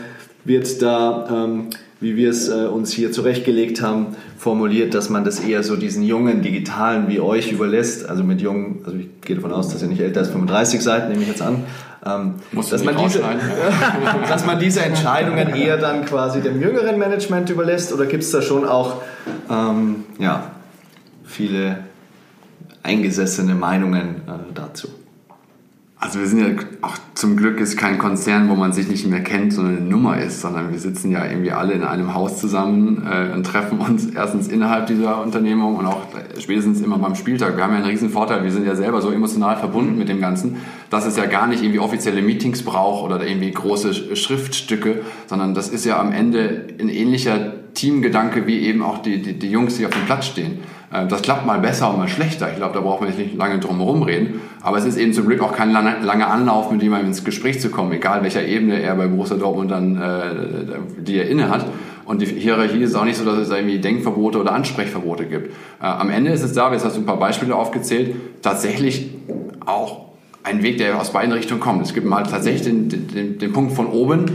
wird 0.46 0.82
da, 0.82 1.28
ähm, 1.46 1.68
wie 2.00 2.16
wir 2.16 2.30
es 2.30 2.50
äh, 2.50 2.66
uns 2.66 2.92
hier 2.92 3.12
zurechtgelegt 3.12 3.82
haben, 3.82 4.16
formuliert, 4.38 4.94
dass 4.94 5.10
man 5.10 5.26
das 5.26 5.40
eher 5.40 5.64
so 5.64 5.76
diesen 5.76 6.04
jungen 6.04 6.42
Digitalen 6.42 7.10
wie 7.10 7.20
euch 7.20 7.52
überlässt? 7.52 8.08
Also 8.08 8.24
mit 8.24 8.42
jungen, 8.42 8.80
also 8.86 8.98
ich 8.98 9.08
gehe 9.22 9.36
davon 9.36 9.52
aus, 9.52 9.70
dass 9.70 9.82
ihr 9.82 9.90
nicht 9.90 10.02
älter 10.02 10.22
als 10.22 10.30
35 10.30 10.82
seid, 10.82 11.10
nehme 11.10 11.22
ich 11.22 11.28
jetzt 11.28 11.42
an. 11.42 11.64
Ähm, 12.06 12.36
dass, 12.54 12.84
man 12.84 12.98
diese, 12.98 13.22
dass 14.30 14.46
man 14.46 14.60
diese 14.60 14.82
Entscheidungen 14.82 15.56
eher 15.56 15.78
dann 15.78 16.06
quasi 16.06 16.42
dem 16.42 16.62
jüngeren 16.62 16.98
Management 16.98 17.50
überlässt 17.50 17.92
oder 17.92 18.06
gibt 18.06 18.24
es 18.24 18.32
da 18.32 18.42
schon 18.42 18.66
auch 18.66 19.02
ähm, 19.50 20.06
ja, 20.18 20.52
viele 21.26 21.84
eingesessene 22.84 23.54
Meinungen 23.54 24.22
äh, 24.28 24.54
dazu? 24.54 24.88
Also 26.02 26.20
wir 26.20 26.28
sind 26.28 26.40
ja 26.40 26.64
auch 26.82 26.98
zum 27.14 27.36
Glück 27.36 27.60
ist 27.60 27.76
kein 27.76 27.98
Konzern, 27.98 28.48
wo 28.48 28.56
man 28.56 28.72
sich 28.72 28.88
nicht 28.88 29.06
mehr 29.06 29.22
kennt, 29.22 29.52
sondern 29.52 29.78
eine 29.78 29.86
Nummer 29.86 30.18
ist, 30.18 30.40
sondern 30.40 30.72
wir 30.72 30.80
sitzen 30.80 31.12
ja 31.12 31.26
irgendwie 31.26 31.52
alle 31.52 31.74
in 31.74 31.84
einem 31.84 32.14
Haus 32.14 32.40
zusammen 32.40 33.06
äh, 33.06 33.34
und 33.34 33.44
treffen 33.46 33.80
uns 33.80 34.06
erstens 34.06 34.48
innerhalb 34.48 34.88
dieser 34.88 35.22
Unternehmung 35.22 35.76
und 35.76 35.86
auch 35.86 36.04
spätestens 36.40 36.80
immer 36.80 36.98
beim 37.00 37.16
Spieltag. 37.16 37.58
Wir 37.58 37.66
haben 37.66 37.72
ja 37.72 37.80
einen 37.80 37.88
riesen 37.88 38.10
Vorteil, 38.10 38.46
wir 38.46 38.52
sind 38.52 38.66
ja 38.66 38.76
selber 38.76 39.02
so 39.02 39.12
emotional 39.12 39.58
verbunden 39.58 39.98
mit 39.98 40.08
dem 40.08 40.22
Ganzen, 40.22 40.56
dass 40.90 41.06
es 41.06 41.18
ja 41.18 41.26
gar 41.26 41.48
nicht 41.48 41.62
irgendwie 41.62 41.80
offizielle 41.80 42.22
Meetings 42.22 42.64
braucht 42.64 43.04
oder 43.04 43.28
irgendwie 43.28 43.52
große 43.52 44.16
Schriftstücke, 44.16 45.02
sondern 45.28 45.54
das 45.54 45.68
ist 45.68 45.84
ja 45.84 46.00
am 46.00 46.14
Ende 46.14 46.68
ein 46.80 46.88
ähnlicher 46.88 47.74
Teamgedanke 47.74 48.48
wie 48.48 48.60
eben 48.60 48.84
auch 48.84 49.00
die, 49.00 49.22
die, 49.22 49.38
die 49.38 49.52
Jungs, 49.52 49.76
die 49.76 49.86
auf 49.86 49.92
dem 49.92 50.06
Platz 50.06 50.28
stehen. 50.28 50.60
Äh, 50.92 51.08
das 51.08 51.22
klappt 51.22 51.46
mal 51.46 51.60
besser 51.60 51.90
und 51.92 51.98
mal 51.98 52.08
schlechter. 52.08 52.50
Ich 52.50 52.58
glaube, 52.58 52.74
da 52.74 52.82
braucht 52.82 53.02
man 53.02 53.10
nicht 53.10 53.36
lange 53.36 53.60
drum 53.60 53.78
herum 53.78 54.04
reden. 54.04 54.42
Aber 54.62 54.78
es 54.78 54.86
ist 54.86 54.98
eben 54.98 55.14
zum 55.14 55.28
Glück 55.28 55.42
auch 55.42 55.54
kein 55.54 55.72
langer 55.72 56.30
Anlauf, 56.30 56.72
mit 56.72 56.82
jemandem 56.82 57.08
ins 57.08 57.24
Gespräch 57.24 57.60
zu 57.60 57.70
kommen, 57.70 57.92
egal 57.92 58.24
welcher 58.24 58.46
Ebene 58.46 58.82
er 58.82 58.96
bei 58.96 59.08
Borussia 59.08 59.38
Dortmund 59.38 59.72
dann 59.72 59.98
äh, 59.98 61.02
die 61.02 61.18
er 61.18 61.30
inne 61.30 61.50
hat. 61.50 61.66
Und 62.06 62.22
die 62.22 62.26
Hierarchie 62.26 62.82
ist 62.82 62.96
auch 62.96 63.06
nicht 63.06 63.18
so, 63.18 63.26
dass 63.26 63.38
es 63.38 63.50
irgendwie 63.52 63.78
Denkverbote 63.78 64.40
oder 64.40 64.52
Ansprechverbote 64.54 65.26
gibt. 65.26 65.50
Äh, 65.80 65.86
am 65.86 66.10
Ende 66.10 66.32
ist 66.32 66.44
es 66.44 66.54
da, 66.54 66.72
jetzt 66.74 66.84
hast 66.84 66.98
du 66.98 67.02
ein 67.02 67.06
paar 67.06 67.20
Beispiele 67.20 67.56
aufgezählt, 67.56 68.16
tatsächlich 68.42 69.12
auch 69.66 70.10
ein 70.44 70.64
Weg, 70.64 70.78
der 70.78 71.00
aus 71.00 71.14
beiden 71.14 71.32
Richtungen 71.32 71.60
kommt. 71.60 71.84
Es 71.84 71.94
gibt 71.94 72.08
mal 72.08 72.24
tatsächlich 72.24 72.64
den, 72.64 72.90
den, 72.90 73.38
den 73.38 73.54
Punkt 73.54 73.74
von 73.74 73.88
oben, 73.88 74.26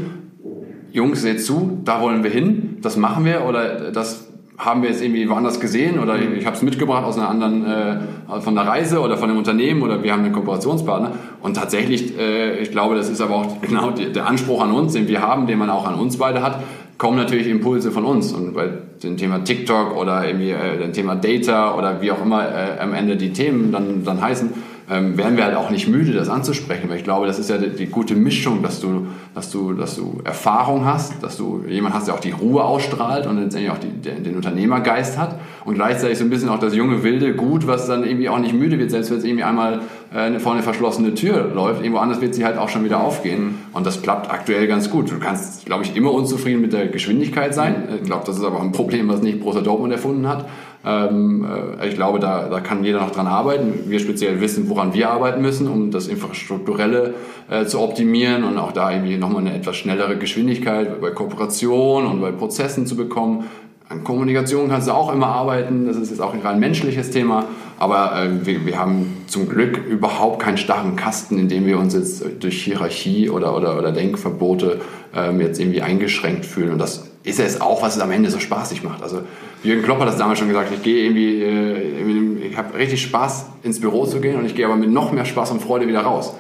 Jungs, 0.93 1.23
seht 1.23 1.45
zu, 1.45 1.81
da 1.85 2.01
wollen 2.01 2.23
wir 2.23 2.31
hin, 2.31 2.79
das 2.81 2.97
machen 2.97 3.25
wir 3.25 3.45
oder 3.47 3.91
das 3.91 4.29
haben 4.57 4.83
wir 4.83 4.91
jetzt 4.91 5.03
irgendwie 5.03 5.29
woanders 5.29 5.59
gesehen 5.59 5.99
oder 5.99 6.17
mhm. 6.17 6.37
ich 6.37 6.47
habe 6.47 6.57
es 6.57 6.63
mitgebracht 6.63 7.05
aus 7.05 7.19
einer 7.19 7.29
anderen, 7.29 7.67
äh, 7.67 8.41
von 8.41 8.55
der 8.55 8.67
Reise 8.67 9.01
oder 9.01 9.17
von 9.17 9.29
einem 9.29 9.39
Unternehmen 9.39 9.83
oder 9.83 10.03
wir 10.03 10.13
haben 10.13 10.25
einen 10.25 10.33
Kooperationspartner. 10.33 11.13
Und 11.43 11.55
tatsächlich, 11.55 12.17
äh, 12.19 12.59
ich 12.59 12.71
glaube, 12.71 12.95
das 12.95 13.09
ist 13.09 13.21
aber 13.21 13.35
auch 13.35 13.61
genau 13.63 13.91
die, 13.91 14.13
der 14.13 14.27
Anspruch 14.27 14.63
an 14.63 14.71
uns, 14.71 14.93
den 14.93 15.09
wir 15.09 15.23
haben, 15.23 15.47
den 15.47 15.59
man 15.59 15.71
auch 15.71 15.87
an 15.87 15.97
uns 15.97 16.19
beide 16.19 16.43
hat, 16.43 16.63
kommen 16.99 17.17
natürlich 17.17 17.49
Impulse 17.49 17.91
von 17.91 18.05
uns. 18.05 18.33
Und 18.33 18.55
bei 18.55 18.69
dem 19.03 19.17
Thema 19.17 19.43
TikTok 19.43 19.97
oder 19.97 20.25
irgendwie 20.25 20.51
äh, 20.51 20.79
dem 20.79 20.93
Thema 20.93 21.17
Data 21.17 21.75
oder 21.75 22.01
wie 22.01 22.13
auch 22.13 22.23
immer 22.23 22.45
äh, 22.45 22.79
am 22.81 22.95
Ende 22.95 23.17
die 23.17 23.33
Themen 23.33 23.73
dann, 23.73 24.05
dann 24.05 24.21
heißen, 24.21 24.51
ähm, 24.91 25.17
werden 25.17 25.37
wir 25.37 25.45
halt 25.45 25.57
auch 25.57 25.71
nicht 25.71 25.89
müde, 25.89 26.13
das 26.13 26.29
anzusprechen, 26.29 26.91
weil 26.91 26.99
ich 26.99 27.05
glaube, 27.05 27.27
das 27.27 27.39
ist 27.39 27.49
ja 27.49 27.57
die, 27.57 27.71
die, 27.71 27.87
gute 27.87 28.15
Mischung, 28.15 28.63
dass 28.63 28.81
du, 28.81 29.07
dass 29.35 29.51
du, 29.51 29.73
dass 29.73 29.97
du 29.97 30.21
Erfahrung 30.25 30.85
hast, 30.85 31.23
dass 31.23 31.39
du 31.39 31.65
jemand 31.67 31.95
hast, 31.95 32.07
der 32.07 32.15
auch 32.15 32.21
die 32.21 32.33
Ruhe 32.33 32.63
ausstrahlt 32.63 33.27
und 33.27 33.41
letztendlich 33.41 33.73
auch 33.73 33.79
die, 33.79 33.89
den, 33.89 34.23
den 34.25 34.37
Unternehmergeist 34.37 35.17
hat 35.17 35.39
und 35.65 35.75
gleichzeitig 35.75 36.19
so 36.19 36.25
ein 36.25 36.31
bisschen 36.31 36.51
auch 36.51 36.59
das 36.59 36.75
junge 36.75 37.03
wilde 37.03 37.35
Gut, 37.35 37.67
was 37.67 37.87
dann 37.87 38.05
irgendwie 38.05 38.29
auch 38.29 38.39
nicht 38.39 38.55
müde 38.55 38.79
wird, 38.79 38.91
selbst 38.91 39.11
wenn 39.11 39.19
es 39.19 39.25
irgendwie 39.25 39.45
einmal 39.45 39.81
äh, 40.13 40.39
vor 40.39 40.53
eine 40.53 40.63
verschlossene 40.63 41.15
Tür 41.15 41.51
läuft, 41.55 41.81
irgendwo 41.81 42.01
anders 42.01 42.21
wird 42.21 42.35
sie 42.35 42.45
halt 42.45 42.59
auch 42.59 42.69
schon 42.69 42.85
wieder 42.85 43.01
aufgehen 43.01 43.57
und 43.73 43.87
das 43.87 44.03
klappt 44.03 44.31
aktuell 44.31 44.67
ganz 44.67 44.91
gut. 44.91 45.11
Du 45.11 45.19
kannst, 45.19 45.65
glaube 45.65 45.85
ich, 45.85 45.97
immer 45.97 46.13
unzufrieden 46.13 46.61
mit 46.61 46.73
der 46.73 46.89
Geschwindigkeit 46.89 47.55
sein. 47.55 47.89
Ich 47.97 48.05
glaube, 48.05 48.25
das 48.27 48.37
ist 48.37 48.45
aber 48.45 48.61
ein 48.61 48.73
Problem, 48.73 49.09
was 49.09 49.23
nicht 49.23 49.41
Borussia 49.41 49.63
Dortmund 49.63 49.93
erfunden 49.93 50.29
hat. 50.29 50.47
Ähm, 50.85 51.47
äh, 51.81 51.89
ich 51.89 51.95
glaube, 51.95 52.19
da, 52.19 52.49
da 52.49 52.61
kann 52.61 52.85
jeder 52.85 53.01
noch 53.01 53.11
dran 53.11 53.27
arbeiten. 53.27 53.85
Wir 53.87 53.99
speziell 54.01 54.41
wissen, 54.41 54.69
woran 54.69 54.93
wir 54.93 55.11
arbeiten 55.11 55.41
müssen, 55.41 55.69
um 55.69 55.91
das 55.91 56.09
Infrastrukturelle 56.09 57.15
äh, 57.51 57.65
zu 57.65 57.81
optimieren 57.81 58.45
und 58.45 58.59
auch 58.59 58.73
da 58.73 58.93
irgendwie 58.93 59.17
nochmal 59.17 59.41
eine 59.41 59.55
etwas 59.55 59.77
schnellere 59.77 60.19
Geschwindigkeit 60.19 61.01
bei 61.01 61.11
Kooperation 61.11 62.07
und 62.07 62.21
bei 62.21 62.33
Prozessen 62.33 62.87
zu 62.87 62.97
bekommen. 62.97 63.45
An 63.89 64.03
Kommunikation 64.03 64.69
kannst 64.69 64.89
du 64.89 64.93
auch 64.93 65.13
immer 65.13 65.27
arbeiten, 65.27 65.87
das 65.87 65.97
ist 65.97 66.11
jetzt 66.11 66.21
auch 66.21 66.33
ein 66.33 66.41
rein 66.41 66.59
menschliches 66.59 67.11
Thema, 67.11 67.45
aber 67.79 68.13
äh, 68.17 68.47
wir, 68.47 68.67
wir 68.67 68.79
haben 68.79 69.25
zum 69.27 69.49
Glück 69.49 69.79
überhaupt 69.87 70.41
keinen 70.43 70.57
starren 70.57 70.97
Kasten, 70.97 71.39
in 71.39 71.49
dem 71.49 71.67
wir 71.67 71.79
uns 71.79 71.95
jetzt 71.95 72.25
durch 72.41 72.63
Hierarchie 72.63 73.29
oder, 73.31 73.57
oder, 73.57 73.79
oder 73.79 73.93
Denkverbote 73.93 74.81
ähm, 75.15 75.41
jetzt 75.41 75.61
irgendwie 75.61 75.83
eingeschränkt 75.83 76.47
fühlen. 76.47 76.73
Und 76.73 76.79
das 76.79 77.14
ist 77.25 77.41
es 77.41 77.61
auch, 77.61 77.83
was 77.83 77.97
es 77.97 78.03
am 78.03 78.11
Ende 78.11 78.31
so 78.31 78.39
spaßig 78.39 78.83
macht. 78.83 79.03
Also 79.03 79.23
Jürgen 79.63 79.83
Klopp 79.83 79.99
hat 79.99 80.09
das 80.09 80.19
damals 80.19 80.39
schon 80.39 80.49
gesagt, 80.49 80.71
ich 80.73 80.83
gehe 80.83 81.05
irgendwie, 81.05 81.43
äh, 81.43 82.47
ich 82.47 82.57
habe 82.57 82.77
richtig 82.77 83.03
Spaß 83.03 83.47
ins 83.63 83.81
Büro 83.81 84.05
zu 84.05 84.21
gehen 84.21 84.37
und 84.37 84.45
ich 84.45 84.55
gehe 84.55 84.67
aber 84.67 84.77
mit 84.77 84.91
noch 84.91 85.11
mehr 85.11 85.25
Spaß 85.25 85.51
und 85.51 85.63
Freude 85.63 85.89
wieder 85.89 86.03
raus. 86.03 86.35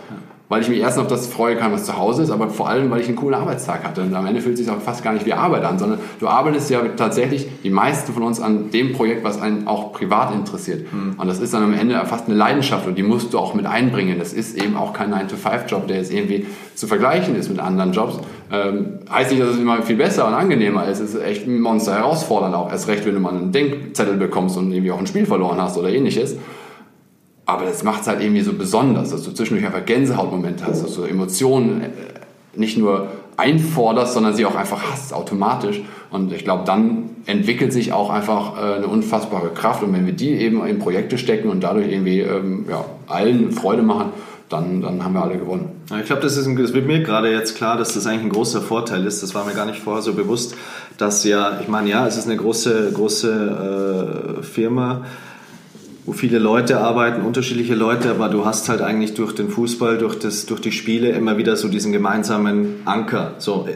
Weil 0.54 0.62
ich 0.62 0.68
mich 0.68 0.78
erst 0.78 1.00
auf 1.00 1.08
das 1.08 1.26
freuen 1.26 1.58
kann, 1.58 1.72
was 1.72 1.82
zu 1.82 1.98
Hause 1.98 2.22
ist, 2.22 2.30
aber 2.30 2.48
vor 2.48 2.68
allem, 2.68 2.88
weil 2.88 3.00
ich 3.00 3.08
einen 3.08 3.16
coolen 3.16 3.34
Arbeitstag 3.34 3.82
hatte. 3.82 4.02
Und 4.02 4.14
am 4.14 4.24
Ende 4.24 4.40
fühlt 4.40 4.54
es 4.54 4.60
sich 4.64 4.70
auch 4.70 4.80
fast 4.80 5.02
gar 5.02 5.12
nicht 5.12 5.26
wie 5.26 5.32
Arbeit 5.32 5.64
an, 5.64 5.80
sondern 5.80 5.98
du 6.20 6.28
arbeitest 6.28 6.70
ja 6.70 6.80
tatsächlich, 6.96 7.48
die 7.64 7.70
meisten 7.70 8.12
von 8.12 8.22
uns, 8.22 8.38
an 8.40 8.70
dem 8.70 8.92
Projekt, 8.92 9.24
was 9.24 9.42
einen 9.42 9.66
auch 9.66 9.92
privat 9.92 10.32
interessiert. 10.32 10.92
Mhm. 10.92 11.16
Und 11.18 11.26
das 11.26 11.40
ist 11.40 11.54
dann 11.54 11.64
am 11.64 11.74
Ende 11.74 12.00
fast 12.06 12.28
eine 12.28 12.36
Leidenschaft 12.36 12.86
und 12.86 12.96
die 12.96 13.02
musst 13.02 13.34
du 13.34 13.38
auch 13.40 13.54
mit 13.54 13.66
einbringen. 13.66 14.16
Das 14.16 14.32
ist 14.32 14.56
eben 14.56 14.76
auch 14.76 14.92
kein 14.92 15.12
9-to-5-Job, 15.12 15.88
der 15.88 15.96
jetzt 15.96 16.12
irgendwie 16.12 16.46
zu 16.76 16.86
vergleichen 16.86 17.34
ist 17.34 17.48
mit 17.48 17.58
anderen 17.58 17.90
Jobs. 17.90 18.18
Ähm, 18.52 19.00
heißt 19.10 19.32
nicht, 19.32 19.42
dass 19.42 19.54
es 19.54 19.58
immer 19.58 19.82
viel 19.82 19.96
besser 19.96 20.28
und 20.28 20.34
angenehmer 20.34 20.86
ist. 20.86 21.00
Es 21.00 21.14
ist 21.14 21.20
echt 21.20 21.48
ein 21.48 21.58
Monster 21.58 21.94
herausfordernd 21.94 22.54
auch. 22.54 22.70
Erst 22.70 22.86
recht, 22.86 23.04
wenn 23.06 23.14
du 23.14 23.20
mal 23.20 23.30
einen 23.30 23.50
Denkzettel 23.50 24.16
bekommst 24.16 24.56
und 24.56 24.70
irgendwie 24.70 24.92
auch 24.92 25.00
ein 25.00 25.08
Spiel 25.08 25.26
verloren 25.26 25.60
hast 25.60 25.76
oder 25.78 25.88
ähnliches. 25.88 26.36
Aber 27.46 27.64
das 27.64 27.82
macht 27.82 28.02
es 28.02 28.06
halt 28.08 28.22
irgendwie 28.22 28.40
so 28.40 28.54
besonders, 28.54 29.10
dass 29.10 29.22
du 29.22 29.32
zwischendurch 29.32 29.66
einfach 29.66 29.84
Gänsehautmomente 29.84 30.66
hast, 30.66 30.82
dass 30.82 30.94
du 30.94 31.04
Emotionen 31.04 31.82
äh, 31.82 31.88
nicht 32.54 32.78
nur 32.78 33.08
einforderst, 33.36 34.14
sondern 34.14 34.34
sie 34.34 34.46
auch 34.46 34.54
einfach 34.54 34.82
hast, 34.92 35.12
automatisch. 35.12 35.82
Und 36.10 36.32
ich 36.32 36.44
glaube, 36.44 36.64
dann 36.64 37.10
entwickelt 37.26 37.72
sich 37.72 37.92
auch 37.92 38.10
einfach 38.10 38.56
äh, 38.56 38.76
eine 38.76 38.86
unfassbare 38.86 39.48
Kraft. 39.48 39.82
Und 39.82 39.92
wenn 39.92 40.06
wir 40.06 40.12
die 40.12 40.30
eben 40.30 40.64
in 40.66 40.78
Projekte 40.78 41.18
stecken 41.18 41.48
und 41.48 41.62
dadurch 41.62 41.90
irgendwie 41.90 42.20
ähm, 42.20 42.66
ja, 42.68 42.84
allen 43.08 43.50
Freude 43.52 43.82
machen, 43.82 44.12
dann, 44.48 44.82
dann 44.82 45.02
haben 45.04 45.14
wir 45.14 45.22
alle 45.22 45.38
gewonnen. 45.38 45.70
Ich 45.98 46.06
glaube, 46.06 46.22
das, 46.22 46.36
das 46.36 46.46
wird 46.46 46.86
mir 46.86 47.02
gerade 47.02 47.30
jetzt 47.32 47.56
klar, 47.56 47.76
dass 47.76 47.94
das 47.94 48.06
eigentlich 48.06 48.24
ein 48.24 48.30
großer 48.30 48.60
Vorteil 48.60 49.04
ist. 49.06 49.22
Das 49.22 49.34
war 49.34 49.44
mir 49.44 49.54
gar 49.54 49.66
nicht 49.66 49.80
vorher 49.80 50.02
so 50.02 50.12
bewusst, 50.12 50.54
dass 50.98 51.24
ja, 51.24 51.60
ich 51.60 51.68
meine, 51.68 51.90
ja, 51.90 52.06
es 52.06 52.16
ist 52.16 52.26
eine 52.26 52.36
große, 52.36 52.92
große 52.92 54.38
äh, 54.38 54.42
Firma, 54.42 55.04
wo 56.06 56.12
viele 56.12 56.38
Leute 56.38 56.80
arbeiten, 56.80 57.22
unterschiedliche 57.22 57.74
Leute, 57.74 58.10
aber 58.10 58.28
du 58.28 58.44
hast 58.44 58.68
halt 58.68 58.82
eigentlich 58.82 59.14
durch 59.14 59.34
den 59.34 59.48
Fußball, 59.48 59.98
durch, 59.98 60.18
das, 60.18 60.46
durch 60.46 60.60
die 60.60 60.72
Spiele 60.72 61.10
immer 61.10 61.38
wieder 61.38 61.56
so 61.56 61.68
diesen 61.68 61.92
gemeinsamen 61.92 62.82
Anker. 62.84 63.34
So, 63.38 63.66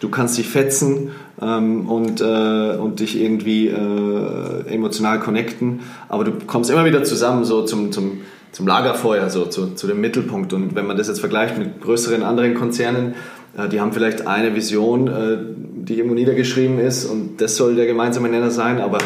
du 0.00 0.08
kannst 0.08 0.38
dich 0.38 0.48
fetzen 0.48 1.10
ähm, 1.40 1.88
und, 1.88 2.20
äh, 2.20 2.76
und 2.76 3.00
dich 3.00 3.20
irgendwie 3.20 3.68
äh, 3.68 4.66
emotional 4.66 5.20
connecten, 5.20 5.80
aber 6.08 6.24
du 6.24 6.32
kommst 6.46 6.70
immer 6.70 6.84
wieder 6.84 7.04
zusammen 7.04 7.44
so 7.44 7.64
zum, 7.64 7.92
zum 7.92 8.20
zum 8.50 8.66
Lagerfeuer, 8.66 9.28
so 9.30 9.44
zu, 9.44 9.74
zu 9.74 9.86
dem 9.86 10.00
Mittelpunkt. 10.00 10.52
Und 10.52 10.74
wenn 10.74 10.86
man 10.86 10.96
das 10.96 11.08
jetzt 11.08 11.20
vergleicht 11.20 11.58
mit 11.58 11.80
größeren 11.80 12.22
anderen 12.22 12.54
Konzernen, 12.54 13.14
äh, 13.56 13.68
die 13.68 13.80
haben 13.80 13.92
vielleicht 13.92 14.26
eine 14.26 14.54
Vision, 14.54 15.08
äh, 15.08 15.38
die 15.84 15.94
irgendwo 15.96 16.14
niedergeschrieben 16.14 16.78
ist 16.78 17.04
und 17.04 17.40
das 17.40 17.56
soll 17.56 17.76
der 17.76 17.86
gemeinsame 17.86 18.28
Nenner 18.28 18.50
sein, 18.50 18.80
aber 18.80 18.98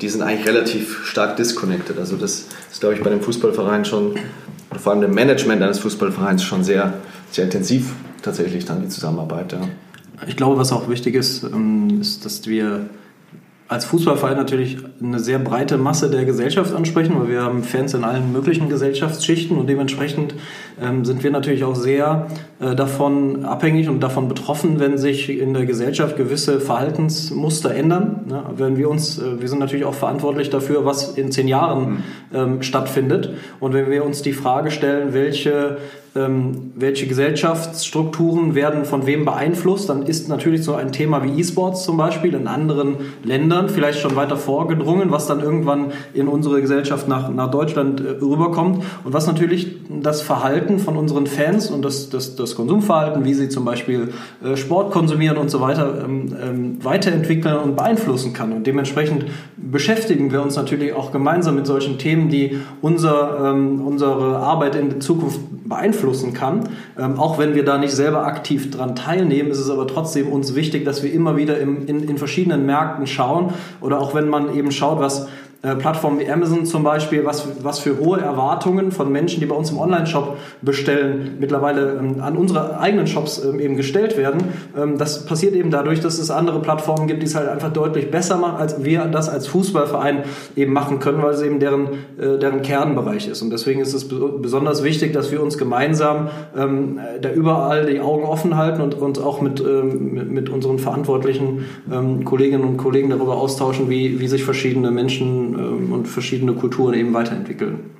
die 0.00 0.08
sind 0.08 0.22
eigentlich 0.22 0.46
relativ 0.46 1.04
stark 1.04 1.36
disconnected. 1.36 1.98
Also 1.98 2.16
das 2.16 2.46
ist, 2.70 2.80
glaube 2.80 2.94
ich, 2.94 3.02
bei 3.02 3.10
dem 3.10 3.20
Fußballverein 3.20 3.84
schon, 3.84 4.16
vor 4.78 4.92
allem 4.92 5.02
dem 5.02 5.14
Management 5.14 5.62
eines 5.62 5.78
Fußballvereins 5.80 6.42
schon 6.42 6.64
sehr, 6.64 6.94
sehr 7.30 7.44
intensiv 7.44 7.92
tatsächlich 8.22 8.64
dann 8.64 8.82
die 8.82 8.88
Zusammenarbeit. 8.88 9.52
Ja. 9.52 9.60
Ich 10.26 10.36
glaube, 10.36 10.58
was 10.58 10.72
auch 10.72 10.88
wichtig 10.88 11.14
ist, 11.14 11.42
ähm, 11.44 12.00
ist, 12.00 12.24
dass 12.24 12.46
wir 12.46 12.88
als 13.70 13.84
Fußballverein 13.84 14.36
natürlich 14.36 14.78
eine 15.00 15.20
sehr 15.20 15.38
breite 15.38 15.78
Masse 15.78 16.10
der 16.10 16.24
Gesellschaft 16.24 16.74
ansprechen, 16.74 17.14
weil 17.20 17.28
wir 17.28 17.42
haben 17.42 17.62
Fans 17.62 17.94
in 17.94 18.02
allen 18.02 18.32
möglichen 18.32 18.68
Gesellschaftsschichten 18.68 19.56
und 19.56 19.68
dementsprechend 19.68 20.34
ähm, 20.82 21.04
sind 21.04 21.22
wir 21.22 21.30
natürlich 21.30 21.62
auch 21.62 21.76
sehr 21.76 22.26
äh, 22.58 22.74
davon 22.74 23.44
abhängig 23.44 23.88
und 23.88 24.00
davon 24.00 24.26
betroffen, 24.26 24.80
wenn 24.80 24.98
sich 24.98 25.30
in 25.30 25.54
der 25.54 25.66
Gesellschaft 25.66 26.16
gewisse 26.16 26.58
Verhaltensmuster 26.58 27.72
ändern. 27.72 28.22
Ne? 28.26 28.42
Wenn 28.56 28.76
wir 28.76 28.90
uns, 28.90 29.20
äh, 29.20 29.40
wir 29.40 29.48
sind 29.48 29.60
natürlich 29.60 29.84
auch 29.84 29.94
verantwortlich 29.94 30.50
dafür, 30.50 30.84
was 30.84 31.16
in 31.16 31.30
zehn 31.30 31.46
Jahren 31.46 31.90
mhm. 31.90 32.02
ähm, 32.34 32.62
stattfindet. 32.62 33.34
Und 33.60 33.72
wenn 33.72 33.88
wir 33.88 34.04
uns 34.04 34.20
die 34.22 34.32
Frage 34.32 34.72
stellen, 34.72 35.14
welche 35.14 35.78
ähm, 36.16 36.72
welche 36.74 37.06
Gesellschaftsstrukturen 37.06 38.56
werden 38.56 38.84
von 38.84 39.06
wem 39.06 39.24
beeinflusst, 39.24 39.88
dann 39.88 40.02
ist 40.02 40.28
natürlich 40.28 40.64
so 40.64 40.74
ein 40.74 40.90
Thema 40.90 41.22
wie 41.22 41.40
E-Sports 41.40 41.84
zum 41.84 41.96
Beispiel 41.96 42.34
in 42.34 42.48
anderen 42.48 42.96
Ländern 43.22 43.68
vielleicht 43.68 44.00
schon 44.00 44.16
weiter 44.16 44.36
vorgedrungen, 44.36 45.12
was 45.12 45.28
dann 45.28 45.38
irgendwann 45.38 45.92
in 46.12 46.26
unsere 46.26 46.60
Gesellschaft 46.60 47.06
nach, 47.06 47.30
nach 47.30 47.48
Deutschland 47.52 48.00
äh, 48.00 48.10
rüberkommt 48.20 48.82
und 49.04 49.12
was 49.12 49.28
natürlich 49.28 49.76
das 50.02 50.20
Verhalten 50.20 50.80
von 50.80 50.96
unseren 50.96 51.28
Fans 51.28 51.70
und 51.70 51.84
das, 51.84 52.10
das, 52.10 52.34
das 52.34 52.56
Konsumverhalten, 52.56 53.24
wie 53.24 53.34
sie 53.34 53.48
zum 53.48 53.64
Beispiel 53.64 54.12
äh, 54.42 54.56
Sport 54.56 54.90
konsumieren 54.90 55.36
und 55.36 55.48
so 55.48 55.60
weiter, 55.60 56.04
ähm, 56.04 56.34
ähm, 56.42 56.84
weiterentwickeln 56.84 57.56
und 57.56 57.76
beeinflussen 57.76 58.32
kann. 58.32 58.52
Und 58.52 58.66
dementsprechend 58.66 59.26
beschäftigen 59.56 60.32
wir 60.32 60.42
uns 60.42 60.56
natürlich 60.56 60.92
auch 60.92 61.12
gemeinsam 61.12 61.54
mit 61.54 61.68
solchen 61.68 61.98
Themen, 61.98 62.30
die 62.30 62.58
unser, 62.80 63.52
ähm, 63.52 63.86
unsere 63.86 64.38
Arbeit 64.38 64.74
in 64.74 64.88
der 64.88 65.00
Zukunft 65.00 65.38
beeinflussen 65.68 65.99
kann. 66.34 66.68
Ähm, 66.98 67.18
auch 67.18 67.38
wenn 67.38 67.54
wir 67.54 67.64
da 67.64 67.78
nicht 67.78 67.92
selber 67.92 68.26
aktiv 68.26 68.70
dran 68.70 68.96
teilnehmen, 68.96 69.50
ist 69.50 69.58
es 69.58 69.70
aber 69.70 69.86
trotzdem 69.86 70.28
uns 70.28 70.54
wichtig, 70.54 70.84
dass 70.84 71.02
wir 71.02 71.12
immer 71.12 71.36
wieder 71.36 71.58
im, 71.58 71.86
in, 71.86 72.02
in 72.08 72.18
verschiedenen 72.18 72.66
Märkten 72.66 73.06
schauen 73.06 73.52
oder 73.80 74.00
auch 74.00 74.14
wenn 74.14 74.28
man 74.28 74.54
eben 74.54 74.72
schaut, 74.72 75.00
was 75.00 75.28
Plattformen 75.62 76.18
wie 76.20 76.30
Amazon 76.30 76.64
zum 76.64 76.82
Beispiel, 76.82 77.26
was, 77.26 77.46
was 77.62 77.80
für 77.80 77.98
hohe 77.98 78.18
Erwartungen 78.18 78.92
von 78.92 79.12
Menschen, 79.12 79.40
die 79.40 79.46
bei 79.46 79.54
uns 79.54 79.70
im 79.70 79.78
Online-Shop 79.78 80.38
bestellen, 80.62 81.36
mittlerweile 81.38 81.98
ähm, 81.98 82.22
an 82.22 82.38
unsere 82.38 82.80
eigenen 82.80 83.06
Shops 83.06 83.44
ähm, 83.44 83.60
eben 83.60 83.76
gestellt 83.76 84.16
werden. 84.16 84.42
Ähm, 84.74 84.96
das 84.96 85.26
passiert 85.26 85.54
eben 85.54 85.70
dadurch, 85.70 86.00
dass 86.00 86.18
es 86.18 86.30
andere 86.30 86.62
Plattformen 86.62 87.06
gibt, 87.06 87.20
die 87.20 87.26
es 87.26 87.34
halt 87.34 87.48
einfach 87.48 87.70
deutlich 87.70 88.10
besser 88.10 88.38
machen, 88.38 88.56
als 88.56 88.82
wir 88.84 89.04
das 89.04 89.28
als 89.28 89.48
Fußballverein 89.48 90.22
eben 90.56 90.72
machen 90.72 90.98
können, 90.98 91.22
weil 91.22 91.34
es 91.34 91.42
eben 91.42 91.60
deren, 91.60 91.88
äh, 92.18 92.38
deren 92.38 92.62
Kernbereich 92.62 93.28
ist. 93.28 93.42
Und 93.42 93.50
deswegen 93.50 93.82
ist 93.82 93.92
es 93.92 94.08
besonders 94.08 94.82
wichtig, 94.82 95.12
dass 95.12 95.30
wir 95.30 95.42
uns 95.42 95.58
gemeinsam 95.58 96.28
ähm, 96.56 97.00
da 97.20 97.30
überall 97.30 97.84
die 97.84 98.00
Augen 98.00 98.24
offen 98.24 98.56
halten 98.56 98.80
und 98.80 98.94
uns 98.94 99.18
auch 99.18 99.42
mit, 99.42 99.60
ähm, 99.60 100.14
mit, 100.14 100.30
mit, 100.30 100.48
unseren 100.48 100.78
verantwortlichen 100.78 101.66
ähm, 101.92 102.24
Kolleginnen 102.24 102.64
und 102.64 102.76
Kollegen 102.78 103.10
darüber 103.10 103.36
austauschen, 103.36 103.90
wie, 103.90 104.20
wie 104.20 104.26
sich 104.26 104.42
verschiedene 104.42 104.90
Menschen 104.90 105.49
und 106.00 106.08
verschiedene 106.08 106.54
Kulturen 106.54 106.94
eben 106.94 107.12
weiterentwickeln. 107.12 107.90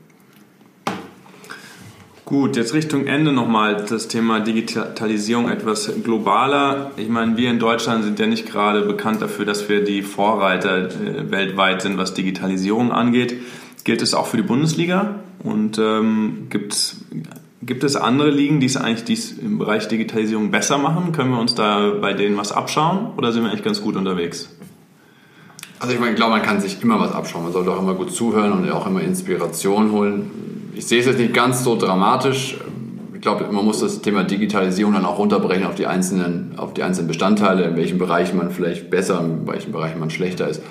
Gut, 2.25 2.57
jetzt 2.57 2.75
Richtung 2.75 3.07
Ende 3.07 3.33
nochmal 3.33 3.85
das 3.89 4.09
Thema 4.09 4.41
Digitalisierung 4.41 5.51
etwas 5.51 5.93
globaler. 6.03 6.93
Ich 6.97 7.09
meine, 7.09 7.37
wir 7.37 7.51
in 7.51 7.59
Deutschland 7.59 8.05
sind 8.05 8.19
ja 8.19 8.27
nicht 8.27 8.47
gerade 8.47 8.83
bekannt 8.83 9.21
dafür, 9.21 9.45
dass 9.45 9.69
wir 9.69 9.85
die 9.85 10.03
Vorreiter 10.03 10.87
äh, 10.87 11.31
weltweit 11.31 11.83
sind, 11.83 11.99
was 11.99 12.15
Digitalisierung 12.15 12.93
angeht. 12.93 13.35
Gilt 13.85 14.01
es 14.01 14.15
auch 14.15 14.29
für 14.29 14.37
die 14.39 14.45
Bundesliga? 14.45 15.17
Und 15.43 15.79
ähm, 15.79 16.47
gibt's, 16.49 17.05
gibt 17.63 17.85
es 17.85 17.97
andere 17.97 18.31
Ligen, 18.31 18.61
die 18.61 18.67
es 18.67 18.77
eigentlich 18.77 19.05
dies 19.05 19.33
im 19.33 19.59
Bereich 19.59 19.89
Digitalisierung 19.89 20.51
besser 20.51 20.79
machen? 20.79 21.13
Können 21.13 21.33
wir 21.33 21.41
uns 21.41 21.55
da 21.55 21.91
bei 22.01 22.15
denen 22.15 22.37
was 22.39 22.53
abschauen 22.53 23.09
oder 23.17 23.33
sind 23.33 23.43
wir 23.43 23.51
eigentlich 23.51 23.65
ganz 23.65 23.83
gut 23.83 23.97
unterwegs? 23.97 24.49
Also 25.81 25.95
ich 25.95 25.99
meine, 25.99 26.13
ich 26.13 26.17
glaube, 26.17 26.33
man 26.33 26.43
kann 26.43 26.61
sich 26.61 26.83
immer 26.83 27.01
was 27.01 27.13
abschauen. 27.13 27.43
Man 27.43 27.53
sollte 27.53 27.71
auch 27.71 27.81
immer 27.81 27.95
gut 27.95 28.13
zuhören 28.13 28.53
und 28.53 28.71
auch 28.71 28.87
immer 28.87 29.01
Inspiration 29.01 29.93
holen. 29.93 30.71
Ich 30.75 30.87
sehe 30.87 31.01
es 31.01 31.07
jetzt 31.07 31.19
nicht 31.19 31.33
ganz 31.33 31.65
so 31.65 31.75
dramatisch. 31.75 32.59
ich 33.15 33.21
glaube, 33.23 33.51
man 33.51 33.65
muss 33.65 33.81
das 33.81 34.03
Thema 34.03 34.23
Digitalisierung 34.23 34.93
dann 34.93 35.07
auch 35.07 35.19
runterbrechen 35.19 35.67
auf 35.67 35.77
die 35.77 35.87
einzelnen, 35.87 36.53
auf 36.59 36.75
die 36.75 36.83
einzelnen 36.83 37.09
Bestandteile, 37.09 37.65
in 37.65 37.77
welchen 37.77 37.97
Bereichen 37.97 38.37
man 38.37 38.51
vielleicht 38.51 38.91
besser, 38.91 39.21
in 39.21 39.49
welchen 39.49 39.73
Bereichen 39.73 39.99
man 39.99 40.11
schlechter 40.11 40.49
ist. 40.49 40.63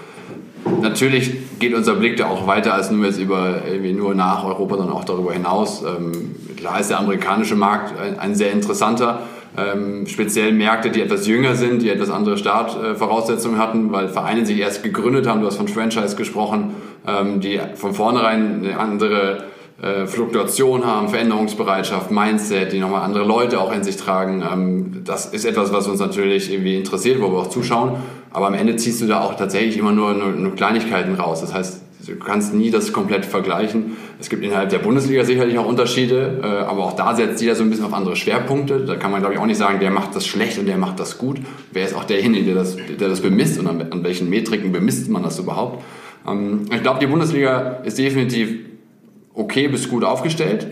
Natürlich 0.80 1.34
geht 1.58 1.74
unser 1.74 1.96
Blick 1.96 2.18
da 2.18 2.28
auch 2.28 2.46
weiter 2.46 2.76
als 2.76 2.92
nur 2.92 3.04
jetzt 3.06 3.20
über 3.20 3.64
irgendwie 3.68 3.94
nur 3.94 4.14
nach 4.14 4.46
Europa, 4.46 4.78
sondern 4.78 4.96
auch 4.96 5.06
darüber 5.06 5.34
hinaus. 5.34 5.82
Ähm, 5.82 6.36
klar 6.56 6.82
ist 6.82 6.92
der 6.92 7.00
amerikanische 7.00 7.56
Markt 7.56 8.00
ein, 8.00 8.20
ein 8.20 8.36
sehr 8.36 8.52
interessanter. 8.52 9.24
Ähm, 9.58 10.06
speziell 10.08 10.54
Märkte, 10.54 10.92
die 10.92 11.02
etwas 11.02 11.28
jünger 11.28 11.56
sind, 11.56 11.82
die 11.82 11.90
etwas 11.90 12.10
andere 12.10 12.38
Startvoraussetzungen 12.38 13.58
hatten, 13.58 13.92
weil 13.92 14.08
Vereine 14.08 14.46
sich 14.46 14.60
erst 14.60 14.84
gegründet 14.84 15.28
haben. 15.28 15.42
Du 15.42 15.48
hast 15.48 15.58
von 15.58 15.68
Franchise 15.68 16.16
gesprochen, 16.16 16.76
ähm, 17.08 17.40
die 17.42 17.60
von 17.76 17.94
vornherein 17.94 18.64
eine 18.64 18.80
andere 18.80 19.46
äh, 19.82 20.06
Fluktuation 20.08 20.86
haben, 20.86 21.10
Veränderungsbereitschaft, 21.10 22.12
Mindset, 22.12 22.74
die 22.74 22.80
nochmal 22.80 23.02
andere 23.02 23.26
Leute 23.26 23.60
auch 23.60 23.74
in 23.74 23.84
sich 23.84 23.98
tragen. 23.98 24.44
Ähm, 24.44 25.02
das 25.06 25.28
ist 25.28 25.46
etwas, 25.46 25.74
was 25.74 25.88
uns 25.88 26.00
natürlich 26.00 26.52
irgendwie 26.52 26.76
interessiert, 26.76 27.22
wo 27.22 27.32
wir 27.32 27.40
auch 27.40 27.50
zuschauen. 27.50 27.96
Aber 28.32 28.48
am 28.48 28.54
Ende 28.54 28.76
ziehst 28.76 29.02
du 29.02 29.08
da 29.08 29.22
auch 29.22 29.36
tatsächlich 29.36 29.78
immer 29.78 29.92
nur, 29.92 30.14
nur, 30.14 30.32
nur 30.32 30.56
Kleinigkeiten 30.56 31.16
raus. 31.16 31.42
Das 31.42 31.54
heißt, 31.54 31.82
du 32.10 32.16
kannst 32.24 32.54
nie 32.54 32.72
das 32.72 32.92
komplett 32.92 33.26
vergleichen. 33.26 33.98
Es 34.20 34.30
gibt 34.30 34.44
innerhalb 34.44 34.70
der 34.70 34.80
Bundesliga 34.80 35.24
sicherlich 35.24 35.58
auch 35.58 35.66
Unterschiede, 35.66 36.40
äh, 36.44 36.46
aber 36.46 36.84
auch 36.86 36.94
da 36.94 37.16
setzt 37.16 37.42
jeder 37.42 37.56
so 37.56 37.64
ein 37.64 37.70
bisschen 37.70 37.86
auf 37.86 37.94
andere 37.94 38.16
Schwerpunkte. 38.16 38.86
Da 38.86 38.96
kann 38.96 39.12
man, 39.12 39.22
glaube 39.22 39.36
ich, 39.36 39.40
auch 39.40 39.46
nicht 39.46 39.58
sagen, 39.58 39.80
der 39.80 39.92
macht 39.92 40.16
das 40.16 40.26
schlecht 40.28 40.58
und 40.60 40.66
der 40.66 40.78
macht 40.78 41.00
das 41.00 41.18
gut. 41.18 41.38
Wer 41.72 41.86
ist 41.86 41.96
auch 41.96 42.04
derjenige, 42.04 42.46
der 42.46 42.56
das, 42.56 42.76
der 42.76 43.08
das 43.08 43.22
bemisst 43.22 43.60
und 43.60 43.68
an, 43.68 43.82
an 43.92 44.04
welchen 44.04 44.30
Metriken 44.30 44.72
bemisst 44.72 45.10
man 45.10 45.24
das 45.24 45.40
überhaupt? 45.40 45.84
Ähm, 46.28 46.66
ich 46.74 46.82
glaube, 46.82 47.00
die 47.00 47.08
Bundesliga 47.08 47.80
ist 47.84 47.98
definitiv 47.98 48.56
okay 49.34 49.68
bis 49.68 49.90
gut 49.90 50.04
aufgestellt. 50.04 50.68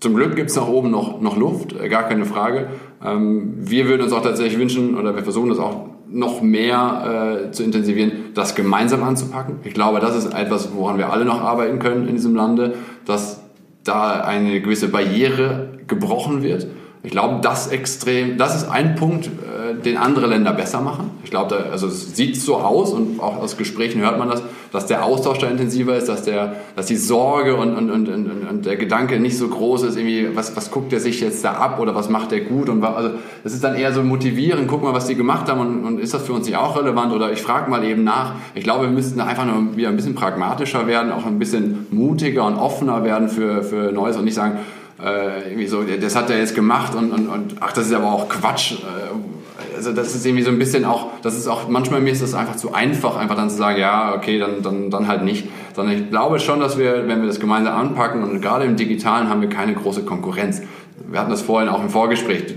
Zum 0.00 0.14
Glück 0.14 0.36
gibt 0.36 0.50
es 0.50 0.56
nach 0.56 0.68
oben 0.68 0.90
noch, 0.90 1.20
noch 1.20 1.36
Luft, 1.36 1.72
äh, 1.72 1.88
gar 1.88 2.08
keine 2.08 2.24
Frage. 2.24 2.68
Ähm, 3.04 3.54
wir 3.58 3.88
würden 3.88 4.02
uns 4.02 4.12
auch 4.12 4.22
tatsächlich 4.22 4.58
wünschen, 4.58 4.96
oder 4.96 5.14
wir 5.14 5.22
versuchen 5.22 5.48
das 5.48 5.58
auch 5.58 5.97
noch 6.10 6.40
mehr 6.40 7.46
äh, 7.48 7.50
zu 7.52 7.62
intensivieren, 7.62 8.32
das 8.34 8.54
gemeinsam 8.54 9.02
anzupacken. 9.02 9.56
Ich 9.64 9.74
glaube, 9.74 10.00
das 10.00 10.16
ist 10.16 10.32
etwas, 10.32 10.74
woran 10.74 10.98
wir 10.98 11.12
alle 11.12 11.24
noch 11.24 11.40
arbeiten 11.40 11.78
können 11.78 12.08
in 12.08 12.14
diesem 12.14 12.34
Lande, 12.34 12.74
dass 13.04 13.40
da 13.84 14.20
eine 14.20 14.60
gewisse 14.60 14.88
Barriere 14.88 15.78
gebrochen 15.86 16.42
wird. 16.42 16.66
Ich 17.04 17.12
glaube, 17.12 17.38
das 17.42 17.68
extrem, 17.68 18.38
das 18.38 18.56
ist 18.56 18.68
ein 18.68 18.96
Punkt, 18.96 19.26
äh, 19.26 19.80
den 19.80 19.96
andere 19.96 20.26
Länder 20.26 20.52
besser 20.52 20.80
machen. 20.80 21.10
Ich 21.22 21.30
glaube, 21.30 21.66
also 21.70 21.86
es 21.86 22.16
sieht 22.16 22.36
so 22.36 22.56
aus 22.56 22.92
und 22.92 23.20
auch 23.20 23.36
aus 23.36 23.56
Gesprächen 23.56 24.00
hört 24.00 24.18
man 24.18 24.28
das, 24.28 24.42
dass 24.72 24.86
der 24.86 25.04
Austausch 25.04 25.38
da 25.38 25.46
intensiver 25.46 25.96
ist, 25.96 26.08
dass 26.08 26.22
der, 26.22 26.56
dass 26.74 26.86
die 26.86 26.96
Sorge 26.96 27.54
und, 27.54 27.76
und, 27.76 27.90
und, 27.90 28.08
und, 28.08 28.48
und 28.48 28.66
der 28.66 28.76
Gedanke 28.76 29.20
nicht 29.20 29.38
so 29.38 29.48
groß 29.48 29.84
ist, 29.84 29.96
irgendwie, 29.96 30.34
was, 30.34 30.56
was 30.56 30.70
guckt 30.72 30.90
der 30.90 30.98
sich 30.98 31.20
jetzt 31.20 31.44
da 31.44 31.52
ab 31.52 31.78
oder 31.78 31.94
was 31.94 32.08
macht 32.08 32.32
der 32.32 32.40
gut 32.40 32.68
und 32.68 32.82
also 32.82 33.10
das 33.44 33.52
ist 33.52 33.62
dann 33.62 33.76
eher 33.76 33.92
so 33.92 34.02
motivieren, 34.02 34.66
guck 34.66 34.82
mal, 34.82 34.92
was 34.92 35.06
die 35.06 35.14
gemacht 35.14 35.48
haben 35.48 35.60
und, 35.60 35.84
und 35.84 36.00
ist 36.00 36.14
das 36.14 36.22
für 36.22 36.32
uns 36.32 36.46
nicht 36.46 36.56
auch 36.56 36.76
relevant 36.76 37.12
oder 37.12 37.30
ich 37.32 37.42
frage 37.42 37.70
mal 37.70 37.84
eben 37.84 38.02
nach. 38.02 38.34
Ich 38.54 38.64
glaube, 38.64 38.86
wir 38.86 38.90
müssten 38.90 39.20
einfach 39.20 39.44
nur 39.44 39.76
wieder 39.76 39.88
ein 39.88 39.96
bisschen 39.96 40.16
pragmatischer 40.16 40.86
werden, 40.88 41.12
auch 41.12 41.26
ein 41.26 41.38
bisschen 41.38 41.86
mutiger 41.90 42.44
und 42.44 42.56
offener 42.56 43.04
werden 43.04 43.28
für, 43.28 43.62
für 43.62 43.92
Neues 43.92 44.16
und 44.16 44.24
nicht 44.24 44.34
sagen, 44.34 44.58
äh, 45.02 45.48
irgendwie 45.48 45.66
so, 45.66 45.82
das 45.82 46.16
hat 46.16 46.30
er 46.30 46.38
jetzt 46.38 46.54
gemacht 46.54 46.94
und, 46.94 47.12
und, 47.12 47.28
und 47.28 47.56
ach, 47.60 47.72
das 47.72 47.86
ist 47.86 47.92
aber 47.92 48.12
auch 48.12 48.28
Quatsch. 48.28 48.72
Äh, 48.72 49.76
also 49.76 49.92
das 49.92 50.14
ist 50.14 50.26
irgendwie 50.26 50.42
so 50.42 50.50
ein 50.50 50.58
bisschen 50.58 50.84
auch, 50.84 51.20
das 51.22 51.36
ist 51.36 51.46
auch, 51.46 51.68
manchmal 51.68 52.00
mir 52.00 52.10
ist 52.10 52.22
das 52.22 52.34
einfach 52.34 52.56
zu 52.56 52.74
einfach, 52.74 53.16
einfach 53.16 53.36
dann 53.36 53.50
zu 53.50 53.56
sagen, 53.56 53.78
ja, 53.78 54.14
okay, 54.14 54.38
dann, 54.38 54.62
dann, 54.62 54.90
dann 54.90 55.08
halt 55.08 55.24
nicht. 55.24 55.48
Sondern 55.74 55.96
ich 55.96 56.10
glaube 56.10 56.40
schon, 56.40 56.60
dass 56.60 56.78
wir, 56.78 57.06
wenn 57.06 57.20
wir 57.20 57.28
das 57.28 57.38
gemeinsam 57.40 57.76
anpacken 57.76 58.22
und 58.22 58.40
gerade 58.40 58.64
im 58.64 58.76
Digitalen 58.76 59.28
haben 59.28 59.40
wir 59.40 59.48
keine 59.48 59.74
große 59.74 60.02
Konkurrenz. 60.02 60.62
Wir 61.08 61.20
hatten 61.20 61.30
das 61.30 61.42
vorhin 61.42 61.68
auch 61.68 61.82
im 61.82 61.90
Vorgespräch. 61.90 62.54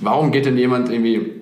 Warum 0.00 0.30
geht 0.30 0.46
denn 0.46 0.56
jemand 0.56 0.90
irgendwie 0.90 1.32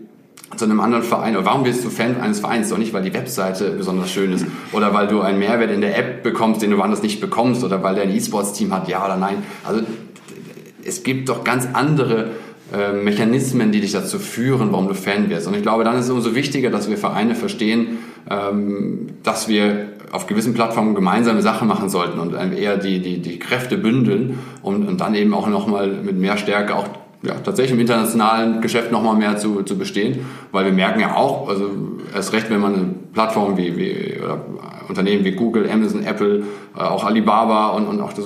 zu 0.57 0.65
einem 0.65 0.81
anderen 0.81 1.03
Verein 1.03 1.37
oder 1.37 1.45
warum 1.45 1.65
bist 1.65 1.85
du 1.85 1.91
Fan 1.91 2.21
eines 2.21 2.41
Vereins? 2.41 2.69
Doch 2.69 2.79
nicht, 2.79 2.93
weil 2.93 3.03
die 3.03 3.13
Webseite 3.13 3.71
besonders 3.71 4.11
schön 4.11 4.33
ist 4.33 4.47
oder 4.73 4.95
weil 4.95 5.09
du 5.09 5.21
einen 5.21 5.39
Mehrwert 5.39 5.71
in 5.71 5.81
der 5.81 5.99
App 5.99 6.23
bekommst, 6.23 6.63
den 6.63 6.71
du 6.71 6.79
woanders 6.79 7.03
nicht 7.03 7.21
bekommst 7.21 7.65
oder 7.65 7.83
weil 7.83 7.95
der 7.95 8.05
ein 8.05 8.15
E-Sports-Team 8.15 8.73
hat, 8.73 8.89
ja 8.89 9.05
oder 9.05 9.17
nein. 9.17 9.43
Also 9.65 9.83
es 10.87 11.03
gibt 11.03 11.29
doch 11.29 11.45
ganz 11.45 11.69
andere 11.73 12.31
äh, 12.73 12.93
Mechanismen, 12.93 13.73
die 13.73 13.81
dich 13.81 13.93
dazu 13.93 14.19
führen, 14.19 14.73
warum 14.73 14.89
du 14.89 14.95
Fan 14.95 15.29
wirst. 15.31 15.47
Und 15.47 15.55
ich 15.55 15.63
glaube, 15.63 15.85
dann 15.85 15.97
ist 15.99 16.07
es 16.07 16.11
umso 16.11 16.35
wichtiger, 16.35 16.71
dass 16.71 16.89
wir 16.89 16.97
Vereine 16.97 17.35
verstehen, 17.35 17.99
ähm, 18.31 19.09
dass 19.23 19.49
wir 19.49 19.89
auf 20.13 20.27
gewissen 20.27 20.55
Plattformen 20.55 20.95
gemeinsame 20.95 21.43
Sachen 21.43 21.69
machen 21.69 21.89
sollten 21.89 22.21
und 22.21 22.35
eher 22.35 22.77
die, 22.77 23.01
die, 23.01 23.21
die 23.21 23.39
Kräfte 23.39 23.77
bündeln 23.77 24.39
und, 24.63 24.87
und 24.87 25.01
dann 25.01 25.15
eben 25.15 25.35
auch 25.35 25.49
nochmal 25.49 25.89
mit 25.89 26.17
mehr 26.17 26.37
Stärke 26.37 26.77
auch 26.77 26.89
ja, 27.23 27.35
tatsächlich 27.35 27.75
im 27.75 27.81
internationalen 27.81 28.61
Geschäft 28.61 28.93
nochmal 28.93 29.17
mehr 29.17 29.37
zu, 29.37 29.63
zu 29.63 29.77
bestehen, 29.77 30.25
weil 30.53 30.67
wir 30.67 30.73
merken 30.73 31.01
ja 31.01 31.17
auch, 31.17 31.49
also 31.49 31.71
erst 32.15 32.33
recht, 32.33 32.51
wenn 32.51 32.61
man 32.61 32.75
eine 32.75 32.95
Plattform 33.13 33.57
wie, 33.57 33.77
wie 33.77 34.21
oder 34.23 34.45
Unternehmen 34.89 35.25
wie 35.25 35.33
Google, 35.33 35.69
Amazon, 35.71 36.05
Apple, 36.05 36.45
äh, 36.77 36.81
auch 36.81 37.05
Alibaba 37.05 37.69
und, 37.69 37.87
und 37.87 38.01
auch 38.01 38.13
das, 38.13 38.25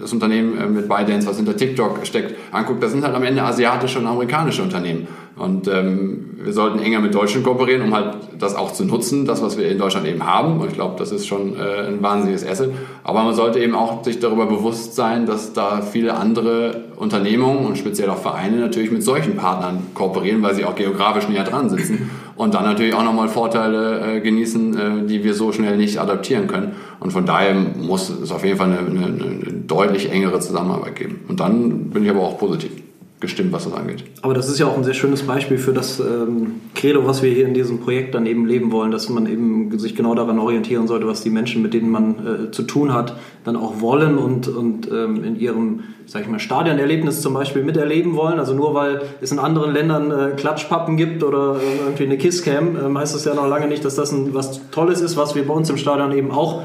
das 0.00 0.12
Unternehmen 0.12 0.58
äh, 0.58 0.66
mit 0.66 0.88
ByteDance, 0.88 1.26
was 1.26 1.36
hinter 1.36 1.56
TikTok 1.56 2.06
steckt, 2.06 2.36
anguckt, 2.52 2.82
das 2.82 2.92
sind 2.92 3.04
halt 3.04 3.14
am 3.14 3.22
Ende 3.22 3.42
asiatische 3.42 3.98
und 3.98 4.06
amerikanische 4.06 4.62
Unternehmen. 4.62 5.06
Und 5.40 5.68
ähm, 5.68 6.36
wir 6.44 6.52
sollten 6.52 6.80
enger 6.80 7.00
mit 7.00 7.14
Deutschen 7.14 7.42
kooperieren, 7.42 7.82
um 7.82 7.94
halt 7.94 8.14
das 8.38 8.54
auch 8.54 8.72
zu 8.72 8.84
nutzen, 8.84 9.24
das, 9.24 9.42
was 9.42 9.56
wir 9.56 9.68
in 9.70 9.78
Deutschland 9.78 10.06
eben 10.06 10.26
haben. 10.26 10.60
Und 10.60 10.68
ich 10.68 10.74
glaube, 10.74 10.96
das 10.98 11.12
ist 11.12 11.26
schon 11.26 11.56
äh, 11.56 11.88
ein 11.88 12.02
wahnsinniges 12.02 12.46
Asset. 12.46 12.70
Aber 13.04 13.22
man 13.22 13.34
sollte 13.34 13.58
eben 13.58 13.74
auch 13.74 14.04
sich 14.04 14.20
darüber 14.20 14.44
bewusst 14.44 14.94
sein, 14.94 15.24
dass 15.24 15.54
da 15.54 15.80
viele 15.80 16.14
andere 16.14 16.84
Unternehmungen 16.96 17.64
und 17.64 17.78
speziell 17.78 18.10
auch 18.10 18.18
Vereine 18.18 18.58
natürlich 18.58 18.90
mit 18.90 19.02
solchen 19.02 19.36
Partnern 19.36 19.86
kooperieren, 19.94 20.42
weil 20.42 20.54
sie 20.54 20.66
auch 20.66 20.74
geografisch 20.74 21.26
näher 21.26 21.44
dran 21.44 21.70
sitzen 21.70 22.10
und 22.36 22.52
dann 22.52 22.64
natürlich 22.64 22.94
auch 22.94 23.04
nochmal 23.04 23.28
Vorteile 23.28 24.16
äh, 24.16 24.20
genießen, 24.20 24.76
äh, 24.76 25.06
die 25.06 25.24
wir 25.24 25.32
so 25.32 25.52
schnell 25.52 25.78
nicht 25.78 25.98
adaptieren 25.98 26.48
können. 26.48 26.72
Und 27.00 27.12
von 27.12 27.24
daher 27.24 27.54
muss 27.54 28.10
es 28.10 28.30
auf 28.30 28.44
jeden 28.44 28.58
Fall 28.58 28.72
eine, 28.72 28.78
eine, 28.78 29.06
eine 29.06 29.52
deutlich 29.66 30.12
engere 30.12 30.40
Zusammenarbeit 30.40 30.96
geben. 30.96 31.20
Und 31.28 31.40
dann 31.40 31.88
bin 31.88 32.04
ich 32.04 32.10
aber 32.10 32.20
auch 32.20 32.36
positiv 32.36 32.72
gestimmt, 33.20 33.52
was 33.52 33.64
das 33.64 33.74
angeht. 33.74 34.04
Aber 34.22 34.34
das 34.34 34.48
ist 34.48 34.58
ja 34.58 34.66
auch 34.66 34.76
ein 34.76 34.84
sehr 34.84 34.94
schönes 34.94 35.22
Beispiel 35.22 35.58
für 35.58 35.72
das 35.72 36.00
ähm, 36.00 36.60
Credo, 36.74 37.06
was 37.06 37.22
wir 37.22 37.30
hier 37.30 37.46
in 37.46 37.54
diesem 37.54 37.78
Projekt 37.80 38.14
dann 38.14 38.26
eben 38.26 38.46
leben 38.46 38.72
wollen, 38.72 38.90
dass 38.90 39.08
man 39.08 39.26
eben 39.26 39.78
sich 39.78 39.94
genau 39.94 40.14
daran 40.14 40.38
orientieren 40.38 40.86
sollte, 40.86 41.06
was 41.06 41.22
die 41.22 41.30
Menschen, 41.30 41.62
mit 41.62 41.74
denen 41.74 41.90
man 41.90 42.48
äh, 42.48 42.50
zu 42.50 42.62
tun 42.62 42.94
hat, 42.94 43.16
dann 43.44 43.56
auch 43.56 43.80
wollen 43.80 44.16
und, 44.16 44.48
und 44.48 44.90
ähm, 44.90 45.22
in 45.22 45.38
ihrem 45.38 45.80
sag 46.10 46.22
ich 46.22 46.28
mal, 46.28 46.40
Stadionerlebnis 46.40 47.20
zum 47.20 47.34
Beispiel 47.34 47.62
miterleben 47.62 48.16
wollen. 48.16 48.40
Also 48.40 48.52
nur 48.52 48.74
weil 48.74 49.02
es 49.20 49.30
in 49.30 49.38
anderen 49.38 49.72
Ländern 49.72 50.10
äh, 50.10 50.30
Klatschpappen 50.34 50.96
gibt 50.96 51.22
oder 51.22 51.54
äh, 51.54 51.84
irgendwie 51.84 52.02
eine 52.02 52.18
Kisscam, 52.18 52.76
ähm, 52.84 52.98
heißt 52.98 53.14
das 53.14 53.24
ja 53.26 53.34
noch 53.34 53.46
lange 53.46 53.68
nicht, 53.68 53.84
dass 53.84 53.94
das 53.94 54.10
ein, 54.10 54.34
was 54.34 54.60
Tolles 54.72 55.02
ist, 55.02 55.16
was 55.16 55.36
wir 55.36 55.46
bei 55.46 55.54
uns 55.54 55.70
im 55.70 55.76
Stadion 55.76 56.10
eben 56.10 56.32
auch 56.32 56.64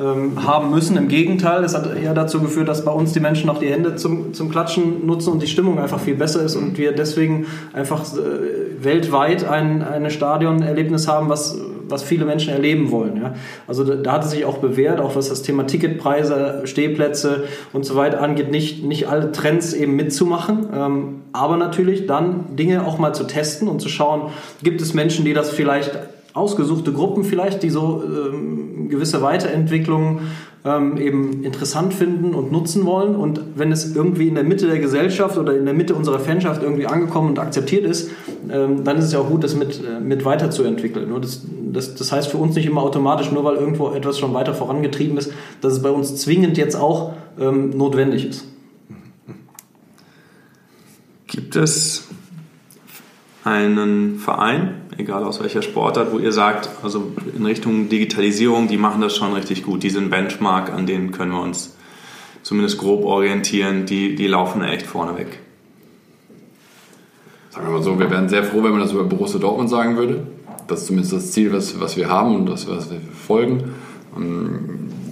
ähm, 0.00 0.46
haben 0.46 0.70
müssen. 0.70 0.96
Im 0.96 1.08
Gegenteil, 1.08 1.62
es 1.62 1.74
hat 1.74 1.94
eher 1.94 2.14
dazu 2.14 2.40
geführt, 2.40 2.68
dass 2.68 2.86
bei 2.86 2.90
uns 2.90 3.12
die 3.12 3.20
Menschen 3.20 3.48
noch 3.48 3.58
die 3.58 3.68
Hände 3.68 3.96
zum, 3.96 4.32
zum 4.32 4.50
Klatschen 4.50 5.04
nutzen 5.04 5.30
und 5.30 5.42
die 5.42 5.46
Stimmung 5.46 5.78
einfach 5.78 6.00
viel 6.00 6.14
besser 6.14 6.42
ist 6.42 6.56
und 6.56 6.78
wir 6.78 6.92
deswegen 6.92 7.48
einfach 7.74 8.02
äh, 8.14 8.82
weltweit 8.82 9.46
ein, 9.46 9.82
ein 9.82 10.10
Stadionerlebnis 10.10 11.06
haben, 11.06 11.28
was 11.28 11.58
was 11.88 12.02
viele 12.02 12.24
Menschen 12.24 12.52
erleben 12.52 12.90
wollen. 12.90 13.16
Ja. 13.16 13.34
Also 13.66 13.84
da, 13.84 13.94
da, 13.94 14.12
hat 14.12 14.24
es 14.24 14.30
sich 14.30 14.44
auch 14.44 14.58
bewährt, 14.58 15.00
auch 15.00 15.16
was 15.16 15.28
das 15.28 15.42
Thema 15.42 15.66
Ticketpreise, 15.66 16.62
Stehplätze 16.64 17.44
und 17.72 17.84
so 17.84 17.96
weiter 17.96 18.22
angeht, 18.22 18.50
nicht, 18.50 18.84
nicht 18.84 19.08
alle 19.08 19.32
Trends 19.32 19.72
eben 19.72 19.96
mitzumachen, 19.96 20.68
ähm, 20.74 21.22
aber 21.32 21.56
natürlich 21.56 22.06
dann 22.06 22.56
Dinge 22.56 22.86
auch 22.86 22.98
mal 22.98 23.14
zu 23.14 23.24
testen 23.24 23.68
und 23.68 23.80
zu 23.80 23.88
schauen, 23.88 24.30
gibt 24.62 24.80
es 24.80 24.94
Menschen, 24.94 25.24
die 25.24 25.34
das 25.34 25.50
vielleicht 25.50 25.98
ausgesuchte 26.36 26.92
Gruppen 26.92 27.24
vielleicht, 27.24 27.62
die 27.62 27.70
so 27.70 28.02
ähm, 28.04 28.88
gewisse 28.90 29.22
Weiterentwicklungen 29.22 30.20
ähm, 30.66 30.96
eben 30.96 31.44
interessant 31.44 31.94
finden 31.94 32.34
und 32.34 32.50
nutzen 32.50 32.84
wollen. 32.84 33.14
Und 33.14 33.40
wenn 33.54 33.70
es 33.70 33.94
irgendwie 33.94 34.26
in 34.26 34.34
der 34.34 34.42
Mitte 34.42 34.66
der 34.66 34.80
Gesellschaft 34.80 35.38
oder 35.38 35.56
in 35.56 35.64
der 35.64 35.74
Mitte 35.74 35.94
unserer 35.94 36.18
Fanschaft 36.18 36.62
irgendwie 36.62 36.86
angekommen 36.86 37.28
und 37.28 37.38
akzeptiert 37.38 37.84
ist, 37.84 38.10
ähm, 38.50 38.82
dann 38.82 38.98
ist 38.98 39.04
es 39.04 39.12
ja 39.12 39.20
auch 39.20 39.28
gut, 39.28 39.44
das 39.44 39.54
mit, 39.54 39.80
äh, 39.84 40.00
mit 40.00 40.24
weiterzuentwickeln. 40.24 41.12
Und 41.12 41.24
das, 41.24 41.46
das, 41.72 41.94
das 41.94 42.10
heißt 42.10 42.28
für 42.28 42.38
uns 42.38 42.56
nicht 42.56 42.66
immer 42.66 42.82
automatisch, 42.82 43.30
nur 43.30 43.44
weil 43.44 43.54
irgendwo 43.54 43.92
etwas 43.92 44.18
schon 44.18 44.34
weiter 44.34 44.54
vorangetrieben 44.54 45.16
ist, 45.16 45.32
dass 45.60 45.72
es 45.72 45.82
bei 45.82 45.90
uns 45.90 46.16
zwingend 46.16 46.58
jetzt 46.58 46.74
auch 46.74 47.12
ähm, 47.38 47.70
notwendig 47.70 48.28
ist. 48.28 48.44
Gibt 51.28 51.54
es 51.54 52.08
einen 53.44 54.18
Verein, 54.18 54.74
egal 54.98 55.24
aus 55.24 55.40
welcher 55.40 55.62
Sportart, 55.62 56.12
wo 56.12 56.18
ihr 56.18 56.32
sagt, 56.32 56.68
also 56.82 57.12
in 57.36 57.44
Richtung 57.44 57.88
Digitalisierung, 57.88 58.68
die 58.68 58.76
machen 58.76 59.00
das 59.00 59.16
schon 59.16 59.32
richtig 59.32 59.64
gut. 59.64 59.82
Die 59.82 59.90
sind 59.90 60.10
Benchmark, 60.10 60.72
an 60.72 60.86
denen 60.86 61.12
können 61.12 61.32
wir 61.32 61.40
uns 61.40 61.76
zumindest 62.42 62.78
grob 62.78 63.04
orientieren. 63.04 63.86
Die, 63.86 64.14
die 64.14 64.26
laufen 64.26 64.62
echt 64.62 64.86
vorne 64.86 65.18
weg. 65.18 65.40
Sagen 67.50 67.68
wir 67.68 67.72
mal 67.72 67.82
so, 67.82 67.98
wir 67.98 68.10
wären 68.10 68.28
sehr 68.28 68.44
froh, 68.44 68.62
wenn 68.62 68.72
man 68.72 68.80
das 68.80 68.92
über 68.92 69.04
Borussia 69.04 69.40
Dortmund 69.40 69.70
sagen 69.70 69.96
würde. 69.96 70.26
Das 70.66 70.80
ist 70.80 70.86
zumindest 70.86 71.12
das 71.12 71.32
Ziel, 71.32 71.52
was, 71.52 71.78
was 71.80 71.96
wir 71.96 72.08
haben 72.08 72.34
und 72.34 72.46
das, 72.46 72.68
was 72.68 72.90
wir 72.90 73.00
verfolgen. 73.00 73.74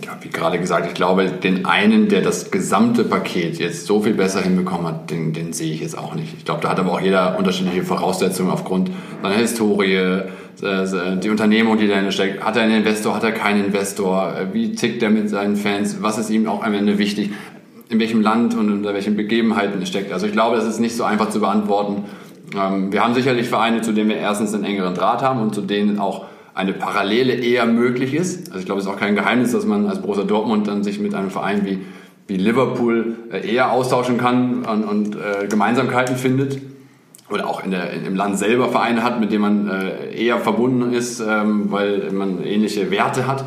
Ja, 0.02 0.16
wie 0.20 0.28
gerade 0.28 0.58
gesagt, 0.58 0.86
ich 0.86 0.94
glaube, 0.94 1.26
den 1.26 1.66
einen, 1.66 2.08
der 2.08 2.22
das 2.22 2.50
gesamte 2.50 3.04
Paket 3.04 3.58
jetzt 3.58 3.86
so 3.86 4.00
viel 4.00 4.14
besser 4.14 4.40
hinbekommen 4.40 4.86
hat, 4.86 5.10
den, 5.10 5.32
den 5.32 5.52
sehe 5.52 5.72
ich 5.72 5.80
jetzt 5.80 5.96
auch 5.96 6.14
nicht. 6.14 6.34
Ich 6.38 6.44
glaube, 6.44 6.60
da 6.62 6.70
hat 6.70 6.78
aber 6.78 6.92
auch 6.92 7.00
jeder 7.00 7.38
unterschiedliche 7.38 7.82
Voraussetzungen 7.82 8.50
aufgrund 8.50 8.90
seiner 9.22 9.34
Historie, 9.34 10.22
äh, 10.62 11.16
die 11.22 11.30
Unternehmung, 11.30 11.78
die 11.78 11.88
dahinter 11.88 12.12
steckt. 12.12 12.44
Hat 12.44 12.56
er 12.56 12.62
einen 12.62 12.76
Investor, 12.76 13.14
hat 13.14 13.24
er 13.24 13.32
keinen 13.32 13.66
Investor? 13.66 14.34
Wie 14.52 14.72
tickt 14.72 15.02
er 15.02 15.10
mit 15.10 15.28
seinen 15.28 15.56
Fans? 15.56 16.02
Was 16.02 16.18
ist 16.18 16.30
ihm 16.30 16.48
auch 16.48 16.62
am 16.62 16.74
Ende 16.74 16.98
wichtig? 16.98 17.30
In 17.88 18.00
welchem 18.00 18.22
Land 18.22 18.54
und 18.54 18.72
unter 18.72 18.94
welchen 18.94 19.16
Begebenheiten 19.16 19.80
er 19.80 19.86
steckt? 19.86 20.12
Also 20.12 20.26
ich 20.26 20.32
glaube, 20.32 20.56
das 20.56 20.66
ist 20.66 20.80
nicht 20.80 20.96
so 20.96 21.04
einfach 21.04 21.28
zu 21.30 21.40
beantworten. 21.40 22.04
Ähm, 22.56 22.92
wir 22.92 23.02
haben 23.02 23.14
sicherlich 23.14 23.48
Vereine, 23.48 23.82
zu 23.82 23.92
denen 23.92 24.08
wir 24.10 24.16
erstens 24.16 24.54
einen 24.54 24.64
engeren 24.64 24.94
Draht 24.94 25.22
haben 25.22 25.40
und 25.40 25.54
zu 25.54 25.60
denen 25.60 25.98
auch 25.98 26.26
eine 26.54 26.72
Parallele 26.72 27.34
eher 27.34 27.66
möglich 27.66 28.14
ist. 28.14 28.48
Also 28.48 28.60
ich 28.60 28.66
glaube, 28.66 28.80
es 28.80 28.86
ist 28.86 28.92
auch 28.92 28.98
kein 28.98 29.16
Geheimnis, 29.16 29.52
dass 29.52 29.66
man 29.66 29.86
als 29.86 30.00
Borussia 30.00 30.24
Dortmund 30.24 30.68
dann 30.68 30.84
sich 30.84 31.00
mit 31.00 31.14
einem 31.14 31.30
Verein 31.30 31.66
wie, 31.66 31.80
wie 32.28 32.36
Liverpool 32.36 33.16
äh, 33.32 33.52
eher 33.52 33.72
austauschen 33.72 34.18
kann 34.18 34.64
und, 34.64 34.84
und 34.84 35.16
äh, 35.16 35.46
Gemeinsamkeiten 35.48 36.16
findet. 36.16 36.60
Oder 37.30 37.48
auch 37.48 37.64
in 37.64 37.70
der, 37.70 37.90
im 37.92 38.14
Land 38.14 38.38
selber 38.38 38.68
Vereine 38.68 39.02
hat, 39.02 39.18
mit 39.18 39.32
denen 39.32 39.40
man 39.40 39.68
äh, 39.68 40.14
eher 40.14 40.38
verbunden 40.38 40.92
ist, 40.92 41.20
ähm, 41.20 41.72
weil 41.72 42.10
man 42.12 42.44
ähnliche 42.44 42.90
Werte 42.90 43.26
hat 43.26 43.44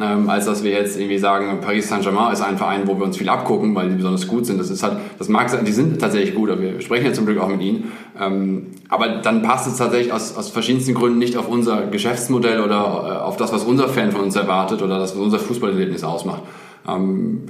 ähm, 0.00 0.28
als 0.28 0.46
dass 0.46 0.64
wir 0.64 0.72
jetzt 0.72 0.98
irgendwie 0.98 1.18
sagen, 1.18 1.60
Paris 1.60 1.88
Saint-Germain 1.88 2.32
ist 2.32 2.40
ein 2.40 2.58
Verein, 2.58 2.86
wo 2.86 2.96
wir 2.96 3.04
uns 3.04 3.16
viel 3.16 3.28
abgucken, 3.28 3.74
weil 3.74 3.90
die 3.90 3.96
besonders 3.96 4.26
gut 4.26 4.44
sind. 4.46 4.58
Das 4.58 4.70
ist 4.70 4.82
halt, 4.82 4.96
das 5.18 5.28
mag 5.28 5.48
sein, 5.48 5.64
die 5.64 5.72
sind 5.72 6.00
tatsächlich 6.00 6.34
gut, 6.34 6.50
aber 6.50 6.62
wir 6.62 6.80
sprechen 6.80 7.06
ja 7.06 7.12
zum 7.12 7.26
Glück 7.26 7.38
auch 7.38 7.48
mit 7.48 7.60
ihnen. 7.60 7.92
Ähm, 8.20 8.66
aber 8.88 9.08
dann 9.22 9.42
passt 9.42 9.68
es 9.68 9.76
tatsächlich 9.76 10.12
aus, 10.12 10.36
aus 10.36 10.50
verschiedensten 10.50 10.94
Gründen 10.94 11.18
nicht 11.18 11.36
auf 11.36 11.48
unser 11.48 11.86
Geschäftsmodell 11.86 12.60
oder 12.60 12.74
äh, 12.76 13.22
auf 13.22 13.36
das, 13.36 13.52
was 13.52 13.64
unser 13.64 13.88
Fan 13.88 14.10
von 14.10 14.22
uns 14.22 14.34
erwartet 14.34 14.82
oder 14.82 14.98
das, 14.98 15.14
was 15.14 15.22
unser 15.22 15.38
Fußballerlebnis 15.38 16.02
ausmacht. 16.02 16.42
Ähm, 16.88 17.42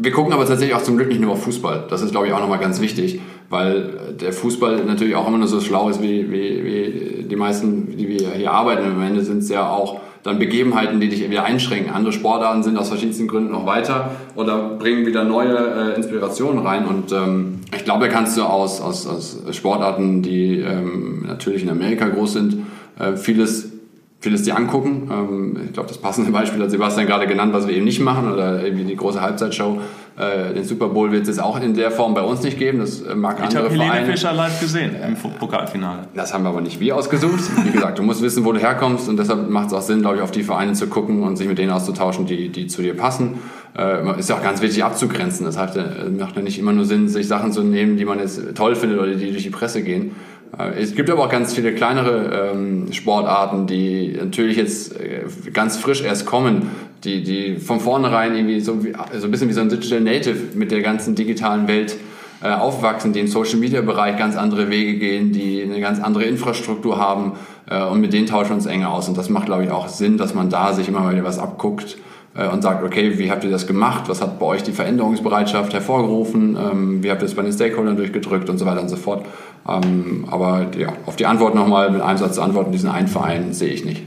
wir 0.00 0.12
gucken 0.12 0.32
aber 0.32 0.46
tatsächlich 0.46 0.76
auch 0.76 0.82
zum 0.82 0.96
Glück 0.96 1.08
nicht 1.08 1.20
nur 1.20 1.32
auf 1.32 1.42
Fußball. 1.42 1.86
Das 1.90 2.02
ist, 2.02 2.12
glaube 2.12 2.28
ich, 2.28 2.32
auch 2.32 2.40
nochmal 2.40 2.60
ganz 2.60 2.80
wichtig, 2.80 3.20
weil 3.50 4.14
der 4.20 4.32
Fußball 4.32 4.84
natürlich 4.84 5.16
auch 5.16 5.26
immer 5.26 5.38
nur 5.38 5.48
so 5.48 5.60
schlau 5.60 5.88
ist 5.88 6.00
wie, 6.00 6.30
wie, 6.30 6.64
wie 6.64 7.24
die 7.24 7.36
meisten, 7.36 7.96
die 7.96 8.08
wir 8.08 8.30
hier 8.30 8.52
arbeiten. 8.52 8.84
Am 8.84 9.02
Ende 9.02 9.22
sind 9.22 9.38
es 9.38 9.48
ja 9.48 9.68
auch 9.68 10.00
dann 10.28 10.38
Begebenheiten, 10.38 11.00
die 11.00 11.08
dich 11.08 11.28
wieder 11.28 11.44
einschränken. 11.44 11.92
Andere 11.92 12.12
Sportarten 12.12 12.62
sind 12.62 12.76
aus 12.76 12.88
verschiedensten 12.88 13.26
Gründen 13.26 13.52
noch 13.52 13.66
weiter 13.66 14.12
oder 14.36 14.76
bringen 14.78 15.06
wieder 15.06 15.24
neue 15.24 15.56
äh, 15.56 15.96
Inspirationen 15.96 16.64
rein. 16.64 16.86
Und 16.86 17.12
ähm, 17.12 17.60
ich 17.74 17.84
glaube, 17.84 18.06
da 18.06 18.12
kannst 18.12 18.36
du 18.36 18.42
aus, 18.42 18.80
aus, 18.80 19.06
aus 19.06 19.38
Sportarten, 19.50 20.22
die 20.22 20.60
ähm, 20.60 21.24
natürlich 21.26 21.62
in 21.62 21.70
Amerika 21.70 22.08
groß 22.08 22.34
sind, 22.34 22.66
äh, 22.98 23.16
vieles 23.16 23.72
vieles 24.20 24.42
dir 24.42 24.56
angucken. 24.56 25.08
Ähm, 25.12 25.56
ich 25.66 25.72
glaube, 25.72 25.88
das 25.88 25.98
passende 25.98 26.30
Beispiel 26.32 26.62
hat 26.62 26.70
Sebastian 26.70 27.06
gerade 27.06 27.26
genannt, 27.26 27.52
was 27.52 27.66
wir 27.66 27.74
eben 27.74 27.84
nicht 27.84 28.00
machen, 28.00 28.32
oder 28.32 28.62
irgendwie 28.64 28.84
die 28.84 28.96
große 28.96 29.20
Halbzeitshow. 29.20 29.80
Äh, 30.18 30.52
den 30.52 30.64
Super 30.64 30.88
Bowl 30.88 31.12
wird 31.12 31.28
es 31.28 31.38
auch 31.38 31.60
in 31.60 31.74
der 31.74 31.92
Form 31.92 32.12
bei 32.12 32.22
uns 32.22 32.42
nicht 32.42 32.58
geben. 32.58 32.80
Das 32.80 33.02
äh, 33.02 33.14
mag 33.14 33.36
ich 33.38 33.44
andere 33.44 33.70
Vereine. 33.70 33.74
Ich 33.74 33.80
habe 33.82 33.94
Helene 33.94 34.12
Fischer 34.12 34.32
live 34.32 34.60
gesehen 34.60 34.96
im 35.06 35.14
Pokalfinale. 35.14 36.08
Das 36.14 36.34
haben 36.34 36.42
wir 36.42 36.48
aber 36.48 36.60
nicht 36.60 36.80
wir 36.80 36.96
ausgesucht. 36.96 37.40
Wie 37.64 37.70
gesagt, 37.70 38.00
du 38.00 38.02
musst 38.02 38.20
wissen, 38.20 38.44
wo 38.44 38.52
du 38.52 38.58
herkommst 38.58 39.08
und 39.08 39.16
deshalb 39.16 39.48
macht 39.48 39.68
es 39.68 39.74
auch 39.74 39.82
Sinn, 39.82 40.00
glaube 40.00 40.16
ich, 40.16 40.22
auf 40.22 40.32
die 40.32 40.42
Vereine 40.42 40.72
zu 40.72 40.88
gucken 40.88 41.22
und 41.22 41.36
sich 41.36 41.46
mit 41.46 41.58
denen 41.58 41.70
auszutauschen, 41.70 42.26
die, 42.26 42.48
die 42.48 42.66
zu 42.66 42.82
dir 42.82 42.96
passen. 42.96 43.38
Äh, 43.76 44.18
ist 44.18 44.28
ja 44.28 44.36
auch 44.36 44.42
ganz 44.42 44.60
wichtig 44.60 44.82
abzugrenzen. 44.82 45.46
Das 45.46 45.56
heißt, 45.56 45.78
macht 46.18 46.34
ja 46.34 46.42
nicht 46.42 46.58
immer 46.58 46.72
nur 46.72 46.84
Sinn, 46.84 47.08
sich 47.08 47.28
Sachen 47.28 47.52
zu 47.52 47.62
nehmen, 47.62 47.96
die 47.96 48.04
man 48.04 48.18
jetzt 48.18 48.40
toll 48.56 48.74
findet 48.74 48.98
oder 48.98 49.14
die 49.14 49.30
durch 49.30 49.44
die 49.44 49.50
Presse 49.50 49.82
gehen. 49.82 50.16
Äh, 50.56 50.80
es 50.80 50.94
gibt 50.94 51.10
aber 51.10 51.24
auch 51.24 51.28
ganz 51.28 51.54
viele 51.54 51.74
kleinere 51.74 52.52
ähm, 52.52 52.92
Sportarten, 52.92 53.66
die 53.66 54.16
natürlich 54.18 54.56
jetzt 54.56 54.98
äh, 54.98 55.24
ganz 55.52 55.76
frisch 55.76 56.02
erst 56.02 56.26
kommen, 56.26 56.70
die, 57.04 57.22
die 57.22 57.56
von 57.56 57.80
vornherein 57.80 58.34
irgendwie 58.34 58.60
so, 58.60 58.84
wie, 58.84 58.92
so 59.18 59.26
ein 59.26 59.30
bisschen 59.30 59.48
wie 59.48 59.52
so 59.52 59.60
ein 59.60 59.68
Digital 59.68 60.00
Native 60.00 60.56
mit 60.56 60.70
der 60.70 60.82
ganzen 60.82 61.14
digitalen 61.14 61.68
Welt 61.68 61.96
äh, 62.42 62.50
aufwachsen, 62.50 63.12
die 63.12 63.20
im 63.20 63.26
Social 63.26 63.58
Media 63.58 63.80
Bereich 63.80 64.16
ganz 64.16 64.36
andere 64.36 64.70
Wege 64.70 64.98
gehen, 64.98 65.32
die 65.32 65.62
eine 65.62 65.80
ganz 65.80 66.00
andere 66.00 66.24
Infrastruktur 66.24 66.98
haben 66.98 67.32
äh, 67.68 67.82
und 67.82 68.00
mit 68.00 68.12
denen 68.12 68.26
tauschen 68.26 68.50
wir 68.50 68.56
uns 68.56 68.66
enger 68.66 68.92
aus. 68.92 69.08
Und 69.08 69.18
das 69.18 69.28
macht, 69.28 69.46
glaube 69.46 69.64
ich, 69.64 69.70
auch 69.70 69.88
Sinn, 69.88 70.18
dass 70.18 70.34
man 70.34 70.50
da 70.50 70.72
sich 70.72 70.88
immer 70.88 71.00
mal 71.00 71.12
wieder 71.12 71.24
was 71.24 71.38
abguckt 71.38 71.98
äh, 72.36 72.48
und 72.48 72.62
sagt, 72.62 72.84
okay, 72.84 73.18
wie 73.18 73.30
habt 73.30 73.44
ihr 73.44 73.50
das 73.50 73.66
gemacht? 73.66 74.04
Was 74.06 74.22
hat 74.22 74.38
bei 74.38 74.46
euch 74.46 74.62
die 74.62 74.72
Veränderungsbereitschaft 74.72 75.72
hervorgerufen? 75.72 76.56
Ähm, 76.56 77.02
wie 77.02 77.10
habt 77.10 77.22
ihr 77.22 77.26
es 77.26 77.34
bei 77.34 77.42
den 77.42 77.52
Stakeholdern 77.52 77.96
durchgedrückt 77.96 78.48
und 78.48 78.58
so 78.58 78.66
weiter 78.66 78.82
und 78.82 78.88
so 78.88 78.96
fort? 78.96 79.24
Ähm, 79.68 80.26
aber 80.30 80.66
ja, 80.76 80.94
auf 81.06 81.16
die 81.16 81.26
Antwort 81.26 81.54
nochmal 81.54 81.90
mit 81.90 82.00
einem 82.00 82.18
Satz 82.18 82.36
zu 82.36 82.42
antworten, 82.42 82.72
diesen 82.72 82.90
einen 82.90 83.08
Verein 83.08 83.52
sehe 83.52 83.72
ich 83.72 83.84
nicht. 83.84 84.02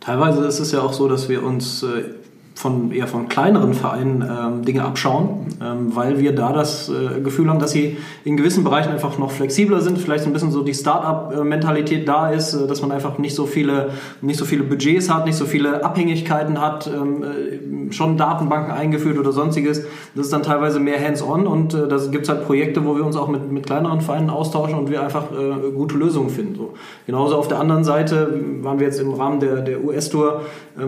Teilweise 0.00 0.44
ist 0.44 0.58
es 0.58 0.72
ja 0.72 0.80
auch 0.80 0.92
so, 0.92 1.08
dass 1.08 1.28
wir 1.28 1.42
uns 1.42 1.82
äh, 1.82 2.04
von 2.58 2.90
eher 2.90 3.06
von 3.06 3.28
kleineren 3.28 3.72
Vereinen 3.72 4.20
ähm, 4.20 4.64
Dinge 4.64 4.82
abschauen, 4.82 5.46
ähm, 5.62 5.94
weil 5.94 6.18
wir 6.18 6.34
da 6.34 6.52
das 6.52 6.88
äh, 6.88 7.20
Gefühl 7.20 7.48
haben, 7.48 7.60
dass 7.60 7.70
sie 7.70 7.98
in 8.24 8.36
gewissen 8.36 8.64
Bereichen 8.64 8.90
einfach 8.90 9.16
noch 9.16 9.30
flexibler 9.30 9.80
sind, 9.80 9.96
vielleicht 9.96 10.24
so 10.24 10.30
ein 10.30 10.32
bisschen 10.32 10.50
so 10.50 10.64
die 10.64 10.74
Start-up-Mentalität 10.74 12.08
da 12.08 12.30
ist, 12.30 12.54
äh, 12.54 12.66
dass 12.66 12.82
man 12.82 12.90
einfach 12.90 13.16
nicht 13.18 13.36
so 13.36 13.46
viele 13.46 13.90
nicht 14.22 14.40
so 14.40 14.44
viele 14.44 14.64
Budgets 14.64 15.08
hat, 15.08 15.24
nicht 15.24 15.36
so 15.36 15.44
viele 15.44 15.84
Abhängigkeiten 15.84 16.60
hat, 16.60 16.88
ähm, 16.88 17.22
äh, 17.22 17.92
schon 17.92 18.16
Datenbanken 18.16 18.72
eingeführt 18.72 19.18
oder 19.18 19.30
sonstiges. 19.30 19.84
Das 20.16 20.26
ist 20.26 20.32
dann 20.32 20.42
teilweise 20.42 20.80
mehr 20.80 21.00
hands-on 21.00 21.46
und 21.46 21.74
äh, 21.74 21.86
da 21.86 21.96
gibt 22.10 22.24
es 22.24 22.28
halt 22.28 22.44
Projekte, 22.44 22.84
wo 22.84 22.96
wir 22.96 23.06
uns 23.06 23.14
auch 23.14 23.28
mit, 23.28 23.52
mit 23.52 23.66
kleineren 23.66 24.00
Vereinen 24.00 24.30
austauschen 24.30 24.76
und 24.76 24.90
wir 24.90 25.04
einfach 25.04 25.26
äh, 25.30 25.70
gute 25.70 25.96
Lösungen 25.96 26.30
finden. 26.30 26.56
So. 26.56 26.74
Genauso 27.06 27.36
auf 27.36 27.46
der 27.46 27.60
anderen 27.60 27.84
Seite 27.84 28.34
waren 28.62 28.80
wir 28.80 28.86
jetzt 28.88 28.98
im 28.98 29.14
Rahmen 29.14 29.38
der, 29.38 29.60
der 29.60 29.84
US-Tour 29.84 30.42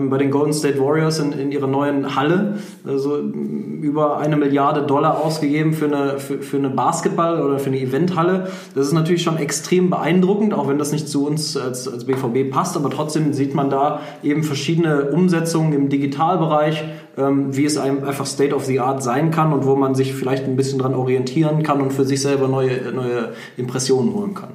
bei 0.09 0.17
den 0.17 0.31
Golden 0.31 0.53
State 0.53 0.79
Warriors 0.79 1.19
in, 1.19 1.33
in 1.33 1.51
ihrer 1.51 1.67
neuen 1.67 2.15
Halle. 2.15 2.59
Also 2.85 3.17
über 3.19 4.17
eine 4.19 4.37
Milliarde 4.37 4.83
Dollar 4.83 5.19
ausgegeben 5.19 5.73
für 5.73 5.85
eine, 5.85 6.19
für, 6.19 6.39
für 6.39 6.57
eine 6.57 6.69
Basketball- 6.69 7.41
oder 7.41 7.59
für 7.59 7.67
eine 7.67 7.79
Eventhalle. 7.79 8.47
Das 8.75 8.87
ist 8.87 8.93
natürlich 8.93 9.23
schon 9.23 9.37
extrem 9.37 9.89
beeindruckend, 9.89 10.53
auch 10.53 10.67
wenn 10.67 10.77
das 10.77 10.91
nicht 10.91 11.07
zu 11.07 11.25
uns 11.25 11.57
als, 11.57 11.87
als 11.87 12.05
BVB 12.05 12.51
passt. 12.51 12.77
Aber 12.77 12.89
trotzdem 12.89 13.33
sieht 13.33 13.53
man 13.53 13.69
da 13.69 14.01
eben 14.23 14.43
verschiedene 14.43 15.09
Umsetzungen 15.11 15.73
im 15.73 15.89
Digitalbereich, 15.89 16.83
ähm, 17.17 17.55
wie 17.55 17.65
es 17.65 17.77
einem 17.77 18.03
einfach 18.03 18.25
State 18.25 18.55
of 18.55 18.65
the 18.65 18.79
Art 18.79 19.03
sein 19.03 19.31
kann 19.31 19.51
und 19.51 19.65
wo 19.65 19.75
man 19.75 19.95
sich 19.95 20.13
vielleicht 20.13 20.45
ein 20.45 20.55
bisschen 20.55 20.79
dran 20.79 20.93
orientieren 20.93 21.63
kann 21.63 21.81
und 21.81 21.91
für 21.91 22.05
sich 22.05 22.21
selber 22.21 22.47
neue, 22.47 22.91
neue 22.93 23.33
Impressionen 23.57 24.13
holen 24.13 24.33
kann. 24.33 24.49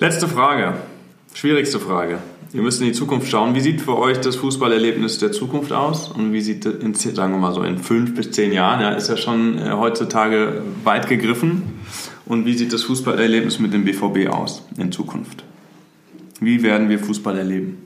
Letzte 0.00 0.28
Frage, 0.28 0.74
schwierigste 1.34 1.80
Frage. 1.80 2.18
Wir 2.50 2.62
müssen 2.62 2.84
in 2.84 2.90
die 2.90 2.94
Zukunft 2.94 3.28
schauen. 3.28 3.54
Wie 3.54 3.60
sieht 3.60 3.82
für 3.82 3.98
euch 3.98 4.18
das 4.20 4.36
Fußballerlebnis 4.36 5.18
der 5.18 5.32
Zukunft 5.32 5.70
aus? 5.70 6.08
Und 6.08 6.32
wie 6.32 6.40
sieht, 6.40 6.64
in, 6.64 6.94
sagen 6.94 7.34
wir 7.34 7.38
mal 7.38 7.52
so, 7.52 7.62
in 7.62 7.78
fünf 7.78 8.14
bis 8.14 8.30
zehn 8.30 8.52
Jahren, 8.52 8.80
ja, 8.80 8.90
ist 8.92 9.08
ja 9.08 9.18
schon 9.18 9.58
äh, 9.58 9.72
heutzutage 9.72 10.62
weit 10.82 11.08
gegriffen. 11.08 11.62
Und 12.24 12.46
wie 12.46 12.54
sieht 12.54 12.72
das 12.72 12.84
Fußballerlebnis 12.84 13.58
mit 13.58 13.74
dem 13.74 13.84
BVB 13.84 14.30
aus 14.30 14.62
in 14.78 14.92
Zukunft? 14.92 15.44
Wie 16.40 16.62
werden 16.62 16.88
wir 16.88 16.98
Fußball 16.98 17.36
erleben? 17.36 17.78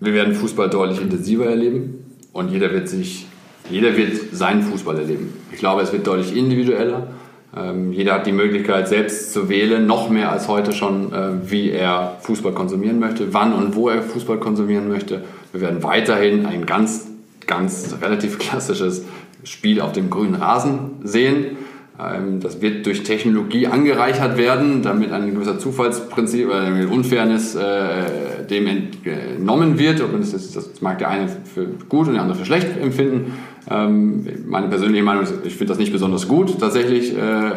Wir 0.00 0.14
werden 0.14 0.34
Fußball 0.34 0.70
deutlich 0.70 1.00
intensiver 1.00 1.46
erleben 1.46 2.04
und 2.32 2.50
jeder 2.50 2.72
wird 2.72 2.88
sich, 2.88 3.26
jeder 3.70 3.96
wird 3.96 4.34
seinen 4.34 4.62
Fußball 4.62 4.98
erleben. 4.98 5.32
Ich 5.52 5.58
glaube, 5.58 5.82
es 5.82 5.92
wird 5.92 6.06
deutlich 6.06 6.36
individueller. 6.36 7.08
Ähm, 7.56 7.92
jeder 7.92 8.14
hat 8.14 8.26
die 8.26 8.32
Möglichkeit, 8.32 8.88
selbst 8.88 9.32
zu 9.32 9.48
wählen, 9.48 9.86
noch 9.86 10.10
mehr 10.10 10.32
als 10.32 10.48
heute 10.48 10.72
schon, 10.72 11.12
äh, 11.12 11.50
wie 11.50 11.70
er 11.70 12.16
Fußball 12.20 12.52
konsumieren 12.52 12.98
möchte, 12.98 13.32
wann 13.32 13.52
und 13.52 13.76
wo 13.76 13.88
er 13.88 14.02
Fußball 14.02 14.38
konsumieren 14.38 14.88
möchte. 14.88 15.22
Wir 15.52 15.60
werden 15.60 15.82
weiterhin 15.82 16.46
ein 16.46 16.66
ganz, 16.66 17.06
ganz 17.46 17.96
relativ 18.02 18.38
klassisches 18.40 19.04
Spiel 19.44 19.80
auf 19.80 19.92
dem 19.92 20.10
grünen 20.10 20.34
Rasen 20.34 20.92
sehen. 21.04 21.56
Ähm, 21.96 22.40
das 22.40 22.60
wird 22.60 22.86
durch 22.86 23.04
Technologie 23.04 23.68
angereichert 23.68 24.36
werden, 24.36 24.82
damit 24.82 25.12
ein 25.12 25.32
gewisser 25.32 25.60
Zufallsprinzip 25.60 26.48
oder 26.48 26.62
eine 26.62 26.88
Unfairness 26.88 27.54
äh, 27.54 28.44
dem 28.50 28.66
entnommen 28.66 29.78
wird. 29.78 30.00
das 30.00 30.80
mag 30.80 30.98
der 30.98 31.08
eine 31.08 31.28
für 31.28 31.66
gut 31.88 32.08
und 32.08 32.14
der 32.14 32.22
andere 32.22 32.38
für 32.38 32.46
schlecht 32.46 32.76
empfinden. 32.82 33.32
Ähm, 33.70 34.26
meine 34.46 34.68
persönliche 34.68 35.02
Meinung 35.02 35.22
ist, 35.22 35.34
ich 35.44 35.54
finde 35.54 35.72
das 35.72 35.78
nicht 35.78 35.92
besonders 35.92 36.28
gut 36.28 36.58
tatsächlich. 36.60 37.16
Äh, 37.16 37.52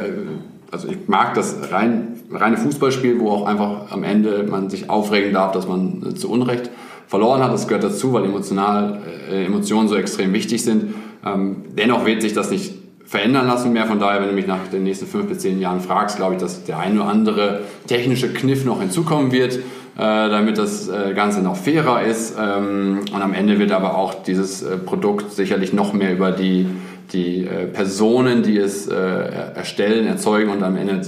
also 0.72 0.88
ich 0.90 1.08
mag 1.08 1.34
das 1.34 1.72
rein, 1.72 2.20
reine 2.32 2.58
Fußballspiel, 2.58 3.20
wo 3.20 3.30
auch 3.32 3.46
einfach 3.46 3.92
am 3.92 4.04
Ende 4.04 4.46
man 4.50 4.70
sich 4.70 4.90
aufregen 4.90 5.34
darf, 5.34 5.52
dass 5.52 5.68
man 5.68 6.04
äh, 6.06 6.16
zu 6.16 6.30
Unrecht 6.30 6.70
verloren 7.08 7.42
hat. 7.42 7.54
Das 7.54 7.68
gehört 7.68 7.84
dazu, 7.84 8.14
weil 8.14 8.26
emotional, 8.26 9.02
äh, 9.32 9.46
Emotionen 9.46 9.88
so 9.88 9.96
extrem 9.96 10.34
wichtig 10.34 10.64
sind. 10.64 10.96
Ähm, 11.26 11.58
dennoch 11.78 12.06
wird 12.06 12.22
sich 12.22 12.34
das 12.34 12.52
nicht 12.52 12.74
verändern 13.06 13.48
lassen 13.48 13.72
mehr. 13.72 13.86
Von 13.86 14.00
daher, 14.00 14.22
wenn 14.22 14.30
du 14.30 14.36
mich 14.36 14.48
nach 14.48 14.68
den 14.68 14.84
nächsten 14.84 15.08
fünf 15.08 15.28
bis 15.28 15.40
zehn 15.40 15.60
Jahren 15.62 15.80
fragst, 15.80 16.18
glaube 16.18 16.36
ich, 16.36 16.42
dass 16.42 16.66
der 16.66 16.80
ein 16.80 17.00
oder 17.00 17.08
andere 17.08 17.62
technische 17.88 18.34
Kniff 18.34 18.66
noch 18.66 18.82
hinzukommen 18.82 19.32
wird. 19.32 19.60
Äh, 19.98 20.30
damit 20.30 20.60
das 20.60 20.88
äh, 20.90 21.16
Ganze 21.16 21.42
noch 21.42 21.56
fairer 21.56 22.04
ist. 22.04 22.36
Ähm, 22.40 23.00
und 23.12 23.20
am 23.20 23.34
Ende 23.34 23.58
wird 23.58 23.72
aber 23.72 23.98
auch 23.98 24.14
dieses 24.14 24.62
äh, 24.62 24.78
Produkt 24.78 25.32
sicherlich 25.32 25.74
noch 25.74 25.94
mehr 25.94 26.14
über 26.14 26.32
die, 26.32 26.68
die 27.14 27.48
Personen, 27.72 28.44
die 28.44 28.58
es 28.58 28.88
erstellen, 28.88 30.06
erzeugen 30.08 30.52
und 30.52 30.62
am 30.62 30.76
Ende 30.76 31.02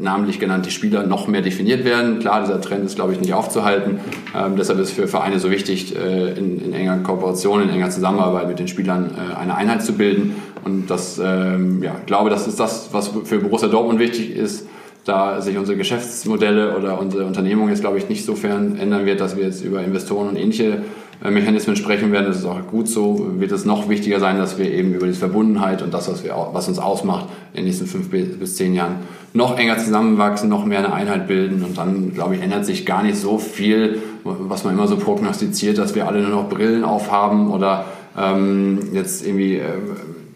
namentlich 0.00 0.40
genannte 0.40 0.70
Spieler 0.70 1.02
noch 1.02 1.28
mehr 1.28 1.42
definiert 1.42 1.84
werden. 1.84 2.18
Klar, 2.20 2.40
dieser 2.40 2.60
Trend 2.60 2.86
ist, 2.86 2.96
glaube 2.96 3.12
ich, 3.12 3.20
nicht 3.20 3.34
aufzuhalten. 3.34 4.00
Ähm, 4.34 4.56
deshalb 4.56 4.78
ist 4.78 4.92
für 4.92 5.08
Vereine 5.08 5.38
so 5.38 5.50
wichtig, 5.50 5.94
äh, 5.94 6.32
in, 6.32 6.58
in, 6.60 6.72
enger 6.72 6.98
Kooperation, 6.98 7.62
in 7.62 7.68
enger 7.68 7.90
Zusammenarbeit 7.90 8.48
mit 8.48 8.58
den 8.58 8.68
Spielern 8.68 9.10
äh, 9.10 9.36
eine 9.36 9.56
Einheit 9.56 9.82
zu 9.82 9.92
bilden. 9.92 10.36
Und 10.64 10.86
das, 10.88 11.20
ähm, 11.22 11.82
ja, 11.82 11.96
ich 12.00 12.06
glaube, 12.06 12.30
das 12.30 12.46
ist 12.46 12.58
das, 12.58 12.88
was 12.92 13.10
für 13.24 13.38
Borussia 13.38 13.68
Dortmund 13.68 13.98
wichtig 13.98 14.34
ist, 14.34 14.66
da 15.06 15.40
sich 15.40 15.56
unsere 15.56 15.78
Geschäftsmodelle 15.78 16.76
oder 16.76 17.00
unsere 17.00 17.24
Unternehmung 17.24 17.68
jetzt, 17.68 17.80
glaube 17.80 17.96
ich, 17.96 18.08
nicht 18.08 18.24
sofern 18.24 18.76
ändern 18.76 19.06
wird, 19.06 19.20
dass 19.20 19.36
wir 19.36 19.44
jetzt 19.44 19.64
über 19.64 19.82
Investoren 19.82 20.28
und 20.28 20.36
ähnliche 20.36 20.82
äh, 21.24 21.30
Mechanismen 21.30 21.76
sprechen 21.76 22.10
werden. 22.10 22.26
Das 22.26 22.38
ist 22.38 22.44
auch 22.44 22.66
gut 22.66 22.88
so. 22.88 23.30
Wird 23.38 23.52
es 23.52 23.64
noch 23.64 23.88
wichtiger 23.88 24.18
sein, 24.18 24.36
dass 24.36 24.58
wir 24.58 24.70
eben 24.70 24.92
über 24.94 25.06
die 25.06 25.12
Verbundenheit 25.12 25.80
und 25.82 25.94
das, 25.94 26.10
was, 26.10 26.24
wir, 26.24 26.34
was 26.52 26.66
uns 26.66 26.80
ausmacht, 26.80 27.26
in 27.52 27.58
den 27.60 27.66
nächsten 27.66 27.86
fünf 27.86 28.10
bis 28.10 28.56
zehn 28.56 28.74
Jahren 28.74 28.96
noch 29.32 29.56
enger 29.56 29.78
zusammenwachsen, 29.78 30.48
noch 30.48 30.64
mehr 30.64 30.78
eine 30.78 30.92
Einheit 30.92 31.28
bilden. 31.28 31.62
Und 31.62 31.78
dann, 31.78 32.12
glaube 32.12 32.34
ich, 32.34 32.42
ändert 32.42 32.66
sich 32.66 32.84
gar 32.84 33.04
nicht 33.04 33.16
so 33.16 33.38
viel, 33.38 34.00
was 34.24 34.64
man 34.64 34.74
immer 34.74 34.88
so 34.88 34.96
prognostiziert, 34.96 35.78
dass 35.78 35.94
wir 35.94 36.08
alle 36.08 36.20
nur 36.20 36.30
noch 36.30 36.48
Brillen 36.48 36.82
aufhaben 36.82 37.52
oder 37.52 37.84
ähm, 38.18 38.80
jetzt 38.92 39.24
irgendwie 39.24 39.56
äh, 39.56 39.62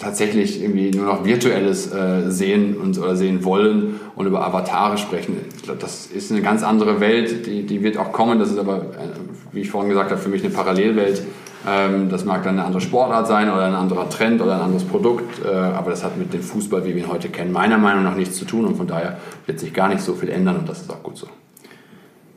tatsächlich 0.00 0.60
irgendwie 0.60 0.90
nur 0.90 1.06
noch 1.06 1.24
Virtuelles 1.24 1.92
äh, 1.92 2.30
sehen 2.30 2.76
und 2.76 2.98
oder 2.98 3.14
sehen 3.14 3.44
wollen 3.44 4.00
und 4.16 4.26
über 4.26 4.44
Avatare 4.44 4.98
sprechen. 4.98 5.36
Ich 5.56 5.62
glaube, 5.62 5.78
das 5.78 6.06
ist 6.06 6.32
eine 6.32 6.40
ganz 6.40 6.62
andere 6.62 7.00
Welt, 7.00 7.46
die, 7.46 7.64
die 7.64 7.82
wird 7.82 7.98
auch 7.98 8.10
kommen. 8.10 8.38
Das 8.38 8.50
ist 8.50 8.58
aber, 8.58 8.78
äh, 8.78 9.52
wie 9.52 9.60
ich 9.60 9.70
vorhin 9.70 9.90
gesagt 9.90 10.10
habe, 10.10 10.20
für 10.20 10.30
mich 10.30 10.42
eine 10.42 10.52
Parallelwelt. 10.52 11.22
Ähm, 11.68 12.08
das 12.08 12.24
mag 12.24 12.42
dann 12.42 12.58
eine 12.58 12.64
andere 12.64 12.80
Sportart 12.80 13.26
sein 13.26 13.50
oder 13.50 13.66
ein 13.66 13.74
anderer 13.74 14.08
Trend 14.08 14.40
oder 14.40 14.54
ein 14.54 14.62
anderes 14.62 14.84
Produkt, 14.84 15.44
äh, 15.44 15.48
aber 15.48 15.90
das 15.90 16.02
hat 16.02 16.16
mit 16.16 16.32
dem 16.32 16.42
Fußball, 16.42 16.84
wie 16.86 16.94
wir 16.94 17.04
ihn 17.04 17.12
heute 17.12 17.28
kennen, 17.28 17.52
meiner 17.52 17.76
Meinung 17.76 18.02
nach 18.02 18.16
nichts 18.16 18.36
zu 18.36 18.46
tun 18.46 18.64
und 18.64 18.76
von 18.76 18.86
daher 18.86 19.18
wird 19.44 19.60
sich 19.60 19.74
gar 19.74 19.88
nicht 19.88 20.00
so 20.00 20.14
viel 20.14 20.30
ändern 20.30 20.56
und 20.56 20.68
das 20.68 20.80
ist 20.80 20.90
auch 20.90 21.02
gut 21.02 21.18
so. 21.18 21.26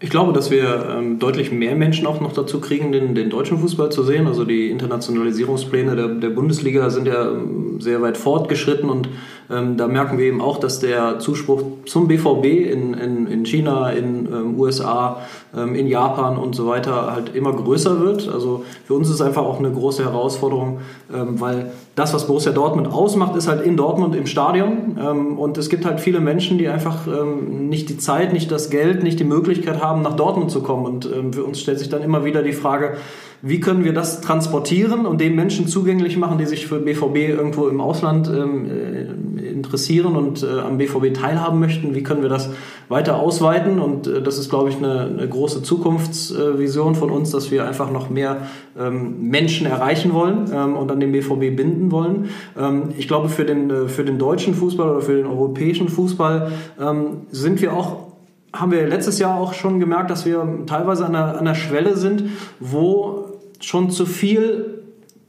Ich 0.03 0.09
glaube, 0.09 0.33
dass 0.33 0.51
wir 0.51 0.89
ähm, 0.97 1.17
deutlich 1.17 1.53
mehr 1.53 1.77
Menschen 1.77 2.05
auch 2.07 2.19
noch 2.19 2.33
dazu 2.33 2.59
kriegen, 2.59 2.91
den, 2.91 3.15
den 3.15 3.29
deutschen 3.29 3.57
Fußball 3.59 3.89
zu 3.89 4.03
sehen. 4.03 4.27
Also 4.27 4.43
die 4.43 4.69
Internationalisierungspläne 4.69 5.95
der, 5.95 6.09
der 6.09 6.29
Bundesliga 6.31 6.89
sind 6.89 7.07
ja 7.07 7.31
ähm, 7.31 7.62
sehr 7.79 8.01
weit 8.01 8.17
fortgeschritten 8.17 8.89
und 8.89 9.09
ähm, 9.49 9.77
da 9.77 9.87
merken 9.87 10.17
wir 10.17 10.25
eben 10.25 10.41
auch, 10.41 10.57
dass 10.57 10.79
der 10.79 11.19
Zuspruch 11.19 11.61
zum 11.85 12.07
BVB 12.07 12.45
in, 12.45 12.93
in, 12.93 13.27
in 13.27 13.45
China, 13.45 13.89
in 13.89 14.25
ähm, 14.25 14.59
USA, 14.59 15.17
ähm, 15.55 15.75
in 15.75 15.87
Japan 15.87 16.37
und 16.37 16.55
so 16.55 16.67
weiter 16.67 17.11
halt 17.11 17.35
immer 17.35 17.53
größer 17.53 17.99
wird. 17.99 18.29
Also 18.29 18.63
für 18.85 18.93
uns 18.93 19.09
ist 19.09 19.15
es 19.15 19.21
einfach 19.21 19.43
auch 19.43 19.59
eine 19.59 19.71
große 19.71 20.03
Herausforderung, 20.03 20.79
ähm, 21.13 21.39
weil 21.39 21.71
das, 21.95 22.13
was 22.13 22.25
Borussia 22.25 22.51
Dortmund 22.51 22.87
ausmacht, 22.87 23.35
ist 23.35 23.47
halt 23.47 23.63
in 23.63 23.77
Dortmund 23.77 24.15
im 24.15 24.25
Stadion. 24.25 24.97
Ähm, 24.99 25.37
und 25.37 25.57
es 25.57 25.69
gibt 25.69 25.85
halt 25.85 25.99
viele 25.99 26.21
Menschen, 26.21 26.57
die 26.57 26.69
einfach 26.69 27.05
ähm, 27.07 27.69
nicht 27.69 27.89
die 27.89 27.97
Zeit, 27.97 28.33
nicht 28.33 28.49
das 28.49 28.69
Geld, 28.69 29.03
nicht 29.03 29.19
die 29.19 29.25
Möglichkeit 29.25 29.83
haben, 29.83 30.01
nach 30.01 30.15
Dortmund 30.15 30.51
zu 30.51 30.61
kommen. 30.61 30.85
Und 30.85 31.09
für 31.35 31.43
uns 31.43 31.59
stellt 31.59 31.79
sich 31.79 31.89
dann 31.89 32.01
immer 32.01 32.25
wieder 32.25 32.41
die 32.43 32.53
Frage, 32.53 32.97
wie 33.45 33.59
können 33.59 33.83
wir 33.83 33.91
das 33.91 34.21
transportieren 34.21 35.05
und 35.05 35.19
den 35.19 35.35
Menschen 35.35 35.67
zugänglich 35.67 36.15
machen, 36.15 36.37
die 36.37 36.45
sich 36.45 36.65
für 36.65 36.79
BVB 36.79 37.17
irgendwo 37.27 37.67
im 37.67 37.81
Ausland 37.81 38.29
ähm, 38.29 38.65
äh, 38.65 39.49
interessieren 39.49 40.15
und 40.15 40.43
äh, 40.43 40.61
am 40.61 40.77
BVB 40.77 41.13
teilhaben 41.13 41.59
möchten? 41.59 41.93
Wie 41.93 42.03
können 42.03 42.21
wir 42.21 42.29
das 42.29 42.51
weiter 42.87 43.19
ausweiten? 43.19 43.79
Und 43.79 44.07
äh, 44.07 44.21
das 44.21 44.37
ist, 44.37 44.49
glaube 44.49 44.69
ich, 44.69 44.77
eine, 44.77 45.01
eine 45.01 45.27
große 45.27 45.61
Zukunftsvision 45.61 46.95
von 46.95 47.09
uns, 47.09 47.31
dass 47.31 47.51
wir 47.51 47.67
einfach 47.67 47.91
noch 47.91 48.09
mehr 48.09 48.47
ähm, 48.79 49.29
Menschen 49.29 49.67
erreichen 49.67 50.13
wollen 50.13 50.49
ähm, 50.53 50.77
und 50.77 50.89
an 50.89 51.01
den 51.01 51.11
BVB 51.11 51.53
binden 51.53 51.91
wollen. 51.91 52.29
Ähm, 52.57 52.93
ich 52.97 53.09
glaube, 53.09 53.27
für 53.27 53.43
den, 53.43 53.69
äh, 53.69 53.87
für 53.89 54.05
den 54.05 54.19
deutschen 54.19 54.53
Fußball 54.53 54.89
oder 54.89 55.01
für 55.01 55.17
den 55.17 55.25
europäischen 55.25 55.89
Fußball 55.89 56.53
ähm, 56.79 57.23
sind 57.29 57.61
wir 57.61 57.73
auch 57.73 58.13
haben 58.53 58.71
wir 58.71 58.85
letztes 58.85 59.17
Jahr 59.17 59.39
auch 59.39 59.53
schon 59.53 59.79
gemerkt, 59.79 60.11
dass 60.11 60.27
wir 60.27 60.47
teilweise 60.67 61.05
an 61.05 61.15
einer, 61.15 61.31
an 61.33 61.39
einer 61.39 61.55
Schwelle 61.55 61.97
sind, 61.97 62.25
wo 62.59 63.22
schon 63.63 63.89
zu 63.89 64.05
viel 64.05 64.83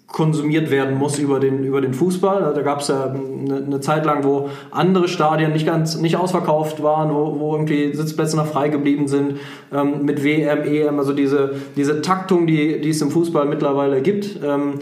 konsumiert 0.06 0.70
werden 0.70 0.96
muss 0.96 1.18
über 1.18 1.40
den, 1.40 1.64
über 1.64 1.80
den 1.80 1.92
Fußball. 1.92 2.52
Da 2.54 2.62
gab 2.62 2.80
es 2.80 2.88
ja 2.88 3.06
eine, 3.06 3.56
eine, 3.56 3.80
Zeit 3.80 4.04
lang, 4.04 4.22
wo 4.22 4.48
andere 4.70 5.08
Stadien 5.08 5.52
nicht 5.52 5.66
ganz 5.66 5.96
nicht 5.96 6.16
ausverkauft 6.16 6.84
waren, 6.84 7.12
wo, 7.12 7.40
wo 7.40 7.54
irgendwie 7.54 7.92
Sitzplätze 7.94 8.36
noch 8.36 8.46
frei 8.46 8.68
geblieben 8.68 9.08
sind, 9.08 9.38
ähm, 9.72 10.04
mit 10.04 10.22
WM, 10.22 10.62
EM, 10.62 10.98
also 11.00 11.12
diese, 11.12 11.56
diese 11.74 12.00
Taktung, 12.00 12.46
die, 12.46 12.80
die 12.80 12.90
es 12.90 13.02
im 13.02 13.10
Fußball 13.10 13.46
mittlerweile 13.46 14.02
gibt. 14.02 14.38
Ähm, 14.44 14.74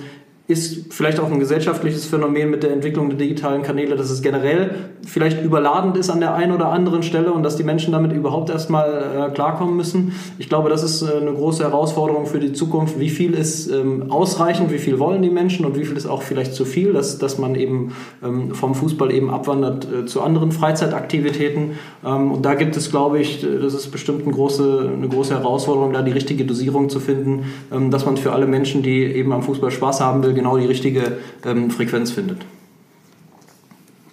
ist 0.49 0.93
vielleicht 0.93 1.21
auch 1.21 1.31
ein 1.31 1.39
gesellschaftliches 1.39 2.07
Phänomen 2.07 2.51
mit 2.51 2.65
der 2.65 2.73
Entwicklung 2.73 3.09
der 3.09 3.19
digitalen 3.19 3.63
Kanäle, 3.63 3.95
dass 3.95 4.11
es 4.11 4.23
generell 4.23 4.75
vielleicht 5.07 5.43
überladend 5.43 5.97
ist 5.97 6.11
an 6.11 6.19
der 6.19 6.35
einen 6.35 6.53
oder 6.53 6.69
anderen 6.69 7.05
Stelle 7.05 7.33
und 7.33 7.45
dass 7.45 7.57
die 7.57 7.63
Menschen 7.63 7.93
damit 7.93 8.13
überhaupt 8.13 8.51
erstmal 8.51 9.29
äh, 9.29 9.35
klarkommen 9.35 9.77
müssen. 9.77 10.15
Ich 10.39 10.49
glaube, 10.49 10.69
das 10.69 10.83
ist 10.83 11.03
äh, 11.03 11.21
eine 11.21 11.33
große 11.33 11.63
Herausforderung 11.63 12.27
für 12.27 12.41
die 12.41 12.53
Zukunft. 12.53 12.99
Wie 12.99 13.09
viel 13.09 13.35
ist 13.35 13.71
ähm, 13.71 14.11
ausreichend, 14.11 14.73
wie 14.73 14.79
viel 14.79 14.99
wollen 14.99 15.23
die 15.23 15.31
Menschen 15.31 15.65
und 15.65 15.77
wie 15.77 15.85
viel 15.85 15.97
ist 15.97 16.07
auch 16.07 16.23
vielleicht 16.23 16.55
zu 16.55 16.65
viel, 16.65 16.93
dass, 16.93 17.19
dass 17.19 17.39
man 17.39 17.55
eben 17.55 17.93
ähm, 18.23 18.53
vom 18.53 18.75
Fußball 18.75 19.13
eben 19.13 19.31
abwandert 19.31 19.87
äh, 19.93 20.07
zu 20.07 20.23
anderen 20.23 20.51
Freizeitaktivitäten. 20.51 21.79
Ähm, 22.05 22.33
und 22.33 22.45
da 22.45 22.55
gibt 22.55 22.77
es, 22.77 22.91
glaube 22.91 23.21
ich, 23.21 23.45
äh, 23.45 23.59
das 23.61 23.75
ist 23.75 23.93
bestimmt 23.93 24.25
eine 24.25 24.33
große, 24.33 24.91
eine 24.93 25.09
große 25.09 25.35
Herausforderung, 25.35 25.93
da 25.93 26.03
die 26.03 26.13
richtige 26.13 26.45
Dosierung 26.45 26.89
zu 26.89 26.99
finden, 26.99 27.45
ähm, 27.73 27.93
dass 27.93 28.07
man 28.07 28.17
für 28.17 28.33
alle 28.33 28.47
Menschen, 28.47 28.83
die 28.83 29.05
eben 29.05 29.33
am 29.33 29.43
Fußball 29.43 29.71
Spaß 29.71 30.01
haben 30.01 30.23
will, 30.23 30.32
genau 30.35 30.59
die 30.59 30.67
richtige 30.67 31.19
ähm, 31.45 31.71
Frequenz 31.71 32.11
findet. 32.11 32.45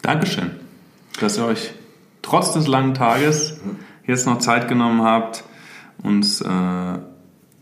Dankeschön, 0.01 0.51
dass 1.19 1.37
ihr 1.37 1.45
euch 1.45 1.71
trotz 2.21 2.53
des 2.53 2.67
langen 2.67 2.93
Tages 2.93 3.59
jetzt 4.05 4.25
noch 4.25 4.39
Zeit 4.39 4.67
genommen 4.67 5.03
habt, 5.03 5.43
uns 6.01 6.41
äh, 6.41 6.99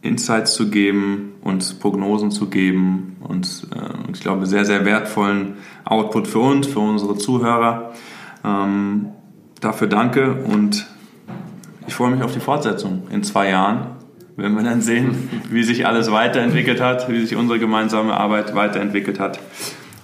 Insights 0.02 0.54
zu 0.54 0.70
geben, 0.70 1.34
uns 1.42 1.74
Prognosen 1.74 2.32
zu 2.32 2.50
geben 2.50 3.18
und 3.20 3.68
äh, 3.76 4.12
ich 4.12 4.22
glaube 4.22 4.46
sehr, 4.46 4.66
sehr 4.66 4.86
wertvollen 4.86 5.56
Output 5.84 6.28
für 6.28 6.40
uns, 6.40 6.68
für 6.68 6.80
unsere 6.80 7.18
Zuhörer. 7.18 7.94
Ähm, 8.46 9.08
dafür 9.60 9.88
danke 9.88 10.34
und 10.34 10.86
ich 11.88 11.96
freue 11.96 12.12
mich 12.12 12.24
auf 12.24 12.34
die 12.34 12.40
Fortsetzung 12.40 13.08
in 13.12 13.24
zwei 13.24 13.50
Jahren 13.50 13.97
wenn 14.38 14.54
wir 14.54 14.64
dann 14.64 14.82
sehen, 14.82 15.30
wie 15.50 15.64
sich 15.64 15.86
alles 15.88 16.12
weiterentwickelt 16.12 16.80
hat, 16.80 17.10
wie 17.10 17.20
sich 17.26 17.36
unsere 17.36 17.60
gemeinsame 17.60 18.16
Arbeit 18.16 18.56
weiterentwickelt 18.56 19.20
hat. 19.20 19.40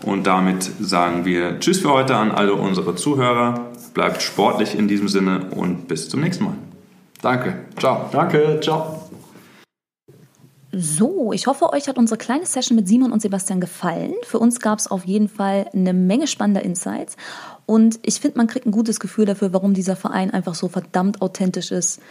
Und 0.01 0.27
damit 0.27 0.69
sagen 0.81 1.23
wir 1.23 1.59
Tschüss 1.59 1.79
für 1.79 1.93
heute 1.93 2.15
an 2.15 2.31
alle 2.31 2.55
unsere 2.55 2.95
Zuhörer. 2.95 3.71
Bleibt 3.93 4.23
sportlich 4.23 4.77
in 4.77 4.87
diesem 4.87 5.07
Sinne 5.07 5.51
und 5.51 5.87
bis 5.87 6.09
zum 6.09 6.21
nächsten 6.21 6.45
Mal. 6.45 6.55
Danke. 7.21 7.59
Ciao. 7.77 8.09
Danke. 8.11 8.59
Ciao. 8.61 8.99
So, 10.71 11.31
ich 11.31 11.45
hoffe, 11.45 11.71
euch 11.71 11.87
hat 11.87 11.99
unsere 11.99 12.17
kleine 12.17 12.47
Session 12.47 12.75
mit 12.75 12.87
Simon 12.87 13.11
und 13.11 13.21
Sebastian 13.21 13.61
gefallen. 13.61 14.15
Für 14.23 14.39
uns 14.39 14.59
gab 14.59 14.79
es 14.79 14.89
auf 14.89 15.05
jeden 15.05 15.29
Fall 15.29 15.67
eine 15.71 15.93
Menge 15.93 16.25
spannender 16.25 16.63
Insights. 16.63 17.15
Und 17.67 17.99
ich 18.01 18.19
finde, 18.19 18.39
man 18.39 18.47
kriegt 18.47 18.65
ein 18.65 18.71
gutes 18.71 18.99
Gefühl 18.99 19.25
dafür, 19.25 19.53
warum 19.53 19.75
dieser 19.75 19.95
Verein 19.95 20.31
einfach 20.31 20.55
so 20.55 20.69
verdammt 20.69 21.21
authentisch 21.21 21.71
ist. 21.71 22.01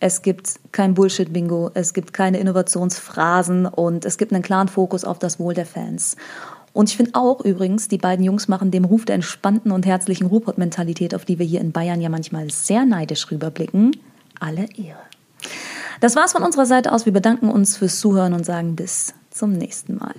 Es 0.00 0.22
gibt 0.22 0.58
kein 0.72 0.94
Bullshit-Bingo, 0.94 1.72
es 1.74 1.92
gibt 1.92 2.14
keine 2.14 2.38
Innovationsphrasen 2.38 3.66
und 3.66 4.06
es 4.06 4.16
gibt 4.16 4.32
einen 4.32 4.42
klaren 4.42 4.68
Fokus 4.68 5.04
auf 5.04 5.18
das 5.18 5.38
Wohl 5.38 5.52
der 5.52 5.66
Fans. 5.66 6.16
Und 6.72 6.88
ich 6.88 6.96
finde 6.96 7.12
auch 7.14 7.44
übrigens, 7.44 7.88
die 7.88 7.98
beiden 7.98 8.24
Jungs 8.24 8.48
machen 8.48 8.70
dem 8.70 8.86
Ruf 8.86 9.04
der 9.04 9.16
entspannten 9.16 9.72
und 9.72 9.84
herzlichen 9.84 10.26
Ruhrpott-Mentalität, 10.26 11.14
auf 11.14 11.26
die 11.26 11.38
wir 11.38 11.44
hier 11.44 11.60
in 11.60 11.72
Bayern 11.72 12.00
ja 12.00 12.08
manchmal 12.08 12.50
sehr 12.50 12.86
neidisch 12.86 13.30
rüberblicken, 13.30 13.96
alle 14.38 14.68
Ehre. 14.76 15.02
Das 16.00 16.16
war's 16.16 16.32
von 16.32 16.42
unserer 16.42 16.66
Seite 16.66 16.92
aus. 16.92 17.04
Wir 17.04 17.12
bedanken 17.12 17.50
uns 17.50 17.76
fürs 17.76 18.00
Zuhören 18.00 18.32
und 18.32 18.46
sagen 18.46 18.76
bis 18.76 19.12
zum 19.30 19.52
nächsten 19.52 19.96
Mal. 19.96 20.14